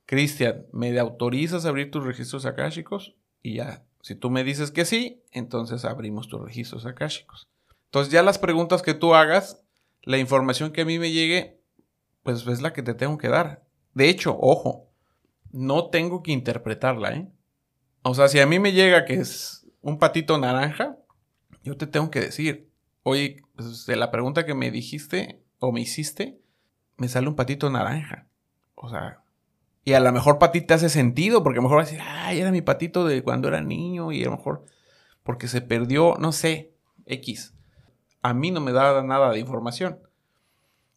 Cristian, 0.07 0.65
¿me 0.73 0.97
autorizas 0.97 1.63
a 1.63 1.69
abrir 1.69 1.91
tus 1.91 2.03
registros 2.03 2.47
akáshicos? 2.47 3.17
Y 3.43 3.57
ya, 3.57 3.85
si 4.01 4.15
tú 4.15 4.31
me 4.31 4.43
dices 4.43 4.71
que 4.71 4.83
sí, 4.83 5.21
entonces 5.31 5.85
abrimos 5.85 6.27
tus 6.27 6.41
registros 6.41 6.87
akáshicos. 6.87 7.47
Entonces 7.85 8.11
ya 8.11 8.23
las 8.23 8.39
preguntas 8.39 8.81
que 8.81 8.95
tú 8.95 9.13
hagas, 9.13 9.63
la 10.01 10.17
información 10.17 10.71
que 10.71 10.81
a 10.81 10.85
mí 10.85 10.97
me 10.97 11.11
llegue, 11.11 11.61
pues 12.23 12.47
es 12.47 12.63
la 12.63 12.73
que 12.73 12.81
te 12.81 12.95
tengo 12.95 13.19
que 13.19 13.29
dar. 13.29 13.63
De 13.93 14.09
hecho, 14.09 14.35
ojo, 14.41 14.89
no 15.51 15.91
tengo 15.91 16.23
que 16.23 16.31
interpretarla, 16.31 17.13
¿eh? 17.13 17.31
O 18.07 18.13
sea, 18.13 18.27
si 18.27 18.39
a 18.39 18.45
mí 18.45 18.59
me 18.59 18.71
llega 18.71 19.03
que 19.03 19.15
es 19.15 19.65
un 19.81 19.97
patito 19.97 20.37
naranja, 20.37 20.95
yo 21.63 21.75
te 21.75 21.87
tengo 21.87 22.11
que 22.11 22.19
decir, 22.19 22.69
oye, 23.01 23.41
pues, 23.55 23.87
de 23.87 23.95
la 23.95 24.11
pregunta 24.11 24.45
que 24.45 24.53
me 24.53 24.69
dijiste 24.69 25.41
o 25.57 25.71
me 25.71 25.81
hiciste, 25.81 26.39
me 26.97 27.07
sale 27.07 27.27
un 27.27 27.35
patito 27.35 27.67
naranja. 27.71 28.27
O 28.75 28.89
sea, 28.89 29.23
y 29.83 29.93
a 29.93 29.99
lo 29.99 30.11
mejor 30.11 30.37
para 30.37 30.53
hace 30.69 30.89
sentido, 30.89 31.41
porque 31.41 31.57
a 31.57 31.63
lo 31.63 31.67
mejor 31.67 31.79
vas 31.79 31.87
a 31.87 31.91
decir, 31.93 32.07
ay, 32.07 32.41
era 32.41 32.51
mi 32.51 32.61
patito 32.61 33.05
de 33.05 33.23
cuando 33.23 33.47
era 33.47 33.61
niño 33.61 34.11
y 34.11 34.21
a 34.21 34.25
lo 34.25 34.37
mejor 34.37 34.65
porque 35.23 35.47
se 35.47 35.61
perdió, 35.61 36.13
no 36.19 36.31
sé, 36.31 36.75
X. 37.07 37.55
A 38.21 38.35
mí 38.35 38.51
no 38.51 38.61
me 38.61 38.71
da 38.71 39.01
nada 39.01 39.31
de 39.31 39.39
información. 39.39 39.97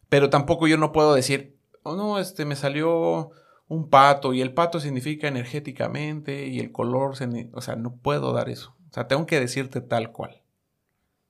Pero 0.09 0.29
tampoco 0.29 0.67
yo 0.67 0.77
no 0.77 0.91
puedo 0.91 1.15
decir, 1.15 1.57
oh 1.81 1.95
no, 1.95 2.19
este 2.19 2.45
me 2.45 2.55
salió 2.55 3.31
un 3.69 3.87
pato 3.87 4.33
y 4.33 4.41
el 4.41 4.53
pato 4.53 4.79
significa 4.79 5.27
energéticamente 5.27 6.47
y 6.47 6.59
el 6.59 6.71
color, 6.71 7.11
o 7.53 7.61
sea, 7.61 7.75
no 7.75 7.95
puedo 7.95 8.33
dar 8.33 8.49
eso. 8.49 8.75
O 8.89 8.93
sea, 8.93 9.07
tengo 9.07 9.27
que 9.27 9.39
decirte 9.39 9.79
tal 9.79 10.11
cual. 10.11 10.41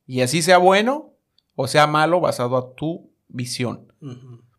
Y 0.07 0.21
así 0.21 0.41
sea 0.41 0.57
bueno 0.57 1.13
o 1.55 1.67
sea 1.67 1.85
malo 1.85 2.21
basado 2.21 2.55
a 2.55 2.73
tu 2.73 3.11
visión. 3.27 3.91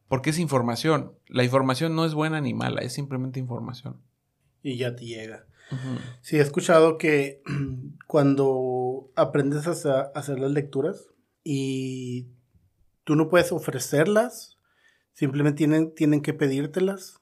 Porque 0.08 0.28
es 0.28 0.38
información. 0.38 1.14
La 1.26 1.42
información 1.42 1.96
no 1.96 2.04
es 2.04 2.12
buena 2.12 2.42
ni 2.42 2.52
mala, 2.52 2.82
es 2.82 2.92
simplemente 2.92 3.40
información. 3.40 4.02
Y 4.62 4.76
ya 4.76 4.94
te 4.94 5.06
llega. 5.06 5.46
Sí, 6.20 6.36
he 6.36 6.40
escuchado 6.40 6.98
que 6.98 7.42
cuando 8.06 9.10
aprendes 9.16 9.66
a 9.86 10.00
hacer 10.14 10.38
las 10.38 10.50
lecturas 10.50 11.06
y 11.42 12.26
tú 13.04 13.16
no 13.16 13.28
puedes 13.28 13.50
ofrecerlas, 13.50 14.58
simplemente 15.14 15.58
tienen, 15.58 15.94
tienen 15.94 16.20
que 16.20 16.34
pedírtelas 16.34 17.19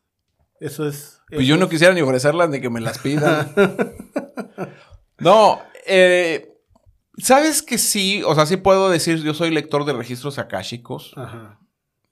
eso 0.61 0.87
es. 0.89 1.21
Pues 1.29 1.47
yo 1.47 1.57
no 1.57 1.69
quisiera 1.69 1.95
ni 1.95 2.01
ofrecerlas 2.01 2.49
ni 2.51 2.61
que 2.61 2.71
me 2.71 2.81
las 2.81 2.99
pidan. 2.99 3.53
no, 5.19 5.61
eh, 5.87 6.55
sabes 7.19 7.63
que 7.63 7.79
sí, 7.79 8.23
o 8.25 8.35
sea, 8.35 8.47
sí 8.47 8.57
puedo 8.57 8.91
decir, 8.91 9.23
yo 9.23 9.35
soy 9.35 9.51
lector 9.51 9.85
de 9.85 9.93
registros 9.93 10.39
akáshicos. 10.39 11.13
Ajá. 11.17 11.59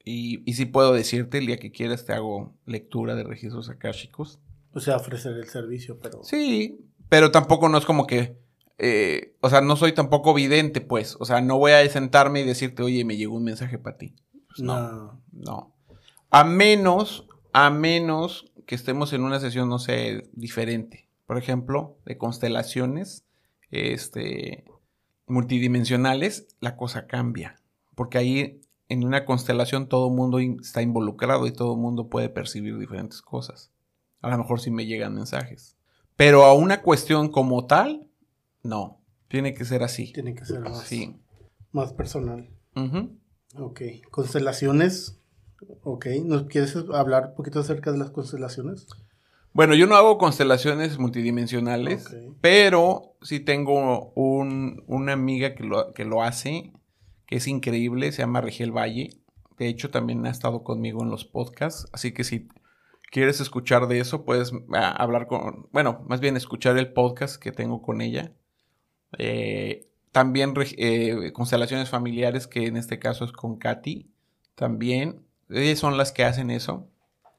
Y, 0.04 0.48
y 0.48 0.54
sí 0.54 0.66
puedo 0.66 0.92
decirte, 0.92 1.38
el 1.38 1.46
día 1.46 1.58
que 1.58 1.72
quieras 1.72 2.04
te 2.04 2.12
hago 2.12 2.54
lectura 2.64 3.16
de 3.16 3.24
registros 3.24 3.68
akáshicos. 3.68 4.38
O 4.72 4.80
sea, 4.80 4.96
ofrecer 4.96 5.32
el 5.32 5.48
servicio, 5.48 5.98
pero. 6.00 6.22
Sí, 6.22 6.86
pero 7.08 7.30
tampoco 7.30 7.68
no 7.68 7.78
es 7.78 7.84
como 7.84 8.06
que. 8.06 8.38
Eh, 8.78 9.34
o 9.40 9.48
sea, 9.48 9.62
no 9.62 9.74
soy 9.74 9.92
tampoco 9.92 10.34
vidente, 10.34 10.80
pues. 10.80 11.16
O 11.18 11.24
sea, 11.24 11.40
no 11.40 11.58
voy 11.58 11.72
a 11.72 11.88
sentarme 11.88 12.40
y 12.40 12.44
decirte, 12.44 12.82
oye, 12.82 13.04
me 13.04 13.16
llegó 13.16 13.34
un 13.34 13.44
mensaje 13.44 13.78
para 13.78 13.96
ti. 13.96 14.14
Pues 14.48 14.60
no, 14.60 14.92
no. 14.92 15.22
No. 15.32 15.74
A 16.30 16.44
menos 16.44 17.25
a 17.58 17.70
menos 17.70 18.52
que 18.66 18.74
estemos 18.74 19.14
en 19.14 19.22
una 19.22 19.40
sesión, 19.40 19.70
no 19.70 19.78
sé, 19.78 20.28
diferente. 20.34 21.08
Por 21.24 21.38
ejemplo, 21.38 21.96
de 22.04 22.18
constelaciones 22.18 23.24
este, 23.70 24.66
multidimensionales, 25.26 26.48
la 26.60 26.76
cosa 26.76 27.06
cambia. 27.06 27.56
Porque 27.94 28.18
ahí 28.18 28.60
en 28.90 29.04
una 29.04 29.24
constelación 29.24 29.88
todo 29.88 30.08
el 30.08 30.14
mundo 30.14 30.38
está 30.38 30.82
involucrado 30.82 31.46
y 31.46 31.50
todo 31.50 31.72
el 31.72 31.80
mundo 31.80 32.10
puede 32.10 32.28
percibir 32.28 32.76
diferentes 32.76 33.22
cosas. 33.22 33.72
A 34.20 34.28
lo 34.28 34.36
mejor 34.36 34.60
sí 34.60 34.70
me 34.70 34.84
llegan 34.84 35.14
mensajes. 35.14 35.78
Pero 36.14 36.44
a 36.44 36.52
una 36.52 36.82
cuestión 36.82 37.30
como 37.30 37.64
tal, 37.64 38.10
no. 38.62 39.00
Tiene 39.28 39.54
que 39.54 39.64
ser 39.64 39.82
así. 39.82 40.12
Tiene 40.12 40.34
que 40.34 40.44
ser 40.44 40.60
más, 40.60 40.92
más 41.72 41.94
personal. 41.94 42.50
Ok. 43.54 43.80
Constelaciones 44.10 45.22
Ok, 45.82 46.06
¿nos 46.24 46.44
quieres 46.44 46.76
hablar 46.92 47.28
un 47.30 47.34
poquito 47.34 47.60
acerca 47.60 47.92
de 47.92 47.98
las 47.98 48.10
constelaciones? 48.10 48.86
Bueno, 49.52 49.74
yo 49.74 49.86
no 49.86 49.96
hago 49.96 50.18
constelaciones 50.18 50.98
multidimensionales, 50.98 52.14
pero 52.42 53.16
sí 53.22 53.40
tengo 53.40 54.12
una 54.14 55.12
amiga 55.12 55.54
que 55.54 55.64
lo, 55.64 55.94
que 55.94 56.04
lo 56.04 56.22
hace, 56.22 56.72
que 57.26 57.36
es 57.36 57.46
increíble, 57.46 58.12
se 58.12 58.22
llama 58.22 58.42
Rigel 58.42 58.70
Valle. 58.70 59.10
De 59.58 59.68
hecho, 59.68 59.90
también 59.90 60.26
ha 60.26 60.30
estado 60.30 60.62
conmigo 60.62 61.02
en 61.02 61.10
los 61.10 61.24
podcasts, 61.24 61.88
así 61.92 62.12
que 62.12 62.22
si 62.22 62.48
quieres 63.10 63.40
escuchar 63.40 63.88
de 63.88 64.00
eso, 64.00 64.26
puedes 64.26 64.52
ah, 64.74 64.90
hablar 64.90 65.26
con, 65.26 65.68
bueno, 65.72 66.04
más 66.06 66.20
bien 66.20 66.36
escuchar 66.36 66.76
el 66.76 66.92
podcast 66.92 67.42
que 67.42 67.52
tengo 67.52 67.80
con 67.80 68.02
ella. 68.02 68.32
Eh, 69.16 69.88
también 70.12 70.54
eh, 70.76 71.32
constelaciones 71.32 71.88
familiares, 71.88 72.46
que 72.46 72.66
en 72.66 72.76
este 72.76 72.98
caso 72.98 73.24
es 73.24 73.32
con 73.32 73.56
Katy. 73.56 74.10
También, 74.54 75.25
ellas 75.50 75.78
son 75.78 75.96
las 75.96 76.12
que 76.12 76.24
hacen 76.24 76.50
eso. 76.50 76.88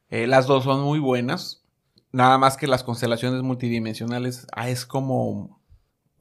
Eh, 0.09 0.27
las 0.27 0.47
dos 0.47 0.63
son 0.63 0.81
muy 0.81 0.99
buenas. 0.99 1.63
Nada 2.11 2.37
más 2.37 2.57
que 2.57 2.67
las 2.67 2.83
constelaciones 2.83 3.43
multidimensionales 3.43 4.47
ah, 4.53 4.69
es 4.69 4.85
como, 4.85 5.61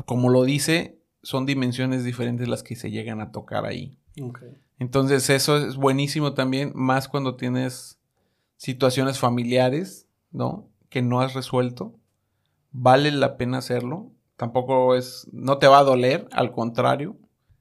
como 0.05 0.29
lo 0.29 0.45
dice, 0.45 1.01
son 1.23 1.47
dimensiones 1.47 2.05
diferentes 2.05 2.49
las 2.49 2.63
que 2.63 2.77
se 2.77 2.91
llegan 2.91 3.21
a 3.21 3.31
tocar 3.31 3.65
ahí. 3.65 3.97
Entonces 4.79 5.31
eso 5.31 5.57
es 5.57 5.77
buenísimo 5.77 6.35
también, 6.35 6.73
más 6.75 7.09
cuando 7.09 7.37
tienes 7.37 7.99
situaciones 8.57 9.19
familiares, 9.19 10.09
¿no? 10.33 10.69
Que 10.89 11.03
no 11.03 11.21
has 11.21 11.35
resuelto. 11.35 11.95
Vale 12.73 13.11
la 13.11 13.37
pena 13.37 13.59
hacerlo. 13.59 14.11
Tampoco 14.37 14.95
es, 14.97 15.29
no 15.33 15.59
te 15.59 15.67
va 15.67 15.79
a 15.79 15.85
doler, 15.85 16.29
al 16.33 16.53
contrario. 16.53 17.17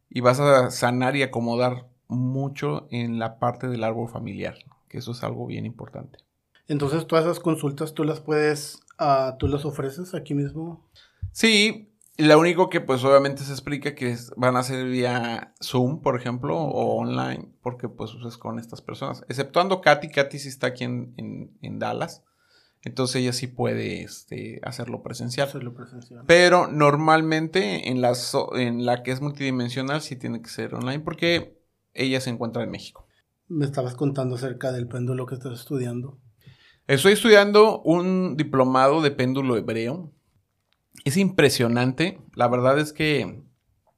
Y 0.10 0.22
vas 0.22 0.40
a 0.40 0.72
sanar 0.72 1.16
y 1.16 1.24
acomodar 1.24 1.88
mucho 2.08 2.88
en 2.92 3.20
la 3.20 3.40
parte 3.40 3.68
del 3.68 3.84
árbol 3.84 4.10
familiar, 4.10 4.56
que 4.88 5.00
eso 5.00 5.12
es 5.12 5.24
algo 5.24 5.46
bien 5.46 5.66
importante. 5.66 6.20
Entonces, 6.68 7.06
todas 7.06 7.26
esas 7.26 7.40
consultas 7.40 7.94
tú 7.94 8.04
las 8.04 8.20
puedes, 8.20 8.80
uh, 9.00 9.38
tú 9.38 9.48
las 9.48 9.66
ofreces 9.66 10.16
aquí 10.16 10.34
mismo. 10.34 10.84
Sí, 11.32 11.92
lo 12.18 12.40
único 12.40 12.70
que 12.70 12.80
pues 12.80 13.04
obviamente 13.04 13.44
se 13.44 13.52
explica 13.52 13.94
que 13.94 14.16
van 14.38 14.56
a 14.56 14.64
ser 14.64 14.86
vía 14.86 15.54
Zoom, 15.62 16.02
por 16.02 16.18
ejemplo, 16.18 16.58
o 16.58 16.96
online, 16.96 17.50
porque 17.62 17.90
pues 17.90 18.12
es 18.26 18.38
con 18.38 18.58
estas 18.58 18.82
personas. 18.82 19.24
Exceptuando 19.28 19.82
Katy, 19.82 20.10
Katy 20.10 20.40
sí 20.40 20.48
está 20.48 20.68
aquí 20.68 20.86
en, 20.86 21.14
en, 21.62 21.80
Dallas. 21.80 22.24
Entonces 22.84 23.18
ella 23.18 23.34
sí 23.34 23.48
puede 23.48 24.04
este, 24.04 24.62
hacerlo, 24.64 25.04
presencial. 25.04 25.48
hacerlo 25.48 25.74
presencial. 25.74 26.24
Pero 26.26 26.68
normalmente 26.68 27.90
en 27.90 28.00
la, 28.00 28.14
en 28.54 28.86
la 28.86 29.04
que 29.04 29.12
es 29.12 29.22
multidimensional 29.22 30.02
sí 30.02 30.16
tiene 30.16 30.42
que 30.42 30.50
ser 30.50 30.74
online 30.76 31.00
porque 31.00 31.55
ella 31.96 32.22
se 32.22 32.30
encuentra 32.30 32.64
en 32.64 32.72
México. 32.72 33.08
Me 33.48 33.66
estabas 33.66 33.96
contando 33.96 34.36
acerca 34.36 34.72
del 34.72 34.88
péndulo 34.88 35.26
que 35.26 35.36
estás 35.36 35.60
estudiando. 35.60 36.20
Estoy 36.88 37.14
estudiando 37.14 37.82
un 37.82 38.38
diplomado 38.38 39.02
de 39.02 39.12
péndulo 39.12 39.58
hebreo. 39.58 40.14
Es 41.04 41.18
impresionante. 41.18 42.22
La 42.36 42.48
verdad 42.48 42.78
es 42.78 42.94
que, 42.94 43.44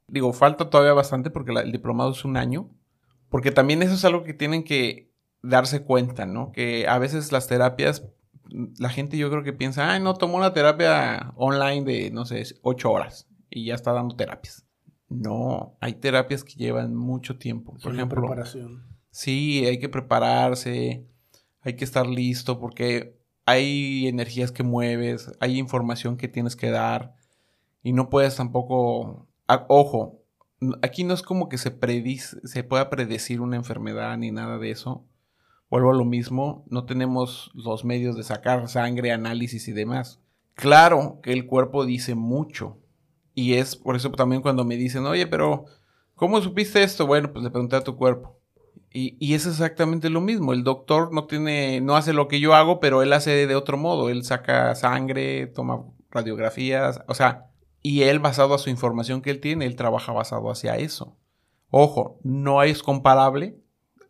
digo, 0.06 0.32
falta 0.32 0.70
todavía 0.70 0.94
bastante 0.94 1.30
porque 1.30 1.52
el 1.52 1.72
diplomado 1.72 2.12
es 2.12 2.24
un 2.24 2.36
año. 2.36 2.70
Porque 3.28 3.50
también 3.50 3.82
eso 3.82 3.94
es 3.94 4.04
algo 4.04 4.24
que 4.24 4.32
tienen 4.32 4.64
que 4.64 5.12
darse 5.42 5.82
cuenta, 5.82 6.26
¿no? 6.26 6.52
Que 6.52 6.86
a 6.88 6.98
veces 6.98 7.32
las 7.32 7.46
terapias, 7.46 8.08
la 8.78 8.88
gente 8.88 9.18
yo 9.18 9.30
creo 9.30 9.42
que 9.42 9.52
piensa, 9.52 9.92
ay, 9.92 10.00
no, 10.00 10.14
tomó 10.14 10.36
una 10.36 10.52
terapia 10.52 11.32
online 11.36 11.84
de, 11.84 12.10
no 12.10 12.24
sé, 12.24 12.44
ocho 12.62 12.90
horas 12.90 13.28
y 13.50 13.66
ya 13.66 13.74
está 13.74 13.92
dando 13.92 14.16
terapias. 14.16 14.67
No, 15.08 15.76
hay 15.80 15.94
terapias 15.94 16.44
que 16.44 16.54
llevan 16.54 16.94
mucho 16.94 17.38
tiempo. 17.38 17.76
Por 17.82 17.94
ejemplo, 17.94 18.20
preparación. 18.20 18.84
Sí, 19.10 19.64
hay 19.66 19.78
que 19.78 19.88
prepararse 19.88 21.06
hay 21.68 21.76
que 21.76 21.84
estar 21.84 22.06
listo 22.06 22.58
porque 22.58 23.16
hay 23.44 24.08
energías 24.08 24.52
que 24.52 24.62
mueves, 24.62 25.30
hay 25.40 25.58
información 25.58 26.16
que 26.16 26.28
tienes 26.28 26.56
que 26.56 26.70
dar 26.70 27.14
y 27.82 27.92
no 27.92 28.10
puedes 28.10 28.36
tampoco, 28.36 29.26
ojo, 29.68 30.22
aquí 30.82 31.04
no 31.04 31.14
es 31.14 31.22
como 31.22 31.48
que 31.48 31.58
se 31.58 31.70
predice, 31.70 32.36
se 32.44 32.64
pueda 32.64 32.90
predecir 32.90 33.40
una 33.40 33.56
enfermedad 33.56 34.16
ni 34.18 34.30
nada 34.30 34.58
de 34.58 34.70
eso. 34.70 35.04
Vuelvo 35.70 35.90
a 35.90 35.96
lo 35.96 36.04
mismo, 36.04 36.64
no 36.68 36.84
tenemos 36.84 37.50
los 37.54 37.84
medios 37.84 38.16
de 38.16 38.22
sacar 38.22 38.68
sangre, 38.68 39.12
análisis 39.12 39.68
y 39.68 39.72
demás. 39.72 40.20
Claro 40.54 41.20
que 41.22 41.32
el 41.32 41.46
cuerpo 41.46 41.84
dice 41.84 42.14
mucho 42.14 42.78
y 43.38 43.54
es 43.54 43.76
por 43.76 43.94
eso 43.94 44.10
también 44.10 44.42
cuando 44.42 44.64
me 44.64 44.76
dicen, 44.76 45.06
oye, 45.06 45.28
pero 45.28 45.66
¿cómo 46.16 46.42
supiste 46.42 46.82
esto? 46.82 47.06
Bueno, 47.06 47.32
pues 47.32 47.44
le 47.44 47.50
pregunté 47.50 47.76
a 47.76 47.84
tu 47.84 47.94
cuerpo. 47.94 48.36
Y, 48.90 49.32
es 49.32 49.46
exactamente 49.46 50.10
lo 50.10 50.20
mismo. 50.20 50.52
El 50.52 50.64
doctor 50.64 51.12
no 51.12 51.26
tiene, 51.26 51.80
no 51.80 51.94
hace 51.94 52.12
lo 52.12 52.26
que 52.26 52.40
yo 52.40 52.56
hago, 52.56 52.80
pero 52.80 53.00
él 53.00 53.12
hace 53.12 53.46
de 53.46 53.54
otro 53.54 53.76
modo. 53.76 54.08
Él 54.08 54.24
saca 54.24 54.74
sangre, 54.74 55.46
toma 55.46 55.84
radiografías, 56.10 57.00
o 57.06 57.14
sea, 57.14 57.46
y 57.80 58.02
él 58.02 58.18
basado 58.18 58.54
a 58.54 58.58
su 58.58 58.70
información 58.70 59.22
que 59.22 59.30
él 59.30 59.38
tiene, 59.38 59.66
él 59.66 59.76
trabaja 59.76 60.10
basado 60.10 60.50
hacia 60.50 60.74
eso. 60.76 61.16
Ojo, 61.70 62.18
no 62.24 62.64
es 62.64 62.82
comparable, 62.82 63.56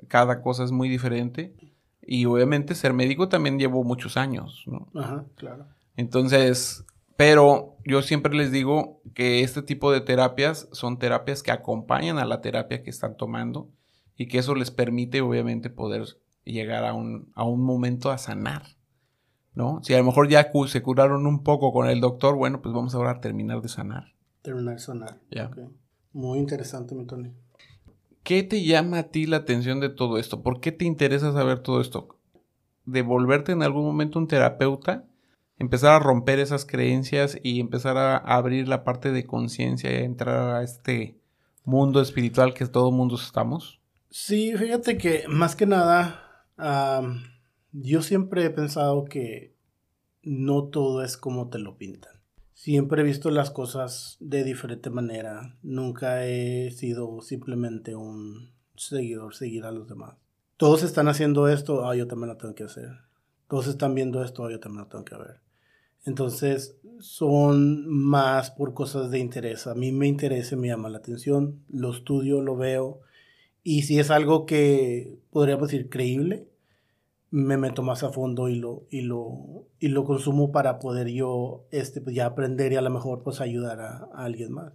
cada 0.09 0.41
cosa 0.41 0.65
es 0.65 0.73
muy 0.73 0.89
diferente. 0.89 1.55
Y 2.01 2.25
obviamente 2.25 2.75
ser 2.75 2.95
médico 2.95 3.29
también 3.29 3.59
llevo 3.59 3.85
muchos 3.85 4.17
años, 4.17 4.65
¿no? 4.67 4.89
Ajá, 4.99 5.27
claro. 5.37 5.67
Entonces, 5.97 6.87
pero 7.19 7.77
yo 7.85 8.01
siempre 8.03 8.33
les 8.33 8.53
digo 8.53 9.03
que 9.13 9.43
este 9.43 9.61
tipo 9.61 9.91
de 9.91 10.01
terapias 10.01 10.69
son 10.71 11.01
terapias 11.01 11.43
que 11.43 11.51
acompañan 11.51 12.17
a 12.17 12.25
la 12.25 12.41
terapia 12.41 12.85
que 12.85 12.91
están 12.91 13.17
tomando 13.17 13.69
y 14.17 14.29
que 14.29 14.39
eso 14.39 14.55
les 14.55 14.71
permite 14.71 15.21
obviamente 15.21 15.69
poder 15.69 16.05
llegar 16.45 16.85
a 16.85 16.95
un, 16.95 17.33
a 17.35 17.43
un 17.43 17.65
momento 17.65 18.13
a 18.13 18.19
sanar, 18.19 18.63
¿no? 19.53 19.81
Si 19.83 19.95
a 19.95 19.99
lo 19.99 20.05
mejor 20.05 20.29
ya 20.29 20.53
se 20.69 20.81
curaron 20.81 21.27
un 21.27 21.43
poco 21.43 21.73
con 21.73 21.89
el 21.89 22.01
doctor, 22.01 22.37
bueno, 22.37 22.63
pues 22.63 22.73
vamos 22.73 22.95
ahora 22.95 23.11
a 23.11 23.21
terminar 23.21 23.63
de 23.63 23.69
sanar. 23.69 24.15
Terminar 24.43 24.75
de 24.75 24.81
sanar. 24.81 25.19
Ya. 25.29 25.51
Muy 26.13 26.39
interesante, 26.39 26.95
mi 26.95 27.05
Tony. 27.05 27.33
¿Qué 28.23 28.45
te 28.45 28.63
llama 28.63 28.99
a 29.01 29.09
ti 29.09 29.27
la 29.27 29.39
atención 29.39 29.81
de 29.81 29.89
todo 29.89 30.19
esto? 30.19 30.45
¿Por 30.45 30.61
qué 30.61 30.71
te 30.71 30.85
interesa 30.85 31.33
saber 31.33 31.65
todo 31.65 31.81
esto? 31.81 32.17
¿De 32.85 33.03
volverte 33.03 33.51
en 33.51 33.65
algún 33.65 33.85
momento 33.85 34.21
un 34.21 34.29
terapeuta? 34.29 35.05
Empezar 35.59 35.93
a 35.93 35.99
romper 35.99 36.39
esas 36.39 36.65
creencias 36.65 37.39
y 37.43 37.61
empezar 37.61 37.97
a 37.97 38.17
abrir 38.17 38.69
la 38.69 38.85
parte 38.85 39.13
de 39.13 39.27
conciencia 39.27 39.91
y 39.93 40.05
entrar 40.05 40.57
a 40.57 40.63
este 40.63 41.19
mundo 41.65 42.01
espiritual 42.01 42.55
que 42.55 42.67
todo 42.67 42.91
mundo 42.91 43.17
estamos? 43.17 43.81
Sí, 44.11 44.57
fíjate 44.57 44.97
que 44.97 45.25
más 45.29 45.55
que 45.55 45.67
nada, 45.67 46.47
yo 47.73 48.03
siempre 48.03 48.45
he 48.45 48.51
pensado 48.51 49.05
que 49.05 49.55
no 50.23 50.65
todo 50.65 51.03
es 51.03 51.17
como 51.17 51.49
te 51.49 51.59
lo 51.59 51.77
pintan. 51.77 52.13
Siempre 52.55 53.03
he 53.03 53.05
visto 53.05 53.31
las 53.31 53.51
cosas 53.51 54.17
de 54.19 54.43
diferente 54.43 54.91
manera. 54.91 55.57
Nunca 55.63 56.27
he 56.27 56.73
sido 56.73 57.21
simplemente 57.21 57.95
un 57.95 58.53
seguidor, 58.75 59.35
seguir 59.35 59.65
a 59.65 59.73
los 59.73 59.89
demás. 59.89 60.17
Todos 60.57 60.83
están 60.83 61.07
haciendo 61.07 61.49
esto, 61.49 61.89
ah, 61.89 61.95
yo 61.95 62.09
también 62.09 62.31
lo 62.31 62.37
tengo 62.37 62.55
que 62.55 62.65
hacer. 62.65 62.91
Todos 63.47 63.69
están 63.69 63.95
viendo 63.95 64.25
esto, 64.25 64.45
ah, 64.45 64.51
yo 64.51 64.59
también 64.59 64.83
lo 64.85 64.89
tengo 64.89 65.05
que 65.05 65.17
ver. 65.17 65.41
Entonces, 66.05 66.77
son 67.01 67.89
más 67.89 68.51
por 68.51 68.75
cosas 68.75 69.11
de 69.11 69.19
interés. 69.19 69.67
A 69.67 69.75
mí 69.75 69.93
me 69.93 70.07
interesa, 70.07 70.57
me 70.57 70.69
llama 70.69 70.89
la 70.89 70.99
atención, 70.99 71.63
lo 71.69 71.93
estudio, 71.93 72.41
lo 72.41 72.57
veo 72.57 73.01
y 73.69 73.83
si 73.83 73.99
es 73.99 74.11
algo 74.11 74.47
que 74.47 75.19
podríamos 75.31 75.69
decir 75.69 75.91
creíble, 75.91 76.49
me 77.31 77.59
meto 77.59 77.83
más 77.83 78.03
a 78.03 78.11
fondo 78.11 78.49
y 78.49 78.55
lo, 78.55 78.87
y 78.89 79.03
lo, 79.03 79.67
y 79.79 79.89
lo 79.89 80.05
consumo 80.05 80.53
para 80.53 80.79
poder 80.79 81.09
yo 81.09 81.67
este, 81.71 82.01
pues 82.01 82.17
ya 82.17 82.25
aprender 82.25 82.73
y 82.73 82.77
a 82.77 82.81
lo 82.81 82.89
mejor 82.89 83.23
pues 83.23 83.43
ayudar 83.43 83.81
a, 83.81 84.09
alguien 84.15 84.53
más. 84.53 84.73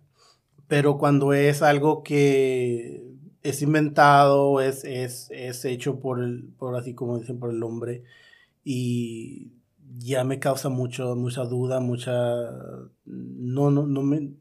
Pero 0.67 0.99
cuando 0.99 1.33
es 1.33 1.63
algo 1.63 2.03
que 2.03 3.03
es 3.41 3.63
inventado, 3.63 4.61
es, 4.61 4.83
es, 4.85 5.29
es 5.31 5.65
hecho 5.65 5.99
por, 5.99 6.21
el, 6.21 6.49
por 6.59 6.75
así 6.75 6.93
como 6.93 7.17
dicen, 7.17 7.39
por 7.39 7.49
el 7.49 7.63
hombre, 7.63 8.03
y 8.63 9.53
ya 9.97 10.23
me 10.23 10.39
causa 10.39 10.69
mucho, 10.69 11.15
mucha 11.15 11.43
duda, 11.43 11.79
mucha... 11.79 12.13
No, 13.05 13.71
no, 13.71 13.85
no 13.85 14.01
me... 14.03 14.31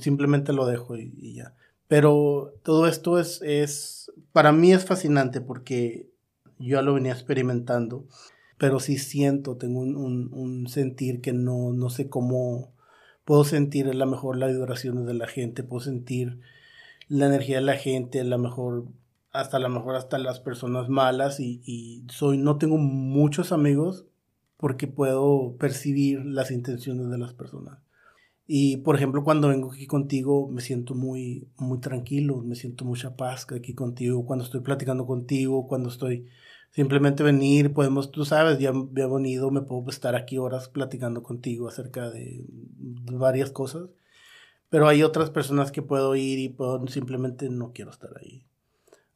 Simplemente 0.00 0.52
lo 0.52 0.66
dejo 0.66 0.96
y 0.96 1.34
ya. 1.34 1.54
Pero 1.88 2.54
todo 2.62 2.86
esto 2.86 3.18
es, 3.18 3.40
es, 3.42 4.10
para 4.32 4.52
mí 4.52 4.72
es 4.72 4.84
fascinante 4.84 5.40
porque 5.40 6.08
yo 6.58 6.82
lo 6.82 6.94
venía 6.94 7.12
experimentando, 7.12 8.06
pero 8.58 8.80
sí 8.80 8.98
siento, 8.98 9.56
tengo 9.56 9.80
un, 9.80 9.94
un, 10.32 10.68
sentir 10.68 11.20
que 11.20 11.32
no, 11.32 11.72
no 11.72 11.90
sé 11.90 12.08
cómo 12.08 12.72
puedo 13.24 13.44
sentir 13.44 13.88
a 13.88 13.92
lo 13.92 14.06
mejor 14.06 14.36
las 14.36 14.52
vibraciones 14.52 15.06
de 15.06 15.14
la 15.14 15.26
gente, 15.28 15.62
puedo 15.62 15.80
sentir 15.80 16.40
la 17.08 17.26
energía 17.26 17.56
de 17.56 17.64
la 17.64 17.76
gente, 17.76 18.20
a 18.20 18.24
lo 18.24 18.38
mejor 18.38 18.86
hasta 19.32 19.58
a 19.58 19.60
lo 19.60 19.68
mejor 19.68 19.96
hasta 19.96 20.18
las 20.18 20.40
personas 20.40 20.88
malas 20.88 21.40
y, 21.40 21.60
y 21.64 22.04
soy, 22.10 22.38
no 22.38 22.56
tengo 22.56 22.78
muchos 22.78 23.52
amigos 23.52 24.06
porque 24.56 24.86
puedo 24.86 25.56
percibir 25.58 26.24
las 26.24 26.50
intenciones 26.50 27.10
de 27.10 27.18
las 27.18 27.34
personas. 27.34 27.78
Y 28.46 28.78
por 28.78 28.94
ejemplo, 28.96 29.24
cuando 29.24 29.48
vengo 29.48 29.72
aquí 29.72 29.86
contigo, 29.86 30.48
me 30.48 30.60
siento 30.60 30.94
muy, 30.94 31.48
muy 31.56 31.80
tranquilo, 31.80 32.42
me 32.42 32.54
siento 32.54 32.84
mucha 32.84 33.16
paz 33.16 33.46
aquí 33.52 33.74
contigo. 33.74 34.24
Cuando 34.24 34.44
estoy 34.44 34.60
platicando 34.60 35.04
contigo, 35.04 35.66
cuando 35.66 35.88
estoy 35.88 36.26
simplemente 36.70 37.22
venir, 37.24 37.72
podemos, 37.72 38.12
tú 38.12 38.24
sabes, 38.24 38.58
ya, 38.58 38.70
he 38.70 39.06
venido, 39.06 39.50
me 39.50 39.62
puedo 39.62 39.88
estar 39.90 40.14
aquí 40.14 40.38
horas 40.38 40.68
platicando 40.68 41.22
contigo 41.22 41.68
acerca 41.68 42.10
de 42.10 42.44
varias 43.12 43.50
cosas. 43.50 43.88
Pero 44.68 44.88
hay 44.88 45.02
otras 45.02 45.30
personas 45.30 45.72
que 45.72 45.82
puedo 45.82 46.14
ir 46.16 46.38
y 46.38 46.48
puedo 46.48 46.86
simplemente 46.86 47.48
no 47.50 47.72
quiero 47.72 47.90
estar 47.90 48.10
ahí. 48.20 48.44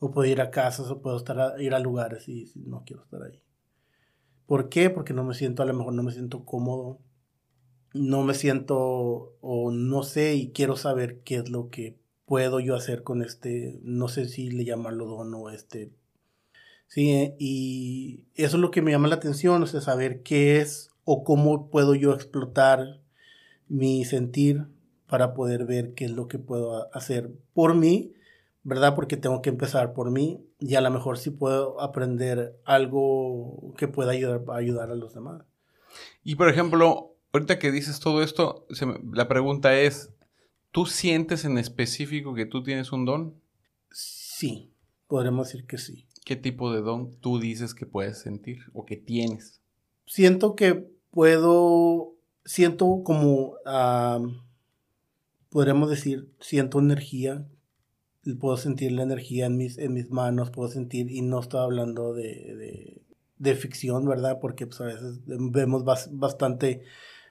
O 0.00 0.10
puedo 0.10 0.28
ir 0.28 0.40
a 0.40 0.50
casas 0.50 0.90
o 0.90 1.02
puedo 1.02 1.16
estar 1.16 1.60
ir 1.60 1.74
a 1.74 1.78
lugares 1.78 2.28
y 2.28 2.50
no 2.56 2.82
quiero 2.84 3.02
estar 3.02 3.22
ahí. 3.22 3.42
¿Por 4.50 4.68
qué? 4.68 4.90
Porque 4.90 5.14
no 5.14 5.22
me 5.22 5.34
siento, 5.34 5.62
a 5.62 5.64
lo 5.64 5.74
mejor 5.74 5.94
no 5.94 6.02
me 6.02 6.10
siento 6.10 6.44
cómodo. 6.44 6.98
No 7.94 8.24
me 8.24 8.34
siento 8.34 9.36
o 9.40 9.70
no 9.70 10.02
sé 10.02 10.34
y 10.34 10.50
quiero 10.50 10.76
saber 10.76 11.20
qué 11.20 11.36
es 11.36 11.50
lo 11.50 11.70
que 11.70 12.00
puedo 12.24 12.58
yo 12.58 12.74
hacer 12.74 13.04
con 13.04 13.22
este, 13.22 13.78
no 13.84 14.08
sé 14.08 14.26
si 14.26 14.50
le 14.50 14.64
llamarlo 14.64 15.06
don 15.06 15.32
o 15.34 15.50
este. 15.50 15.92
Sí, 16.88 17.32
y 17.38 18.24
eso 18.34 18.56
es 18.56 18.60
lo 18.60 18.72
que 18.72 18.82
me 18.82 18.90
llama 18.90 19.06
la 19.06 19.14
atención, 19.14 19.62
o 19.62 19.66
sea, 19.68 19.80
saber 19.82 20.24
qué 20.24 20.58
es 20.58 20.90
o 21.04 21.22
cómo 21.22 21.70
puedo 21.70 21.94
yo 21.94 22.12
explotar 22.12 23.00
mi 23.68 24.04
sentir 24.04 24.66
para 25.06 25.32
poder 25.32 25.64
ver 25.64 25.94
qué 25.94 26.06
es 26.06 26.10
lo 26.10 26.26
que 26.26 26.40
puedo 26.40 26.92
hacer 26.92 27.30
por 27.54 27.76
mí, 27.76 28.14
¿verdad? 28.62 28.94
Porque 28.94 29.16
tengo 29.16 29.42
que 29.42 29.50
empezar 29.50 29.92
por 29.92 30.10
mí 30.10 30.44
y 30.58 30.74
a 30.74 30.80
lo 30.80 30.90
mejor 30.90 31.18
sí 31.18 31.30
puedo 31.30 31.80
aprender 31.80 32.58
algo 32.64 33.74
que 33.76 33.88
pueda 33.88 34.12
ayudar, 34.12 34.42
ayudar 34.52 34.90
a 34.90 34.94
los 34.94 35.14
demás. 35.14 35.42
Y 36.22 36.36
por 36.36 36.48
ejemplo, 36.48 37.16
ahorita 37.32 37.58
que 37.58 37.72
dices 37.72 38.00
todo 38.00 38.22
esto, 38.22 38.66
la 39.12 39.28
pregunta 39.28 39.78
es, 39.78 40.12
¿tú 40.70 40.86
sientes 40.86 41.44
en 41.44 41.58
específico 41.58 42.34
que 42.34 42.46
tú 42.46 42.62
tienes 42.62 42.92
un 42.92 43.04
don? 43.04 43.40
Sí, 43.90 44.72
podremos 45.06 45.48
decir 45.48 45.66
que 45.66 45.78
sí. 45.78 46.06
¿Qué 46.24 46.36
tipo 46.36 46.72
de 46.72 46.82
don 46.82 47.16
tú 47.16 47.40
dices 47.40 47.74
que 47.74 47.86
puedes 47.86 48.20
sentir 48.20 48.58
o 48.72 48.84
que 48.84 48.96
tienes? 48.96 49.62
Siento 50.06 50.54
que 50.54 50.86
puedo, 51.10 52.14
siento 52.44 53.02
como 53.04 53.54
podríamos 55.48 55.90
decir, 55.90 56.30
siento 56.40 56.78
energía, 56.78 57.46
puedo 58.38 58.56
sentir 58.56 58.92
la 58.92 59.02
energía 59.02 59.46
en 59.46 59.56
mis, 59.56 59.78
en 59.78 59.94
mis 59.94 60.10
manos, 60.10 60.50
puedo 60.50 60.68
sentir, 60.68 61.10
y 61.10 61.22
no 61.22 61.40
estoy 61.40 61.60
hablando 61.60 62.12
de, 62.14 63.00
de, 63.38 63.54
ficción, 63.54 64.06
¿verdad? 64.06 64.38
Porque 64.40 64.66
pues, 64.66 64.80
a 64.80 64.84
veces 64.84 65.20
vemos 65.26 65.84
bastante 65.84 66.82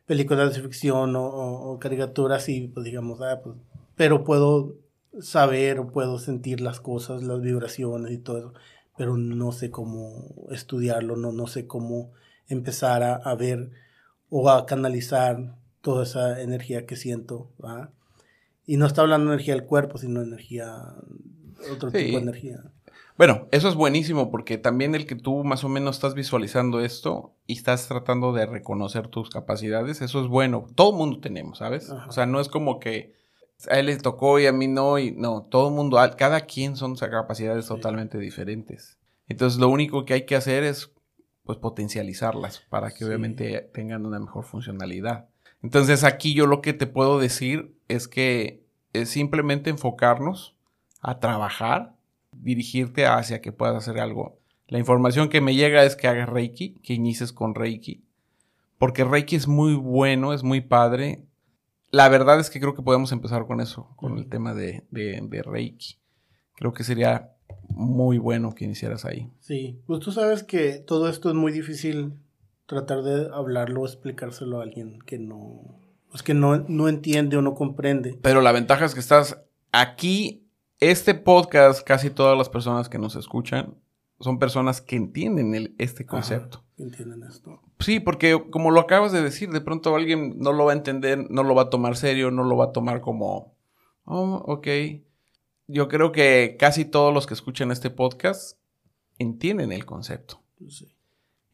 películas 0.06 0.56
de 0.56 0.62
ficción 0.62 1.16
o, 1.16 1.78
caricaturas 1.80 2.50
y 2.50 2.68
pues 2.68 2.84
digamos, 2.84 3.22
ah, 3.22 3.42
pues, 3.44 3.56
pero 3.96 4.24
puedo 4.24 4.76
saber 5.22 5.80
o 5.80 5.92
puedo 5.92 6.18
sentir 6.18 6.62
las 6.62 6.80
cosas, 6.80 7.24
las 7.24 7.42
vibraciones 7.42 8.12
y 8.12 8.18
todo 8.18 8.38
eso, 8.40 8.54
pero 8.98 9.18
no 9.18 9.52
sé 9.52 9.70
cómo 9.70 10.48
estudiarlo, 10.52 11.16
no, 11.16 11.32
no 11.32 11.48
sé 11.48 11.68
cómo 11.68 12.12
empezar 12.48 13.04
a, 13.04 13.16
a 13.16 13.36
ver 13.36 13.72
o 14.30 14.50
a 14.50 14.66
canalizar 14.66 15.56
toda 15.82 16.04
esa 16.04 16.42
energía 16.42 16.86
que 16.86 16.96
siento, 16.96 17.52
¿verdad? 17.60 17.92
Y 18.70 18.78
no 18.78 18.86
está 18.86 19.02
hablando 19.02 19.32
de 19.32 19.34
energía 19.34 19.56
del 19.56 19.66
cuerpo, 19.66 19.98
sino 19.98 20.22
energía, 20.22 20.94
otro 21.74 21.90
tipo 21.92 22.18
de 22.18 22.22
energía. 22.22 22.72
Bueno, 23.18 23.48
eso 23.50 23.68
es 23.68 23.74
buenísimo 23.74 24.30
porque 24.30 24.60
también 24.60 24.94
el 24.94 25.08
que 25.08 25.16
tú 25.16 25.44
más 25.44 25.64
o 25.64 25.70
menos 25.70 25.96
estás 25.96 26.14
visualizando 26.14 26.80
esto 26.80 27.34
y 27.48 27.54
estás 27.54 27.88
tratando 27.88 28.32
de 28.32 28.46
reconocer 28.46 29.08
tus 29.08 29.32
capacidades, 29.32 30.04
eso 30.04 30.22
es 30.22 30.28
bueno. 30.28 30.68
Todo 30.76 30.92
mundo 30.92 31.20
tenemos, 31.20 31.58
¿sabes? 31.58 31.90
O 31.90 32.12
sea, 32.12 32.28
no 32.28 32.40
es 32.40 32.48
como 32.48 32.80
que 32.80 33.16
a 33.72 33.80
él 33.80 33.88
le 33.88 33.98
tocó 33.98 34.40
y 34.40 34.46
a 34.46 34.54
mí 34.54 34.68
no, 34.68 35.00
y 35.00 35.14
no, 35.14 35.48
todo 35.50 35.72
mundo, 35.72 35.98
cada 36.16 36.42
quien 36.42 36.76
son 36.76 36.96
capacidades 36.96 37.66
totalmente 37.66 38.20
diferentes. 38.20 39.00
Entonces, 39.28 39.60
lo 39.60 39.70
único 39.70 40.06
que 40.06 40.14
hay 40.14 40.26
que 40.28 40.36
hacer 40.36 40.64
es, 40.64 40.92
pues, 41.44 41.58
potencializarlas 41.58 42.60
para 42.70 42.92
que 42.92 43.04
obviamente 43.04 43.68
tengan 43.74 44.06
una 44.06 44.20
mejor 44.20 44.46
funcionalidad. 44.46 45.28
Entonces 45.62 46.04
aquí 46.04 46.34
yo 46.34 46.48
lo 46.48 46.62
que 46.62 46.74
te 46.74 46.88
puedo 46.88 47.20
decir 47.20 47.76
es 47.88 48.08
que 48.08 48.64
es 48.94 49.10
simplemente 49.10 49.70
enfocarnos 49.70 50.56
a 51.02 51.20
trabajar, 51.20 51.96
dirigirte 52.32 53.06
hacia 53.06 53.42
que 53.42 53.52
puedas 53.52 53.76
hacer 53.76 54.00
algo. 54.00 54.40
La 54.68 54.80
información 54.80 55.30
que 55.30 55.42
me 55.42 55.56
llega 55.56 55.84
es 55.84 55.96
que 55.96 56.08
hagas 56.08 56.30
Reiki, 56.30 56.76
que 56.76 56.94
inicies 56.94 57.34
con 57.34 57.56
Reiki, 57.56 58.04
porque 58.78 59.04
Reiki 59.04 59.36
es 59.36 59.48
muy 59.48 59.74
bueno, 59.74 60.34
es 60.34 60.44
muy 60.44 60.62
padre. 60.62 61.26
La 61.92 62.08
verdad 62.08 62.40
es 62.40 62.50
que 62.50 62.60
creo 62.60 62.76
que 62.76 62.84
podemos 62.84 63.12
empezar 63.12 63.48
con 63.48 63.62
eso, 63.62 63.94
con 63.96 64.18
el 64.18 64.30
tema 64.30 64.54
de, 64.54 64.84
de 64.92 65.44
Reiki. 65.44 65.98
Creo 66.56 66.74
que 66.74 66.84
sería 66.84 67.34
muy 67.70 68.18
bueno 68.18 68.54
que 68.54 68.66
iniciaras 68.66 69.06
ahí. 69.06 69.32
Sí, 69.40 69.82
pues 69.86 70.00
tú 70.00 70.12
sabes 70.12 70.44
que 70.44 70.80
todo 70.80 71.10
esto 71.10 71.30
es 71.30 71.36
muy 71.36 71.52
difícil 71.52 72.14
tratar 72.70 73.02
de 73.02 73.30
hablarlo 73.34 73.82
o 73.82 73.86
explicárselo 73.86 74.60
a 74.60 74.64
alguien 74.64 75.00
que 75.00 75.18
no, 75.18 75.82
pues 76.12 76.22
que 76.22 76.36
no, 76.36 76.60
no 76.68 76.88
entiende 76.88 77.36
o 77.36 77.42
no 77.42 77.56
comprende. 77.56 78.20
Pero 78.22 78.42
la 78.42 78.52
ventaja 78.52 78.86
es 78.86 78.94
que 78.94 79.00
estás 79.00 79.42
aquí, 79.72 80.48
este 80.80 81.16
podcast, 81.16 81.82
casi 81.82 82.12
todas 82.12 82.38
las 82.38 82.48
personas 82.48 82.88
que 82.88 83.00
nos 83.00 83.16
escuchan 83.16 83.74
son 84.20 84.38
personas 84.38 84.82
que 84.82 84.98
entienden 84.98 85.56
el, 85.56 85.74
este 85.80 86.06
concepto. 86.06 86.64
entienden 86.78 87.24
esto. 87.24 87.60
Sí, 87.80 88.00
porque 88.00 88.40
como 88.52 88.70
lo 88.70 88.82
acabas 88.82 89.12
de 89.12 89.24
decir, 89.24 89.50
de 89.50 89.62
pronto 89.62 89.96
alguien 89.96 90.38
no 90.38 90.54
lo 90.54 90.66
va 90.66 90.74
a 90.74 90.76
entender, 90.76 91.26
no 91.32 91.42
lo 91.42 91.56
va 91.56 91.64
a 91.64 91.70
tomar 91.72 91.98
serio, 91.98 92.30
no 92.30 92.44
lo 92.44 92.56
va 92.56 92.66
a 92.66 92.72
tomar 92.72 93.02
como, 93.02 93.56
oh, 94.06 94.44
ok. 94.46 94.68
Yo 95.66 95.88
creo 95.88 96.12
que 96.12 96.56
casi 96.60 96.86
todos 96.86 97.12
los 97.14 97.26
que 97.26 97.34
escuchan 97.34 97.72
este 97.72 97.90
podcast 97.90 98.60
entienden 99.18 99.72
el 99.72 99.88
concepto. 99.88 100.44
Sí. 100.68 100.99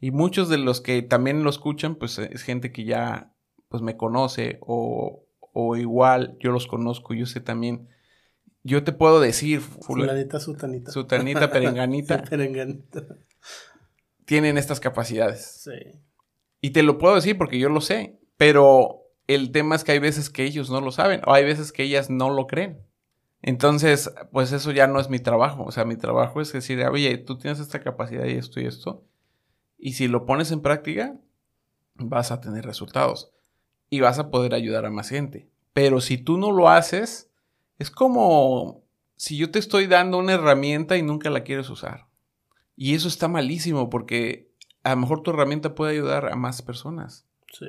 Y 0.06 0.12
muchos 0.12 0.50
de 0.50 0.60
los 0.60 0.82
que 0.82 1.02
también 1.02 1.44
lo 1.44 1.50
escuchan, 1.50 1.96
pues 1.96 2.20
es 2.20 2.44
gente 2.44 2.72
que 2.72 2.84
ya 2.84 3.34
pues 3.70 3.82
me 3.82 3.98
conoce 3.98 4.60
o, 4.62 5.26
o 5.52 5.76
igual 5.78 6.38
yo 6.40 6.52
los 6.52 6.68
conozco, 6.68 7.16
yo 7.16 7.26
sé 7.26 7.40
también. 7.40 7.90
Yo 8.62 8.84
te 8.84 8.92
puedo 8.92 9.20
decir, 9.20 9.62
fulanita, 9.62 10.40
sutanita. 10.40 10.92
Sutanita, 10.92 11.50
perenganita. 11.52 12.22
perenganita. 12.22 13.02
Tienen 14.26 14.60
estas 14.60 14.80
capacidades. 14.80 15.64
Sí. 15.64 15.72
Y 16.62 16.70
te 16.70 16.84
lo 16.84 17.00
puedo 17.00 17.16
decir 17.16 17.36
porque 17.36 17.58
yo 17.58 17.70
lo 17.70 17.82
sé, 17.82 18.20
pero 18.38 19.08
el 19.26 19.52
tema 19.52 19.76
es 19.76 19.84
que 19.84 19.94
hay 19.94 20.00
veces 20.00 20.30
que 20.30 20.44
ellos 20.44 20.70
no 20.70 20.82
lo 20.82 20.92
saben 20.92 21.22
o 21.26 21.34
hay 21.34 21.46
veces 21.46 21.72
que 21.72 21.82
ellas 21.82 22.12
no 22.12 22.30
lo 22.30 22.46
creen. 22.46 22.78
Entonces, 23.42 24.14
pues 24.32 24.52
eso 24.52 24.72
ya 24.72 24.86
no 24.86 25.00
es 25.00 25.10
mi 25.10 25.18
trabajo. 25.18 25.64
O 25.64 25.72
sea, 25.72 25.84
mi 25.84 25.96
trabajo 25.96 26.42
es 26.42 26.54
decir, 26.54 26.80
oye, 26.86 27.18
tú 27.18 27.40
tienes 27.40 27.60
esta 27.60 27.80
capacidad 27.80 28.26
y 28.26 28.34
esto 28.34 28.60
y 28.60 28.68
esto. 28.68 29.04
Y 29.78 29.94
si 29.94 30.08
lo 30.08 30.26
pones 30.26 30.52
en 30.52 30.62
práctica, 30.62 31.20
vas 31.96 32.32
a 32.32 32.42
tener 32.42 32.66
resultados 32.66 33.32
y 33.90 34.00
vas 34.00 34.20
a 34.20 34.30
poder 34.30 34.54
ayudar 34.54 34.86
a 34.86 34.92
más 34.92 35.10
gente. 35.10 35.50
Pero 35.74 36.02
si 36.02 36.18
tú 36.18 36.38
no 36.38 36.52
lo 36.52 36.70
haces, 36.70 37.30
es 37.80 37.92
como 37.92 38.84
si 39.16 39.38
yo 39.38 39.52
te 39.52 39.60
estoy 39.60 39.88
dando 39.88 40.18
una 40.18 40.34
herramienta 40.34 40.98
y 40.98 41.04
nunca 41.04 41.30
la 41.30 41.44
quieres 41.44 41.70
usar. 41.70 42.08
Y 42.76 42.96
eso 42.96 43.08
está 43.08 43.28
malísimo 43.28 43.90
porque 43.90 44.52
a 44.84 44.92
lo 44.92 44.98
mejor 44.98 45.24
tu 45.24 45.32
herramienta 45.32 45.76
puede 45.76 45.94
ayudar 45.94 46.32
a 46.32 46.36
más 46.36 46.62
personas. 46.62 47.26
Sí. 47.52 47.68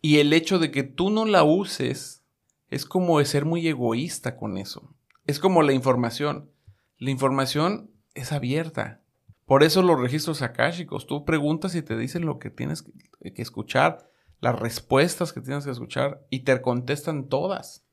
Y 0.00 0.18
el 0.18 0.32
hecho 0.32 0.58
de 0.58 0.70
que 0.70 0.82
tú 0.82 1.10
no 1.10 1.24
la 1.26 1.44
uses 1.44 2.24
es 2.70 2.86
como 2.86 3.22
ser 3.24 3.44
muy 3.44 3.66
egoísta 3.68 4.36
con 4.36 4.56
eso. 4.56 4.94
Es 5.26 5.38
como 5.38 5.62
la 5.62 5.72
información. 5.72 6.50
La 6.98 7.10
información 7.10 7.90
es 8.14 8.32
abierta. 8.32 9.01
Por 9.46 9.62
eso 9.62 9.82
los 9.82 10.00
registros 10.00 10.42
akáshicos, 10.42 11.06
tú 11.06 11.24
preguntas 11.24 11.74
y 11.74 11.82
te 11.82 11.96
dicen 11.96 12.24
lo 12.24 12.38
que 12.38 12.50
tienes 12.50 12.84
que 13.20 13.42
escuchar, 13.42 14.10
las 14.40 14.58
respuestas 14.58 15.32
que 15.32 15.40
tienes 15.40 15.64
que 15.64 15.70
escuchar 15.70 16.24
y 16.30 16.40
te 16.40 16.60
contestan 16.62 17.28
todas. 17.28 17.84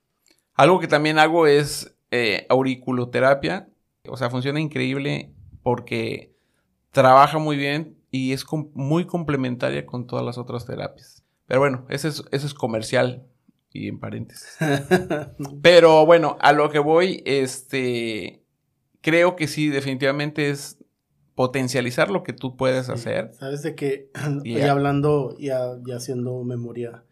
Algo 0.53 0.79
que 0.79 0.87
también 0.87 1.19
hago 1.19 1.47
es 1.47 1.95
eh, 2.11 2.45
auriculoterapia, 2.49 3.69
o 4.07 4.17
sea, 4.17 4.29
funciona 4.29 4.59
increíble 4.59 5.33
porque 5.63 6.33
trabaja 6.91 7.37
muy 7.37 7.57
bien 7.57 7.97
y 8.11 8.33
es 8.33 8.45
muy 8.73 9.05
complementaria 9.05 9.85
con 9.85 10.07
todas 10.07 10.25
las 10.25 10.37
otras 10.37 10.65
terapias. 10.65 11.23
Pero 11.45 11.61
bueno, 11.61 11.85
ese 11.89 12.07
es, 12.07 12.23
es 12.31 12.53
comercial 12.53 13.25
y 13.71 13.87
en 13.87 13.99
paréntesis. 13.99 14.57
Pero 15.61 16.05
bueno, 16.05 16.37
a 16.41 16.53
lo 16.53 16.69
que 16.69 16.79
voy, 16.79 17.21
este, 17.25 18.43
creo 19.01 19.35
que 19.35 19.47
sí, 19.47 19.69
definitivamente 19.69 20.49
es 20.49 20.78
potencializar 21.39 22.11
lo 22.11 22.21
que 22.21 22.33
tú 22.33 22.57
puedes 22.57 22.89
hacer. 22.89 23.31
Sabes 23.31 23.63
de 23.63 23.73
que, 23.73 24.11
ya 24.43 24.73
hablando, 24.73 25.37
ya, 25.39 25.79
ya 25.87 25.95
haciendo 25.95 26.43
memoria 26.43 27.05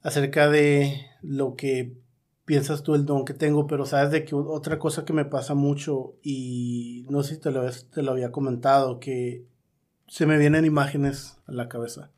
acerca 0.00 0.48
de 0.48 1.04
lo 1.20 1.54
que 1.54 1.92
piensas 2.46 2.82
tú 2.82 2.94
el 2.94 3.04
don 3.04 3.26
que 3.26 3.34
tengo, 3.34 3.66
pero 3.66 3.84
sabes 3.84 4.10
de 4.10 4.24
que 4.24 4.34
otra 4.34 4.78
cosa 4.78 5.04
que 5.04 5.12
me 5.12 5.26
pasa 5.26 5.52
mucho 5.52 6.14
y 6.22 7.04
no 7.10 7.22
sé 7.22 7.34
si 7.34 7.42
te 7.42 7.50
lo, 7.50 7.70
te 7.70 8.00
lo 8.00 8.12
había 8.12 8.32
comentado, 8.32 9.00
que 9.00 9.44
se 10.06 10.24
me 10.24 10.38
vienen 10.38 10.64
imágenes 10.64 11.36
a 11.46 11.52
la 11.52 11.68
cabeza. 11.68 12.10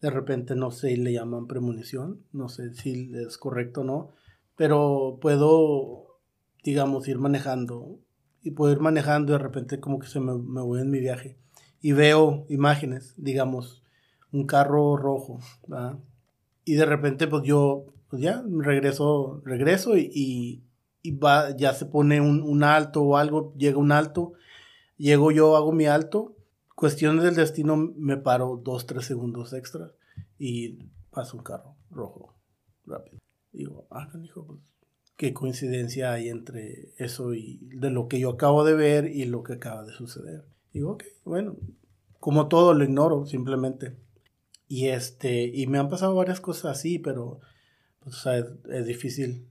De 0.00 0.08
repente, 0.08 0.54
no 0.54 0.70
sé, 0.70 0.96
le 0.96 1.12
llaman 1.12 1.48
premonición, 1.48 2.24
no 2.32 2.48
sé 2.48 2.72
si 2.72 3.12
es 3.14 3.36
correcto 3.36 3.82
o 3.82 3.84
no, 3.84 4.08
pero 4.56 5.18
puedo, 5.20 6.18
digamos, 6.64 7.06
ir 7.08 7.18
manejando 7.18 7.98
y 8.42 8.52
puedo 8.52 8.72
ir 8.72 8.80
manejando 8.80 9.32
y 9.32 9.36
de 9.36 9.42
repente 9.42 9.80
como 9.80 9.98
que 9.98 10.06
se 10.06 10.20
me, 10.20 10.32
voy 10.32 10.80
en 10.80 10.90
mi 10.90 11.00
viaje 11.00 11.36
y 11.80 11.92
veo 11.92 12.46
imágenes, 12.48 13.14
digamos, 13.16 13.82
un 14.32 14.46
carro 14.46 14.96
rojo, 14.96 15.38
y 16.64 16.74
de 16.74 16.84
repente 16.84 17.26
pues 17.26 17.44
yo 17.44 17.86
pues 18.10 18.22
ya, 18.22 18.42
regreso, 18.48 19.42
regreso 19.44 19.96
y, 19.96 20.62
y, 21.02 21.10
va, 21.12 21.56
ya 21.56 21.74
se 21.74 21.86
pone 21.86 22.20
un, 22.20 22.42
un, 22.42 22.62
alto 22.64 23.02
o 23.02 23.16
algo, 23.16 23.54
llega 23.56 23.78
un 23.78 23.92
alto, 23.92 24.32
llego 24.96 25.30
yo, 25.30 25.56
hago 25.56 25.72
mi 25.72 25.86
alto, 25.86 26.34
cuestiones 26.74 27.24
del 27.24 27.34
destino, 27.34 27.76
me 27.76 28.16
paro 28.16 28.60
dos, 28.62 28.86
tres 28.86 29.04
segundos 29.04 29.52
extra 29.52 29.92
y 30.38 30.78
pasa 31.10 31.36
un 31.36 31.42
carro 31.42 31.76
rojo, 31.90 32.34
rápido. 32.86 33.18
Digo, 33.52 33.86
ah, 33.90 34.08
hijo, 34.22 34.46
pues, 34.46 34.60
qué 35.18 35.34
coincidencia 35.34 36.12
hay 36.12 36.28
entre 36.28 36.92
eso 36.96 37.34
y 37.34 37.58
de 37.60 37.90
lo 37.90 38.06
que 38.06 38.20
yo 38.20 38.30
acabo 38.30 38.64
de 38.64 38.74
ver 38.74 39.06
y 39.06 39.24
lo 39.24 39.42
que 39.42 39.54
acaba 39.54 39.82
de 39.82 39.92
suceder. 39.92 40.44
Digo, 40.72 40.92
ok, 40.92 41.04
bueno, 41.24 41.56
como 42.20 42.46
todo 42.46 42.72
lo 42.72 42.84
ignoro, 42.84 43.26
simplemente. 43.26 43.96
Y 44.68 44.88
este, 44.88 45.44
y 45.44 45.66
me 45.66 45.78
han 45.78 45.88
pasado 45.88 46.14
varias 46.14 46.40
cosas 46.40 46.78
así, 46.78 47.00
pero 47.00 47.40
pues, 47.98 48.24
o 48.26 48.32
es, 48.32 48.86
difícil 48.86 49.48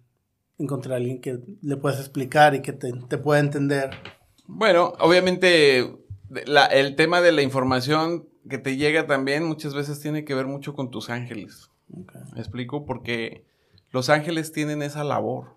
encontrar 0.57 0.93
a 0.93 0.97
alguien 0.97 1.20
que 1.20 1.39
le 1.61 1.76
puedas 1.76 1.99
explicar 1.99 2.55
y 2.55 2.61
que 2.61 2.72
te, 2.72 3.18
pueda 3.18 3.41
entender. 3.41 3.89
Bueno, 4.45 4.93
obviamente 4.99 5.97
el 6.72 6.95
tema 6.95 7.20
de 7.20 7.34
la 7.34 7.41
información 7.41 8.30
que 8.49 8.57
te 8.57 8.78
llega 8.78 9.05
también 9.05 9.43
muchas 9.43 9.74
veces 9.74 9.99
tiene 9.99 10.24
que 10.24 10.34
ver 10.34 10.45
mucho 10.45 10.74
con 10.74 10.91
tus 10.91 11.09
ángeles. 11.09 11.72
¿Me 11.89 12.39
explico? 12.39 12.86
Porque 12.86 13.45
los 13.98 14.10
ángeles 14.10 14.52
tienen 14.52 14.84
esa 14.84 15.04
labor. 15.04 15.56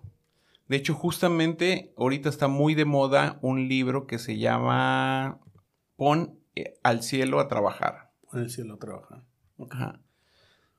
De 0.67 0.75
hecho, 0.75 0.95
justamente 0.95 1.93
ahorita 1.95 2.27
está 2.27 2.47
muy 2.47 2.73
de 2.73 2.85
moda 2.85 3.37
un 3.43 3.67
libro 3.67 4.07
que 4.07 4.17
se 4.17 4.39
llama 4.39 5.39
Pon 5.95 6.39
eh, 6.55 6.73
al 6.81 7.03
cielo 7.03 7.39
a 7.39 7.47
trabajar. 7.47 8.09
Pon 8.31 8.39
al 8.39 8.49
cielo 8.49 8.73
a 8.73 8.79
trabajar. 8.79 9.99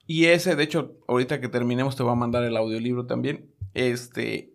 Y 0.08 0.24
ese, 0.24 0.56
de 0.56 0.64
hecho, 0.64 0.96
ahorita 1.06 1.40
que 1.40 1.48
terminemos 1.48 1.94
te 1.94 2.02
voy 2.02 2.10
a 2.10 2.16
mandar 2.16 2.42
el 2.42 2.56
audiolibro 2.56 3.06
también. 3.06 3.54
Este 3.74 4.52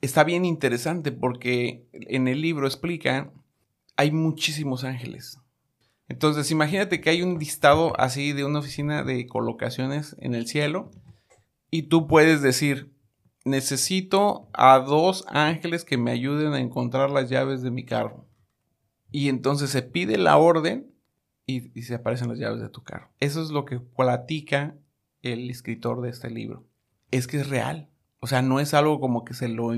está 0.00 0.24
bien 0.24 0.44
interesante 0.44 1.12
porque 1.12 1.86
en 1.92 2.26
el 2.26 2.42
libro 2.42 2.66
explica 2.66 3.30
hay 3.96 4.10
muchísimos 4.10 4.82
ángeles. 4.82 5.38
Entonces, 6.08 6.50
imagínate 6.50 7.00
que 7.00 7.10
hay 7.10 7.22
un 7.22 7.38
listado 7.38 7.92
así 8.00 8.32
de 8.32 8.44
una 8.44 8.58
oficina 8.58 9.04
de 9.04 9.28
colocaciones 9.28 10.16
en 10.18 10.34
el 10.34 10.48
cielo 10.48 10.90
y 11.70 11.84
tú 11.84 12.06
puedes 12.06 12.42
decir, 12.42 12.92
necesito 13.44 14.48
a 14.52 14.78
dos 14.78 15.24
ángeles 15.28 15.84
que 15.84 15.98
me 15.98 16.10
ayuden 16.10 16.52
a 16.52 16.60
encontrar 16.60 17.10
las 17.10 17.28
llaves 17.28 17.62
de 17.62 17.70
mi 17.70 17.84
carro. 17.84 18.26
Y 19.10 19.28
entonces 19.28 19.70
se 19.70 19.82
pide 19.82 20.18
la 20.18 20.36
orden 20.36 20.92
y, 21.46 21.82
se 21.82 21.94
aparecen 21.94 22.28
las 22.28 22.38
llaves 22.38 22.60
de 22.60 22.68
tu 22.68 22.82
carro. 22.82 23.10
Eso 23.20 23.42
es 23.42 23.50
lo 23.50 23.64
que 23.64 23.80
platica 23.80 24.76
el 25.22 25.50
escritor 25.50 26.02
de 26.02 26.10
este 26.10 26.30
libro. 26.30 26.66
Es 27.10 27.26
que 27.26 27.38
es 27.38 27.48
real. 27.48 27.88
O 28.20 28.26
sea, 28.26 28.42
no 28.42 28.60
es 28.60 28.74
algo 28.74 29.00
como 29.00 29.24
que 29.24 29.32
se 29.32 29.48
lo, 29.48 29.72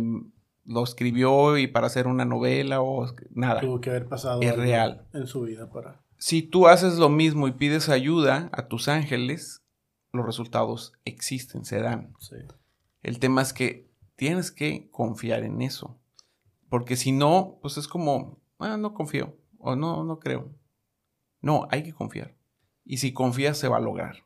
lo 0.64 0.84
escribió 0.84 1.58
y 1.58 1.68
para 1.68 1.86
hacer 1.86 2.06
una 2.06 2.24
novela 2.24 2.80
o 2.80 3.06
nada. 3.30 3.60
Tuvo 3.60 3.80
que 3.80 3.90
haber 3.90 4.08
pasado 4.08 4.40
es 4.40 4.56
real. 4.56 5.06
en 5.12 5.26
su 5.26 5.42
vida 5.42 5.70
para... 5.70 6.02
Si 6.16 6.42
tú 6.42 6.66
haces 6.66 6.98
lo 6.98 7.08
mismo 7.08 7.48
y 7.48 7.52
pides 7.52 7.88
ayuda 7.88 8.50
a 8.52 8.68
tus 8.68 8.88
ángeles, 8.88 9.59
los 10.12 10.26
resultados 10.26 10.92
existen, 11.04 11.64
se 11.64 11.80
dan. 11.80 12.12
El 13.02 13.18
tema 13.18 13.42
es 13.42 13.52
que 13.52 13.90
tienes 14.16 14.50
que 14.50 14.90
confiar 14.90 15.44
en 15.44 15.62
eso. 15.62 15.98
Porque 16.68 16.96
si 16.96 17.12
no, 17.12 17.58
pues 17.62 17.76
es 17.76 17.88
como, 17.88 18.40
ah, 18.58 18.76
no 18.76 18.94
confío 18.94 19.36
o 19.58 19.76
no, 19.76 20.04
no 20.04 20.18
creo. 20.18 20.54
No, 21.40 21.66
hay 21.70 21.82
que 21.82 21.92
confiar. 21.92 22.36
Y 22.84 22.98
si 22.98 23.12
confías, 23.12 23.58
se 23.58 23.68
va 23.68 23.78
a 23.78 23.80
lograr. 23.80 24.24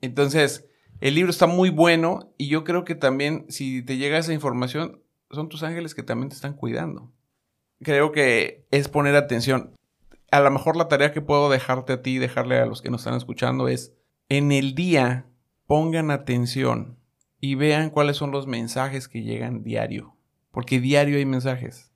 Entonces, 0.00 0.68
el 1.00 1.14
libro 1.14 1.30
está 1.30 1.46
muy 1.46 1.70
bueno 1.70 2.32
y 2.36 2.48
yo 2.48 2.64
creo 2.64 2.84
que 2.84 2.94
también 2.94 3.46
si 3.48 3.82
te 3.82 3.96
llega 3.96 4.18
esa 4.18 4.32
información, 4.32 5.02
son 5.30 5.48
tus 5.48 5.62
ángeles 5.62 5.94
que 5.94 6.02
también 6.02 6.28
te 6.28 6.34
están 6.34 6.54
cuidando. 6.54 7.12
Creo 7.82 8.12
que 8.12 8.66
es 8.70 8.88
poner 8.88 9.16
atención. 9.16 9.74
A 10.30 10.40
lo 10.40 10.50
mejor 10.50 10.76
la 10.76 10.88
tarea 10.88 11.12
que 11.12 11.22
puedo 11.22 11.48
dejarte 11.48 11.94
a 11.94 12.02
ti 12.02 12.16
y 12.16 12.18
dejarle 12.18 12.58
a 12.58 12.66
los 12.66 12.82
que 12.82 12.90
nos 12.90 13.02
están 13.02 13.14
escuchando 13.16 13.68
es, 13.68 13.94
en 14.30 14.52
el 14.52 14.74
día, 14.74 15.26
pongan 15.66 16.10
atención 16.10 16.96
y 17.40 17.56
vean 17.56 17.90
cuáles 17.90 18.16
son 18.16 18.30
los 18.30 18.46
mensajes 18.46 19.08
que 19.08 19.22
llegan 19.22 19.62
diario. 19.64 20.16
Porque 20.52 20.80
diario 20.80 21.18
hay 21.18 21.26
mensajes. 21.26 21.92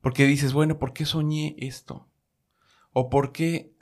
Porque 0.00 0.26
dices, 0.26 0.52
bueno, 0.52 0.78
¿por 0.78 0.92
qué 0.92 1.04
soñé 1.04 1.56
esto? 1.58 2.08
¿O 2.92 3.10
por 3.10 3.32
qué 3.32 3.74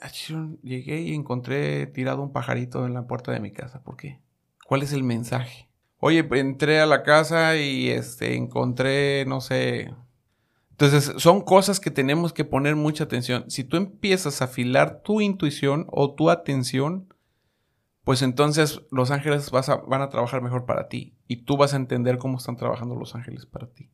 llegué 0.62 1.02
y 1.02 1.14
encontré 1.14 1.86
tirado 1.86 2.22
un 2.22 2.32
pajarito 2.32 2.86
en 2.86 2.94
la 2.94 3.06
puerta 3.06 3.32
de 3.32 3.40
mi 3.40 3.52
casa? 3.52 3.82
¿Por 3.82 3.96
qué? 3.96 4.18
¿Cuál 4.66 4.82
es 4.82 4.92
el 4.92 5.04
mensaje? 5.04 5.68
Oye, 5.98 6.26
entré 6.32 6.80
a 6.80 6.86
la 6.86 7.02
casa 7.02 7.56
y 7.56 7.90
este, 7.90 8.34
encontré, 8.34 9.26
no 9.26 9.42
sé. 9.42 9.94
Entonces, 10.70 11.12
son 11.18 11.42
cosas 11.42 11.80
que 11.80 11.90
tenemos 11.90 12.32
que 12.32 12.44
poner 12.44 12.76
mucha 12.76 13.04
atención. 13.04 13.44
Si 13.50 13.62
tú 13.62 13.76
empiezas 13.76 14.40
a 14.40 14.46
afilar 14.46 15.02
tu 15.02 15.20
intuición 15.20 15.86
o 15.90 16.14
tu 16.14 16.30
atención, 16.30 17.08
pues 18.06 18.22
entonces 18.22 18.82
los 18.92 19.10
ángeles 19.10 19.50
van 19.50 20.00
a 20.00 20.08
trabajar 20.10 20.40
mejor 20.40 20.64
para 20.64 20.86
ti 20.86 21.16
y 21.26 21.38
tú 21.38 21.56
vas 21.56 21.74
a 21.74 21.76
entender 21.76 22.18
cómo 22.18 22.38
están 22.38 22.56
trabajando 22.56 22.94
los 22.94 23.16
ángeles 23.16 23.46
para 23.46 23.66
ti. 23.66 23.90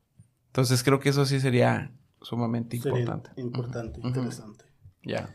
Entonces, 0.49 0.85
creo 0.85 1.01
que 1.01 1.09
eso 1.09 1.25
sí 1.25 1.41
sería 1.41 1.91
sumamente 2.21 2.77
importante. 2.77 3.31
Importante, 3.37 4.01
interesante. 4.05 4.67
Ya. 5.03 5.35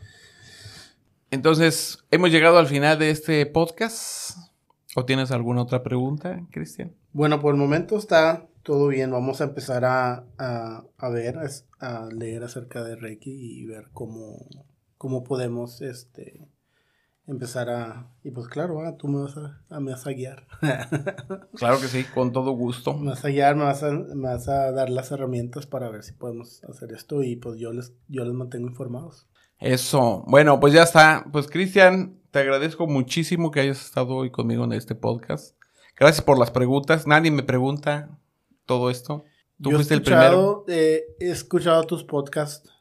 Entonces, 1.31 2.05
hemos 2.11 2.29
llegado 2.29 2.59
al 2.59 2.67
final 2.67 2.99
de 2.99 3.09
este 3.09 3.47
podcast. 3.47 4.37
¿O 4.95 5.05
tienes 5.05 5.31
alguna 5.31 5.63
otra 5.63 5.81
pregunta, 5.81 6.45
Cristian? 6.51 6.93
Bueno, 7.13 7.39
por 7.39 7.55
el 7.55 7.59
momento 7.59 7.97
está 7.97 8.47
todo 8.61 8.89
bien. 8.89 9.09
Vamos 9.09 9.41
a 9.41 9.45
empezar 9.45 9.85
a, 9.85 10.23
a, 10.37 11.09
ver, 11.09 11.39
a 11.79 12.05
leer 12.13 12.43
acerca 12.43 12.83
de 12.83 12.95
Reiki 12.95 13.31
y 13.31 13.65
ver 13.65 13.89
cómo, 13.91 14.45
cómo 14.99 15.23
podemos 15.23 15.81
este, 15.81 16.47
empezar 17.27 17.69
a... 17.69 18.09
Y 18.23 18.31
pues 18.31 18.47
claro, 18.47 18.81
ah, 18.81 18.95
tú 18.97 19.07
me 19.07 19.21
vas 19.21 19.35
a, 19.37 19.79
me 19.79 19.91
vas 19.91 20.07
a 20.07 20.11
guiar. 20.11 20.47
claro 21.55 21.79
que 21.79 21.87
sí, 21.87 22.03
con 22.05 22.31
todo 22.31 22.51
gusto. 22.51 22.97
Me 22.97 23.11
vas 23.11 23.25
a 23.25 23.29
guiar, 23.29 23.55
me 23.55 23.65
vas 23.65 23.83
a, 23.83 23.91
me 23.91 24.29
vas 24.29 24.47
a 24.47 24.71
dar 24.71 24.89
las 24.89 25.11
herramientas 25.11 25.67
para 25.67 25.89
ver 25.89 26.03
si 26.03 26.13
podemos 26.13 26.63
hacer 26.63 26.91
esto 26.93 27.23
y 27.23 27.35
pues 27.35 27.59
yo 27.59 27.73
les, 27.73 27.93
yo 28.07 28.23
les 28.23 28.33
mantengo 28.33 28.67
informados. 28.67 29.27
Eso. 29.59 30.23
Bueno, 30.27 30.59
pues 30.59 30.73
ya 30.73 30.83
está. 30.83 31.25
Pues 31.31 31.47
Cristian, 31.47 32.19
te 32.31 32.39
agradezco 32.39 32.87
muchísimo 32.87 33.51
que 33.51 33.59
hayas 33.59 33.83
estado 33.85 34.15
hoy 34.15 34.31
conmigo 34.31 34.63
en 34.63 34.73
este 34.73 34.95
podcast. 34.95 35.55
Gracias 35.95 36.23
por 36.23 36.37
las 36.37 36.51
preguntas. 36.51 37.07
Nadie 37.07 37.31
me 37.31 37.43
pregunta 37.43 38.17
todo 38.65 38.89
esto. 38.89 39.23
Tú 39.61 39.71
fuiste 39.71 39.95
el 39.95 40.03
primero. 40.03 40.63
Eh, 40.67 41.03
he 41.19 41.31
escuchado 41.31 41.83
tus 41.85 42.03
podcasts, 42.03 42.71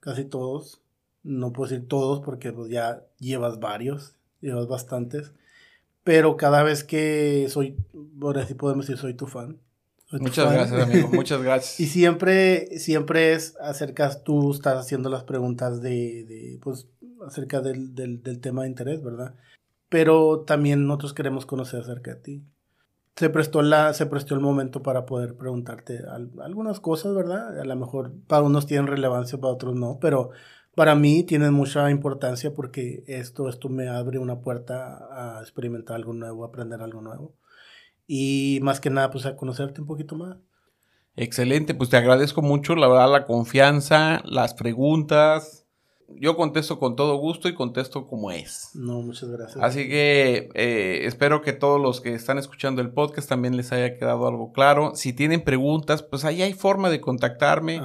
casi 0.00 0.26
todos. 0.26 0.82
No 1.28 1.52
puedo 1.52 1.70
decir 1.70 1.86
todos 1.86 2.20
porque 2.20 2.52
pues, 2.52 2.70
ya 2.70 3.04
llevas 3.18 3.60
varios, 3.60 4.16
llevas 4.40 4.66
bastantes. 4.66 5.32
Pero 6.04 6.36
cada 6.38 6.62
vez 6.62 6.84
que 6.84 7.46
soy, 7.50 7.76
por 8.18 8.38
así 8.38 8.54
podemos 8.54 8.86
decir, 8.86 8.98
soy 8.98 9.14
tu 9.14 9.26
fan. 9.26 9.58
Muchas 10.10 10.50
gracias, 10.50 10.82
amigo. 10.82 11.08
Muchas 11.12 11.42
gracias. 11.42 11.80
y 11.80 11.86
siempre, 11.86 12.78
siempre 12.78 13.34
es 13.34 13.56
acerca, 13.60 14.22
tú 14.22 14.52
estás 14.52 14.78
haciendo 14.78 15.10
las 15.10 15.24
preguntas 15.24 15.82
de, 15.82 16.24
de 16.24 16.58
pues, 16.62 16.88
acerca 17.26 17.60
del, 17.60 17.94
del, 17.94 18.22
del, 18.22 18.40
tema 18.40 18.62
de 18.62 18.68
interés, 18.68 19.02
¿verdad? 19.02 19.34
Pero 19.90 20.40
también 20.46 20.86
nosotros 20.86 21.12
queremos 21.12 21.44
conocer 21.44 21.80
acerca 21.80 22.14
de 22.14 22.20
ti. 22.20 22.44
Se 23.16 23.28
prestó, 23.28 23.60
la, 23.60 23.92
se 23.92 24.06
prestó 24.06 24.34
el 24.34 24.40
momento 24.40 24.82
para 24.82 25.04
poder 25.04 25.36
preguntarte 25.36 26.04
algunas 26.40 26.80
cosas, 26.80 27.14
¿verdad? 27.14 27.60
A 27.60 27.64
lo 27.64 27.76
mejor 27.76 28.12
para 28.28 28.42
unos 28.42 28.66
tienen 28.66 28.86
relevancia, 28.86 29.38
para 29.38 29.52
otros 29.52 29.74
no, 29.74 29.98
pero 30.00 30.30
para 30.78 30.94
mí 30.94 31.24
tienen 31.24 31.52
mucha 31.52 31.90
importancia 31.90 32.54
porque 32.54 33.02
esto, 33.08 33.48
esto 33.48 33.68
me 33.68 33.88
abre 33.88 34.20
una 34.20 34.42
puerta 34.42 35.08
a 35.10 35.40
experimentar 35.40 35.96
algo 35.96 36.12
nuevo, 36.12 36.44
a 36.44 36.46
aprender 36.46 36.80
algo 36.82 37.00
nuevo 37.00 37.34
y 38.06 38.60
más 38.62 38.78
que 38.78 38.88
nada, 38.88 39.10
pues 39.10 39.26
a 39.26 39.34
conocerte 39.34 39.80
un 39.80 39.88
poquito 39.88 40.14
más. 40.14 40.36
Excelente, 41.16 41.74
pues 41.74 41.90
te 41.90 41.96
agradezco 41.96 42.42
mucho, 42.42 42.76
la 42.76 42.86
verdad, 42.86 43.10
la 43.10 43.24
confianza, 43.24 44.22
las 44.24 44.54
preguntas. 44.54 45.66
Yo 46.10 46.36
contesto 46.36 46.78
con 46.78 46.94
todo 46.94 47.16
gusto 47.16 47.48
y 47.48 47.54
contesto 47.54 48.06
como 48.06 48.30
es. 48.30 48.70
No, 48.74 49.02
muchas 49.02 49.30
gracias. 49.30 49.60
Así 49.60 49.88
que 49.88 50.48
eh, 50.54 51.00
espero 51.06 51.42
que 51.42 51.54
todos 51.54 51.80
los 51.80 52.00
que 52.00 52.14
están 52.14 52.38
escuchando 52.38 52.82
el 52.82 52.92
podcast 52.92 53.28
también 53.28 53.56
les 53.56 53.72
haya 53.72 53.98
quedado 53.98 54.28
algo 54.28 54.52
claro. 54.52 54.92
Si 54.94 55.12
tienen 55.12 55.42
preguntas, 55.42 56.04
pues 56.04 56.24
ahí 56.24 56.40
hay 56.40 56.52
forma 56.52 56.88
de 56.88 57.00
contactarme. 57.00 57.80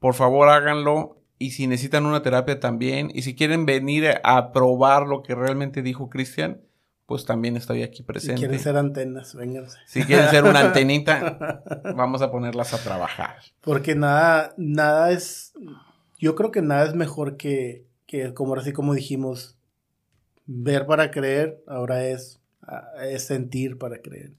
Por 0.00 0.14
favor, 0.14 0.48
háganlo. 0.48 1.17
Y 1.38 1.52
si 1.52 1.66
necesitan 1.66 2.06
una 2.06 2.22
terapia 2.22 2.58
también. 2.60 3.10
Y 3.14 3.22
si 3.22 3.34
quieren 3.34 3.66
venir 3.66 4.20
a 4.22 4.52
probar 4.52 5.06
lo 5.06 5.22
que 5.22 5.34
realmente 5.34 5.82
dijo 5.82 6.10
Cristian, 6.10 6.60
pues 7.06 7.24
también 7.24 7.56
estoy 7.56 7.82
aquí 7.82 8.02
presente. 8.02 8.36
Si 8.36 8.40
quieren 8.40 8.58
ser 8.58 8.76
antenas, 8.76 9.34
vénganse. 9.34 9.78
Si 9.86 10.02
quieren 10.02 10.28
ser 10.28 10.44
una 10.44 10.60
antenita, 10.60 11.62
vamos 11.96 12.20
a 12.22 12.30
ponerlas 12.30 12.74
a 12.74 12.78
trabajar. 12.78 13.36
Porque 13.60 13.94
nada, 13.94 14.52
nada 14.56 15.12
es, 15.12 15.52
yo 16.18 16.34
creo 16.34 16.50
que 16.50 16.60
nada 16.60 16.84
es 16.84 16.94
mejor 16.94 17.36
que, 17.36 17.86
que 18.06 18.34
como 18.34 18.54
así 18.56 18.72
como 18.72 18.94
dijimos, 18.94 19.56
ver 20.44 20.86
para 20.86 21.10
creer, 21.10 21.62
ahora 21.66 22.04
es 22.04 22.38
es 23.02 23.24
sentir 23.24 23.78
para 23.78 24.00
creer. 24.00 24.32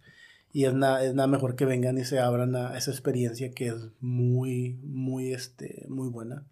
Y 0.51 0.65
es 0.65 0.73
nada, 0.73 1.03
es 1.03 1.13
nada 1.13 1.27
mejor 1.27 1.55
que 1.55 1.65
vengan 1.65 1.97
y 1.97 2.05
se 2.05 2.19
abran 2.19 2.55
a 2.55 2.77
esa 2.77 2.91
experiencia 2.91 3.51
que 3.51 3.67
es 3.67 3.75
muy, 3.99 4.79
muy, 4.83 5.33
este, 5.33 5.85
muy 5.89 6.09
buena. 6.09 6.45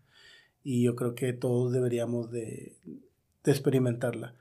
Y 0.69 0.83
yo 0.83 0.97
creo 0.97 1.15
que 1.15 1.31
todos 1.31 1.71
deberíamos 1.71 2.29
de, 2.29 2.75
de 3.45 3.51
experimentarla. 3.51 4.33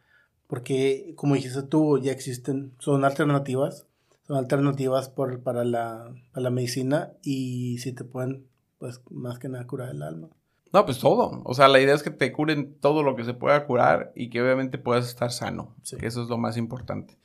Porque, 0.49 1.13
como 1.15 1.37
dijiste 1.37 1.63
tú, 1.63 2.01
ya 2.01 2.11
existen, 2.11 2.73
son 2.81 3.05
alternativas, 3.05 3.87
son 4.27 4.37
alternativas 4.37 5.09
por, 5.09 5.39
para, 5.45 5.63
la, 5.65 6.13
para 6.33 6.43
la 6.43 6.51
medicina 6.51 7.13
y 7.23 7.79
si 7.79 7.93
te 7.93 8.03
pueden, 8.03 8.45
pues, 8.81 9.01
más 9.09 9.39
que 9.39 9.49
nada 9.49 9.69
curar 9.69 9.91
el 9.91 10.03
alma. 10.03 10.27
No, 10.73 10.85
pues 10.85 10.99
todo. 10.99 11.43
O 11.45 11.55
sea, 11.55 11.69
la 11.69 11.79
idea 11.79 11.95
es 11.95 12.03
que 12.03 12.11
te 12.11 12.33
curen 12.33 12.75
todo 12.81 13.05
lo 13.05 13.15
que 13.15 13.23
se 13.23 13.33
pueda 13.33 13.65
curar 13.65 14.11
y 14.17 14.29
que 14.29 14.43
obviamente 14.43 14.79
puedas 14.79 15.07
estar 15.07 15.31
sano. 15.31 15.77
Que 15.97 16.09
eso 16.09 16.25
es 16.25 16.29
lo 16.29 16.39
más 16.39 16.57
importante. 16.57 17.17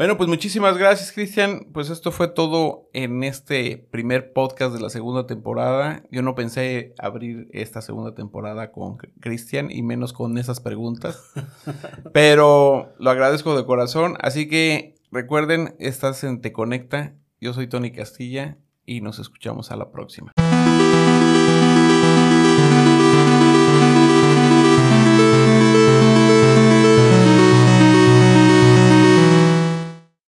Bueno, 0.00 0.16
pues 0.16 0.30
muchísimas 0.30 0.78
gracias, 0.78 1.12
Cristian. 1.12 1.66
Pues 1.74 1.90
esto 1.90 2.10
fue 2.10 2.28
todo 2.28 2.88
en 2.94 3.22
este 3.22 3.86
primer 3.90 4.32
podcast 4.32 4.72
de 4.72 4.80
la 4.80 4.88
segunda 4.88 5.26
temporada. 5.26 6.04
Yo 6.10 6.22
no 6.22 6.34
pensé 6.34 6.94
abrir 6.96 7.48
esta 7.52 7.82
segunda 7.82 8.14
temporada 8.14 8.72
con 8.72 8.96
Cristian 8.96 9.70
y 9.70 9.82
menos 9.82 10.14
con 10.14 10.38
esas 10.38 10.58
preguntas. 10.58 11.30
pero 12.14 12.94
lo 12.98 13.10
agradezco 13.10 13.54
de 13.54 13.66
corazón. 13.66 14.16
Así 14.22 14.48
que 14.48 14.94
recuerden, 15.12 15.76
estás 15.78 16.24
en 16.24 16.40
Te 16.40 16.50
Conecta. 16.50 17.12
Yo 17.38 17.52
soy 17.52 17.66
Tony 17.66 17.92
Castilla 17.92 18.56
y 18.86 19.02
nos 19.02 19.18
escuchamos 19.18 19.70
a 19.70 19.76
la 19.76 19.90
próxima. 19.92 20.32